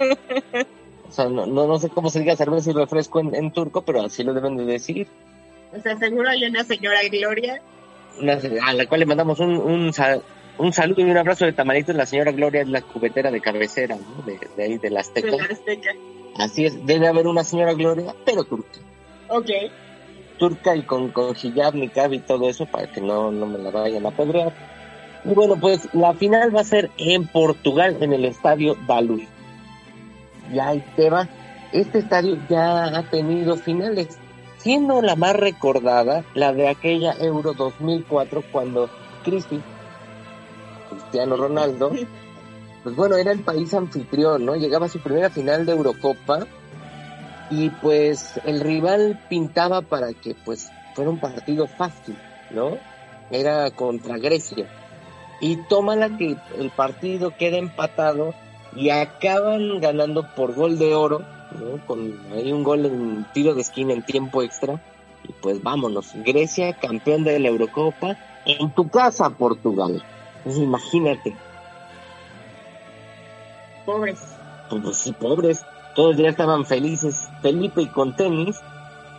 o 1.06 1.12
sea, 1.12 1.28
no, 1.28 1.44
no, 1.46 1.66
no 1.66 1.78
sé 1.78 1.90
cómo 1.90 2.08
se 2.08 2.20
diga 2.20 2.34
cerveza 2.34 2.70
y 2.70 2.72
refresco 2.74 3.20
en, 3.20 3.34
en 3.34 3.52
turco, 3.52 3.82
pero 3.82 4.00
así 4.02 4.24
lo 4.24 4.32
deben 4.32 4.56
de 4.56 4.64
decir. 4.64 5.06
O 5.76 5.80
sea, 5.80 5.98
seguro 5.98 6.28
hay 6.28 6.44
una 6.44 6.64
señora 6.64 7.00
Gloria. 7.10 7.60
Una- 8.20 8.38
a 8.66 8.72
la 8.72 8.86
cual 8.86 9.00
le 9.00 9.06
mandamos 9.06 9.38
un, 9.40 9.56
un, 9.56 9.92
un 10.58 10.72
saludo 10.72 11.00
y 11.00 11.04
un 11.10 11.16
abrazo 11.16 11.44
de 11.44 11.52
tamalitos. 11.52 11.94
La 11.94 12.06
señora 12.06 12.32
Gloria 12.32 12.62
es 12.62 12.68
la 12.68 12.80
cubetera 12.80 13.30
de 13.30 13.40
cabecera, 13.40 13.96
¿no? 13.96 14.22
De, 14.24 14.38
de 14.56 14.62
ahí, 14.62 14.78
de 14.78 14.88
la 14.90 14.96
de 14.96 15.00
Azteca. 15.00 15.36
la 15.36 15.44
Azteca. 15.44 15.90
Así 16.38 16.64
es, 16.64 16.84
debe 16.86 17.06
haber 17.06 17.26
una 17.26 17.44
señora 17.44 17.74
Gloria, 17.74 18.14
pero 18.24 18.44
turca. 18.44 18.80
Ok. 19.28 19.50
turca 20.38 20.74
y 20.76 20.82
con, 20.82 21.10
con 21.10 21.34
hijab, 21.40 21.74
niqab 21.74 22.12
y 22.12 22.18
todo 22.18 22.48
eso 22.48 22.66
para 22.66 22.90
que 22.90 23.00
no, 23.00 23.30
no 23.30 23.46
me 23.46 23.58
la 23.58 23.70
vayan 23.70 24.04
a 24.04 24.10
pedrear. 24.10 24.52
Y 25.24 25.32
bueno, 25.32 25.56
pues 25.58 25.88
la 25.94 26.12
final 26.12 26.54
va 26.54 26.60
a 26.60 26.64
ser 26.64 26.90
en 26.98 27.26
Portugal, 27.26 27.96
en 28.00 28.12
el 28.12 28.24
estadio 28.24 28.76
Daluz. 28.86 29.22
Y 30.52 30.58
ahí 30.58 30.84
te 30.96 31.08
va. 31.08 31.28
Este 31.72 31.98
estadio 31.98 32.38
ya 32.48 32.84
ha 32.84 33.02
tenido 33.10 33.56
finales, 33.56 34.18
siendo 34.58 35.00
la 35.02 35.16
más 35.16 35.34
recordada 35.34 36.24
la 36.34 36.52
de 36.52 36.68
aquella 36.68 37.14
Euro 37.20 37.54
2004 37.54 38.42
cuando 38.52 38.90
Cristi, 39.24 39.60
Cristiano 40.90 41.36
Ronaldo, 41.36 41.90
pues 42.84 42.94
bueno, 42.94 43.16
era 43.16 43.32
el 43.32 43.40
país 43.40 43.72
anfitrión, 43.72 44.44
¿no? 44.44 44.54
Llegaba 44.56 44.86
a 44.86 44.90
su 44.90 45.00
primera 45.00 45.30
final 45.30 45.64
de 45.64 45.72
Eurocopa 45.72 46.46
y 47.50 47.70
pues 47.70 48.38
el 48.44 48.60
rival 48.60 49.24
pintaba 49.28 49.80
para 49.80 50.12
que 50.12 50.36
pues 50.44 50.70
fuera 50.94 51.10
un 51.10 51.18
partido 51.18 51.66
fácil, 51.66 52.16
¿no? 52.50 52.76
Era 53.30 53.70
contra 53.70 54.18
Grecia. 54.18 54.68
Y 55.40 55.56
tómala 55.66 56.16
que 56.18 56.36
el 56.58 56.70
partido 56.70 57.34
queda 57.36 57.56
empatado 57.56 58.34
y 58.76 58.90
acaban 58.90 59.80
ganando 59.80 60.34
por 60.34 60.54
gol 60.54 60.78
de 60.78 60.94
oro, 60.94 61.20
¿no? 61.58 61.84
Con 61.86 62.20
ahí 62.32 62.52
un 62.52 62.64
gol 62.64 62.84
en 62.84 63.26
tiro 63.32 63.54
de 63.54 63.62
esquina 63.62 63.94
en 63.94 64.04
tiempo 64.04 64.42
extra. 64.42 64.78
Y 65.26 65.32
pues 65.40 65.62
vámonos, 65.62 66.12
Grecia 66.16 66.74
campeón 66.74 67.24
de 67.24 67.38
la 67.38 67.48
Eurocopa 67.48 68.18
en 68.44 68.70
tu 68.74 68.90
casa, 68.90 69.30
Portugal. 69.30 70.04
Pues 70.44 70.58
imagínate, 70.58 71.34
Pobres. 73.84 74.20
pues, 74.70 74.82
pues 74.82 74.96
sí, 74.96 75.12
pobres, 75.12 75.64
todos 75.94 76.16
ya 76.16 76.28
estaban 76.28 76.64
felices, 76.64 77.28
Felipe 77.42 77.82
y 77.82 77.86
con 77.86 78.16
tenis, 78.16 78.60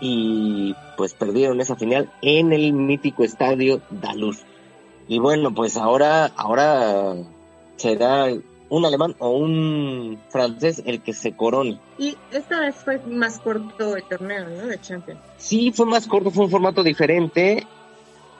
y 0.01 0.75
pues 0.97 1.13
perdieron 1.13 1.61
esa 1.61 1.75
final 1.75 2.11
en 2.21 2.51
el 2.53 2.73
mítico 2.73 3.23
estadio 3.23 3.81
Daluz. 3.89 4.43
Y 5.07 5.19
bueno, 5.19 5.53
pues 5.53 5.77
ahora, 5.77 6.31
ahora 6.35 7.15
será 7.77 8.27
un 8.69 8.85
alemán 8.85 9.15
o 9.19 9.29
un 9.29 10.19
francés 10.29 10.81
el 10.85 11.01
que 11.01 11.13
se 11.13 11.35
corone. 11.35 11.79
Y 11.97 12.17
esta 12.31 12.59
vez 12.59 12.75
fue 12.75 12.99
más 12.99 13.39
corto 13.39 13.95
el 13.95 14.03
torneo, 14.03 14.47
¿no? 14.49 14.67
De 14.67 14.79
Champions. 14.81 15.19
Sí, 15.37 15.71
fue 15.71 15.85
más 15.85 16.07
corto, 16.07 16.31
fue 16.31 16.45
un 16.45 16.51
formato 16.51 16.83
diferente. 16.83 17.65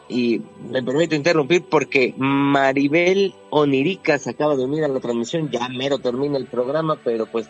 Y 0.08 0.42
me 0.70 0.84
permito 0.84 1.16
interrumpir 1.16 1.64
porque 1.64 2.14
Maribel 2.18 3.34
Onirica 3.50 4.20
se 4.20 4.32
acaba 4.32 4.56
de 4.56 4.66
unir 4.66 4.84
a 4.84 4.88
la 4.88 5.00
transmisión. 5.00 5.50
Ya 5.50 5.68
mero 5.68 5.98
termina 5.98 6.38
el 6.38 6.46
programa, 6.46 7.00
pero 7.04 7.26
pues, 7.26 7.50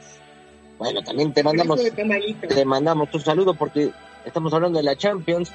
bueno, 0.77 1.01
también 1.03 1.33
te 1.33 1.43
mandamos, 1.43 1.81
te 1.83 2.65
mandamos 2.65 3.11
tu 3.11 3.19
saludo 3.19 3.55
porque 3.55 3.91
estamos 4.25 4.53
hablando 4.53 4.77
de 4.77 4.85
la 4.85 4.95
Champions. 4.95 5.51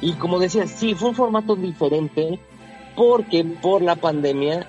Y 0.00 0.12
como 0.12 0.38
decía, 0.38 0.66
sí, 0.66 0.94
fue 0.94 1.10
un 1.10 1.14
formato 1.14 1.54
diferente 1.54 2.38
porque 2.96 3.44
por 3.44 3.82
la 3.82 3.96
pandemia 3.96 4.66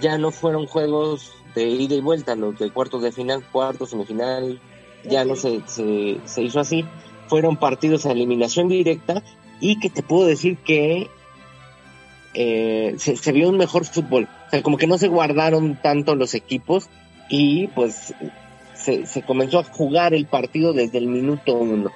ya 0.00 0.18
no 0.18 0.30
fueron 0.30 0.66
juegos 0.66 1.32
de 1.54 1.64
ida 1.64 1.94
y 1.94 2.00
vuelta, 2.00 2.36
los 2.36 2.58
de 2.58 2.70
cuartos 2.70 3.02
de 3.02 3.12
final, 3.12 3.42
cuartos, 3.50 3.90
semifinal, 3.90 4.60
ya 5.04 5.24
no 5.24 5.34
se, 5.36 5.62
se, 5.66 6.20
se 6.24 6.42
hizo 6.42 6.60
así. 6.60 6.84
Fueron 7.28 7.56
partidos 7.56 8.06
a 8.06 8.12
eliminación 8.12 8.68
directa 8.68 9.22
y 9.60 9.78
que 9.78 9.90
te 9.90 10.02
puedo 10.02 10.26
decir 10.26 10.58
que 10.58 11.08
eh, 12.34 12.94
se, 12.98 13.16
se 13.16 13.32
vio 13.32 13.48
un 13.48 13.56
mejor 13.56 13.84
fútbol. 13.84 14.28
O 14.46 14.50
sea, 14.50 14.62
como 14.62 14.76
que 14.76 14.86
no 14.86 14.98
se 14.98 15.08
guardaron 15.08 15.76
tanto 15.82 16.14
los 16.14 16.34
equipos 16.34 16.88
y 17.28 17.68
pues 17.68 18.14
se, 18.74 19.06
se 19.06 19.22
comenzó 19.22 19.58
a 19.58 19.64
jugar 19.64 20.14
el 20.14 20.26
partido 20.26 20.72
desde 20.72 20.98
el 20.98 21.06
minuto 21.06 21.54
uno. 21.54 21.90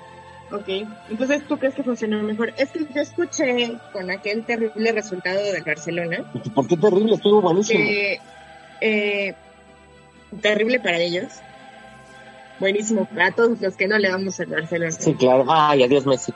Ok, 0.53 0.69
entonces 1.09 1.47
tú 1.47 1.59
crees 1.59 1.75
que 1.75 1.85
funcionó 1.85 2.23
mejor. 2.23 2.53
Es 2.57 2.71
que 2.71 2.81
yo 2.93 3.01
escuché 3.01 3.75
con 3.93 4.11
aquel 4.11 4.45
terrible 4.45 4.91
resultado 4.91 5.41
del 5.53 5.63
Barcelona, 5.63 6.25
¿Por 6.55 6.67
qué 6.67 6.77
terrible? 6.77 7.15
Estuvo 7.15 7.41
buenísimo. 7.41 7.79
que 7.85 8.21
eh, 8.81 9.35
terrible 10.41 10.81
para 10.81 10.99
ellos, 10.99 11.29
buenísimo 12.59 13.05
para 13.05 13.31
todos 13.31 13.61
los 13.61 13.77
que 13.77 13.87
no 13.87 13.97
le 13.99 14.09
damos 14.09 14.41
al 14.41 14.47
Barcelona. 14.47 14.91
Sí, 14.91 15.15
claro. 15.15 15.45
Ay, 15.49 15.85
adiós 15.85 16.05
Messi. 16.05 16.33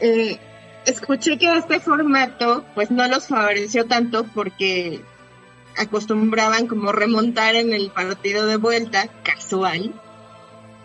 Eh, 0.00 0.38
escuché 0.84 1.38
que 1.38 1.56
este 1.56 1.80
formato 1.80 2.64
pues 2.74 2.90
no 2.90 3.06
los 3.08 3.26
favoreció 3.26 3.86
tanto 3.86 4.24
porque 4.34 5.00
acostumbraban 5.76 6.66
como 6.66 6.92
remontar 6.92 7.54
en 7.54 7.72
el 7.72 7.90
partido 7.90 8.46
de 8.46 8.56
vuelta 8.56 9.08
casual 9.22 9.92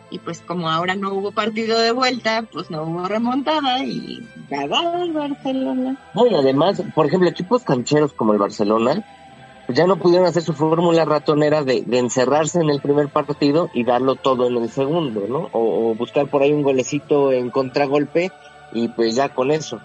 y 0.10 0.20
pues 0.20 0.42
como 0.42 0.70
ahora 0.70 0.96
no 0.96 1.14
hubo 1.14 1.32
partido 1.32 1.80
de 1.80 1.92
vuelta 1.92 2.46
pues 2.52 2.70
no 2.70 2.84
hubo 2.84 3.08
remontada 3.08 3.84
y 3.84 4.28
ganó 4.50 5.04
el 5.04 5.14
Barcelona 5.14 5.98
No, 6.14 6.28
y 6.28 6.36
además, 6.36 6.84
por 6.94 7.06
ejemplo, 7.06 7.30
equipos 7.30 7.64
cancheros 7.64 8.12
como 8.14 8.34
el 8.34 8.40
Barcelona, 8.40 9.06
pues 9.66 9.78
ya 9.78 9.88
no 9.88 9.96
pudieron 9.96 10.28
hacer 10.28 10.44
su 10.44 10.54
fórmula 10.54 11.06
ratonera 11.06 11.64
de, 11.64 11.86
encerrarse 11.92 12.60
en 12.60 12.70
el 12.70 12.82
primer 12.82 13.08
partido 13.08 13.70
y 13.74 13.86
darlo 13.86 14.16
todo 14.16 14.48
en 14.48 14.58
el 14.58 14.70
segundo, 14.70 15.26
¿no? 15.30 15.50
O 15.54 15.96
buscar 15.96 16.28
por 16.28 16.42
ahí 16.42 16.52
un 16.52 16.64
golecito 16.64 17.32
en 17.32 17.50
contragolpe 17.50 18.32
y 18.74 18.88
pues 18.90 19.16
ya 19.16 19.30
con 19.30 19.52
eso. 19.52 19.82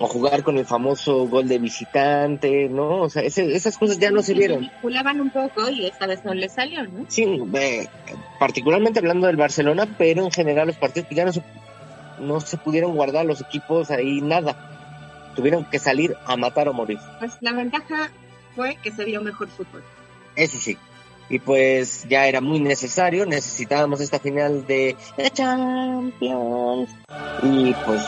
O 0.00 0.06
jugar 0.06 0.44
con 0.44 0.56
el 0.58 0.64
famoso 0.64 1.26
gol 1.26 1.48
de 1.48 1.58
visitante, 1.58 2.68
¿no? 2.68 3.00
O 3.02 3.10
sea, 3.10 3.22
ese- 3.22 3.52
esas 3.56 3.76
cosas 3.76 3.98
ya 3.98 4.12
no 4.12 4.22
se 4.22 4.32
vieron. 4.34 4.60
manipulaban 4.60 5.20
un 5.20 5.30
poco 5.30 5.68
y 5.70 5.86
esta 5.86 6.06
vez 6.06 6.24
no 6.24 6.34
les 6.34 6.52
salió 6.52 6.84
¿no? 6.84 7.04
Sí, 7.08 7.24
eh, 7.54 7.88
particularmente 8.38 9.00
hablando 9.00 9.26
del 9.26 9.36
Barcelona, 9.36 9.88
pero 9.98 10.24
en 10.24 10.30
general 10.30 10.68
los 10.68 10.76
partidos 10.76 11.08
pues 11.08 11.16
ya 11.16 11.24
no 11.24 11.32
se, 11.32 11.42
no 12.20 12.40
se 12.40 12.56
pudieron 12.58 12.94
guardar 12.94 13.26
los 13.26 13.40
equipos 13.40 13.90
ahí 13.90 14.20
nada. 14.20 14.56
Tuvieron 15.34 15.64
que 15.64 15.78
salir 15.80 16.14
a 16.26 16.36
matar 16.36 16.68
o 16.68 16.72
morir. 16.72 16.98
pues 17.18 17.32
la 17.40 17.52
ventaja 17.52 18.10
fue 18.54 18.76
que 18.82 18.92
se 18.92 19.04
vio 19.04 19.20
mejor 19.22 19.48
fútbol 19.48 19.82
Eso 20.36 20.58
sí. 20.58 20.76
Y 21.30 21.38
pues 21.40 22.06
ya 22.08 22.26
era 22.26 22.40
muy 22.40 22.60
necesario, 22.60 23.26
necesitábamos 23.26 24.00
esta 24.00 24.18
final 24.18 24.66
de 24.66 24.96
la 25.16 25.30
Champions. 25.30 26.90
Y 27.42 27.74
pues 27.84 28.02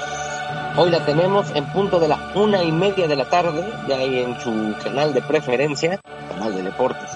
Hoy 0.77 0.91
la 0.91 1.05
tenemos 1.05 1.51
en 1.57 1.67
punto 1.73 1.99
de 1.99 2.07
la 2.07 2.33
una 2.37 2.63
y 2.63 2.71
media 2.71 3.09
de 3.09 3.17
la 3.17 3.29
tarde, 3.29 3.69
ya 3.89 3.99
ahí 3.99 4.21
en 4.21 4.41
su 4.41 4.75
canal 4.83 5.13
de 5.13 5.21
preferencia, 5.21 6.01
canal 6.31 6.55
de 6.55 6.63
deportes. 6.63 7.11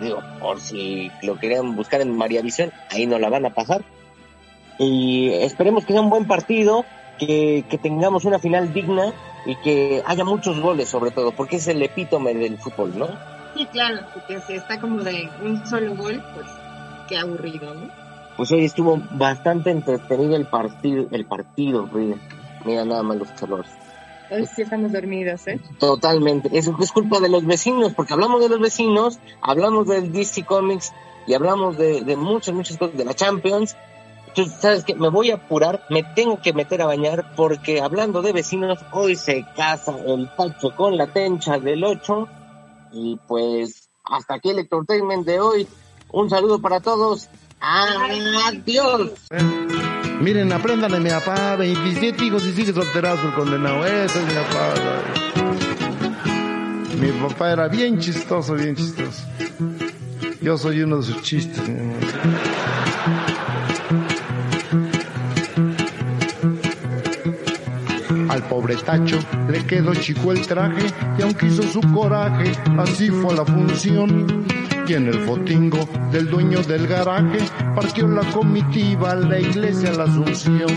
Digo, 0.00 0.20
por 0.40 0.60
si 0.60 1.10
lo 1.22 1.38
querían 1.38 1.76
buscar 1.76 2.00
en 2.00 2.16
María 2.16 2.42
Visión, 2.42 2.72
ahí 2.90 3.06
no 3.06 3.18
la 3.18 3.28
van 3.28 3.46
a 3.46 3.54
pasar. 3.54 3.84
Y 4.78 5.30
esperemos 5.30 5.86
que 5.86 5.92
sea 5.92 6.02
un 6.02 6.10
buen 6.10 6.26
partido, 6.26 6.84
que, 7.18 7.64
que 7.70 7.78
tengamos 7.78 8.24
una 8.24 8.40
final 8.40 8.74
digna 8.74 9.14
y 9.46 9.54
que 9.56 10.02
haya 10.04 10.24
muchos 10.24 10.58
goles 10.60 10.88
sobre 10.88 11.12
todo, 11.12 11.30
porque 11.30 11.56
es 11.56 11.68
el 11.68 11.80
epítome 11.82 12.34
del 12.34 12.58
fútbol, 12.58 12.98
¿no? 12.98 13.08
Sí, 13.54 13.66
claro, 13.66 14.06
porque 14.14 14.40
si 14.40 14.54
está 14.54 14.80
como 14.80 15.02
de 15.02 15.28
un 15.42 15.66
solo 15.66 15.94
gol, 15.96 16.22
pues 16.34 16.46
qué 17.08 17.18
aburrido, 17.18 17.74
¿no? 17.74 17.90
Pues 18.36 18.52
hoy 18.52 18.64
estuvo 18.64 19.00
bastante 19.12 19.70
entretenido 19.70 20.36
el 20.36 20.46
partido, 20.46 21.06
el 21.10 21.26
partido, 21.26 21.88
mira, 21.92 22.16
mira 22.64 22.84
nada 22.84 23.02
más 23.02 23.18
los 23.18 23.30
calores. 23.32 23.70
Hoy 24.30 24.46
sí 24.46 24.62
estamos 24.62 24.92
dormidos, 24.92 25.46
¿eh? 25.48 25.60
Totalmente, 25.78 26.56
eso 26.56 26.76
es 26.80 26.92
culpa 26.92 27.18
de 27.18 27.28
los 27.28 27.44
vecinos, 27.44 27.92
porque 27.94 28.12
hablamos 28.12 28.40
de 28.40 28.48
los 28.48 28.60
vecinos, 28.60 29.18
hablamos 29.42 29.88
del 29.88 30.12
DC 30.12 30.44
Comics 30.44 30.92
y 31.26 31.34
hablamos 31.34 31.76
de, 31.76 32.02
de 32.02 32.16
muchas, 32.16 32.54
muchas 32.54 32.78
cosas, 32.78 32.96
de 32.96 33.04
la 33.04 33.14
Champions. 33.14 33.76
Entonces, 34.28 34.54
¿sabes 34.60 34.84
qué? 34.84 34.94
Me 34.94 35.08
voy 35.08 35.32
a 35.32 35.34
apurar, 35.34 35.82
me 35.90 36.04
tengo 36.04 36.40
que 36.40 36.52
meter 36.52 36.80
a 36.82 36.86
bañar, 36.86 37.32
porque 37.34 37.80
hablando 37.80 38.22
de 38.22 38.32
vecinos, 38.32 38.78
hoy 38.92 39.16
se 39.16 39.44
casa 39.56 39.96
el 40.06 40.28
Pacho 40.36 40.74
con 40.76 40.96
la 40.96 41.08
tencha 41.08 41.58
del 41.58 41.82
8. 41.82 42.28
Y 42.92 43.18
pues, 43.26 43.88
hasta 44.04 44.34
aquí 44.34 44.50
el 44.50 44.58
entertainment 44.58 45.26
de 45.26 45.40
hoy. 45.40 45.68
Un 46.12 46.28
saludo 46.28 46.60
para 46.60 46.80
todos. 46.80 47.28
Adiós. 47.60 49.12
Miren, 50.20 50.52
aprendan 50.52 50.92
de 50.92 51.00
mi 51.00 51.10
papá, 51.10 51.56
27 51.56 52.24
hijos 52.24 52.44
y 52.44 52.52
sigue 52.52 52.72
solterazo 52.72 53.28
el 53.28 53.34
condenado. 53.34 53.86
Ese 53.86 54.18
es 54.20 54.26
mi 54.26 54.34
papá. 54.34 54.74
Mi 57.00 57.12
papá 57.12 57.52
era 57.52 57.68
bien 57.68 57.98
chistoso, 57.98 58.54
bien 58.54 58.76
chistoso. 58.76 59.22
Yo 60.42 60.58
soy 60.58 60.82
uno 60.82 60.98
de 60.98 61.02
sus 61.02 61.22
chistes. 61.22 61.68
mi. 61.68 63.39
Pobre 68.50 68.74
Tacho 68.74 69.18
le 69.48 69.64
quedó 69.64 69.94
chico 69.94 70.32
el 70.32 70.44
traje 70.46 70.84
y 71.16 71.22
aunque 71.22 71.46
hizo 71.46 71.62
su 71.62 71.80
coraje, 71.92 72.52
así 72.76 73.08
fue 73.08 73.34
la 73.34 73.44
función. 73.44 74.44
Y 74.86 74.94
en 74.94 75.06
el 75.06 75.20
fotingo 75.20 75.88
del 76.10 76.28
dueño 76.28 76.60
del 76.62 76.88
garaje 76.88 77.38
partió 77.76 78.08
la 78.08 78.22
comitiva 78.32 79.12
a 79.12 79.14
la 79.14 79.38
iglesia 79.38 79.92
la 79.92 80.04
Asunción. 80.04 80.72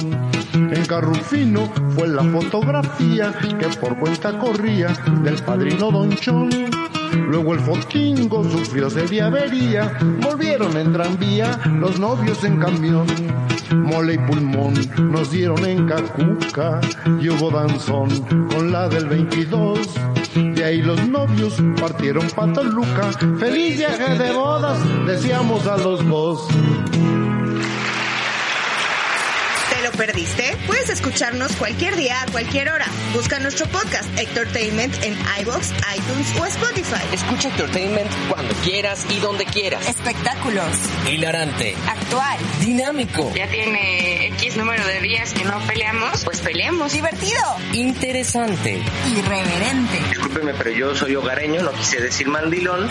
En 0.53 0.85
Carrufino 0.85 1.67
fue 1.95 2.07
la 2.07 2.23
fotografía 2.23 3.33
que 3.59 3.67
por 3.79 3.97
cuenta 3.97 4.37
corría 4.37 4.89
del 5.23 5.41
padrino 5.41 5.91
Don 5.91 6.15
Chon. 6.15 6.82
Luego 7.13 7.53
el 7.53 7.59
fotingo 7.59 8.43
sufrió 8.43 8.89
seria 8.89 9.27
avería, 9.27 9.97
volvieron 10.21 10.75
en 10.77 10.93
tranvía 10.93 11.59
los 11.79 11.99
novios 11.99 12.43
en 12.43 12.59
camión. 12.59 13.05
Mole 13.71 14.15
y 14.15 14.17
pulmón 14.17 14.73
nos 15.11 15.31
dieron 15.31 15.65
en 15.65 15.87
Cacuca 15.87 16.79
y 17.19 17.29
hubo 17.29 17.49
danzón 17.49 18.09
con 18.49 18.71
la 18.71 18.87
del 18.87 19.07
22. 19.07 19.79
De 20.55 20.63
ahí 20.63 20.81
los 20.81 21.07
novios 21.07 21.61
partieron 21.79 22.27
pa' 22.29 22.51
Toluca. 22.53 23.11
Feliz 23.39 23.77
viaje 23.77 24.17
de 24.17 24.31
bodas, 24.33 24.79
decíamos 25.05 25.65
a 25.67 25.77
los 25.77 26.07
dos. 26.07 26.47
¿Te 29.93 29.97
lo 29.99 30.05
perdiste? 30.07 30.57
Puedes 30.65 30.89
escucharnos 30.89 31.51
cualquier 31.55 31.95
día, 31.95 32.21
a 32.21 32.25
cualquier 32.31 32.69
hora. 32.69 32.85
Busca 33.13 33.37
nuestro 33.39 33.67
podcast 33.67 34.09
Entertainment 34.17 34.93
en 35.03 35.15
iBox, 35.41 35.71
iTunes 35.95 36.27
o 36.39 36.45
Spotify. 36.45 37.03
Escucha 37.13 37.49
Entertainment 37.49 38.09
cuando 38.27 38.53
quieras 38.63 39.05
y 39.09 39.19
donde 39.19 39.45
quieras. 39.45 39.87
Espectáculos, 39.87 40.65
Hilarante, 41.09 41.75
actual, 41.87 42.37
dinámico, 42.59 43.31
Ya 43.35 43.47
tiene 43.47 44.27
X 44.39 44.57
número 44.57 44.85
de 44.87 44.99
días 45.01 45.31
que 45.33 45.43
no 45.43 45.59
peleamos, 45.67 46.23
pues 46.25 46.39
peleemos. 46.41 46.91
divertido, 46.93 47.41
interesante. 47.73 48.81
irreverente. 49.15 49.99
Discúlpeme, 50.09 50.53
pero 50.55 50.71
yo 50.71 50.95
soy 50.95 51.15
hogareño, 51.15 51.61
no 51.61 51.71
quise 51.73 52.01
decir 52.01 52.27
mandilón. 52.27 52.89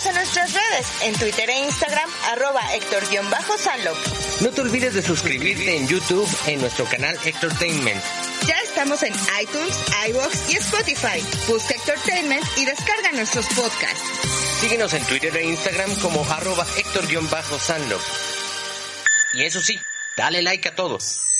Síguenos 0.00 0.06
en 0.06 0.14
nuestras 0.14 0.52
redes, 0.54 0.86
en 1.02 1.14
Twitter 1.14 1.50
e 1.50 1.58
Instagram, 1.58 2.10
arroba 2.32 2.60
Héctor-Sanlo. 2.74 3.92
No 4.40 4.50
te 4.50 4.60
olvides 4.62 4.94
de 4.94 5.02
suscribirte 5.02 5.76
en 5.76 5.88
YouTube 5.88 6.28
en 6.46 6.60
nuestro 6.60 6.86
canal 6.86 7.18
Entertainment. 7.24 8.02
Ya 8.46 8.56
estamos 8.64 9.02
en 9.02 9.12
iTunes, 9.42 9.76
iBox 10.08 10.50
y 10.50 10.56
Spotify. 10.56 11.22
Busca 11.48 11.74
Entertainment 11.74 12.44
y 12.56 12.64
descarga 12.64 13.12
nuestros 13.12 13.46
podcasts. 13.48 14.00
Síguenos 14.60 14.94
en 14.94 15.04
Twitter 15.04 15.36
e 15.36 15.44
Instagram 15.44 15.94
como 15.96 16.24
arroba 16.30 16.66
Héctor-Sanlo. 16.76 17.98
Y 19.34 19.44
eso 19.44 19.60
sí, 19.60 19.78
dale 20.16 20.40
like 20.40 20.68
a 20.68 20.74
todos. 20.74 21.39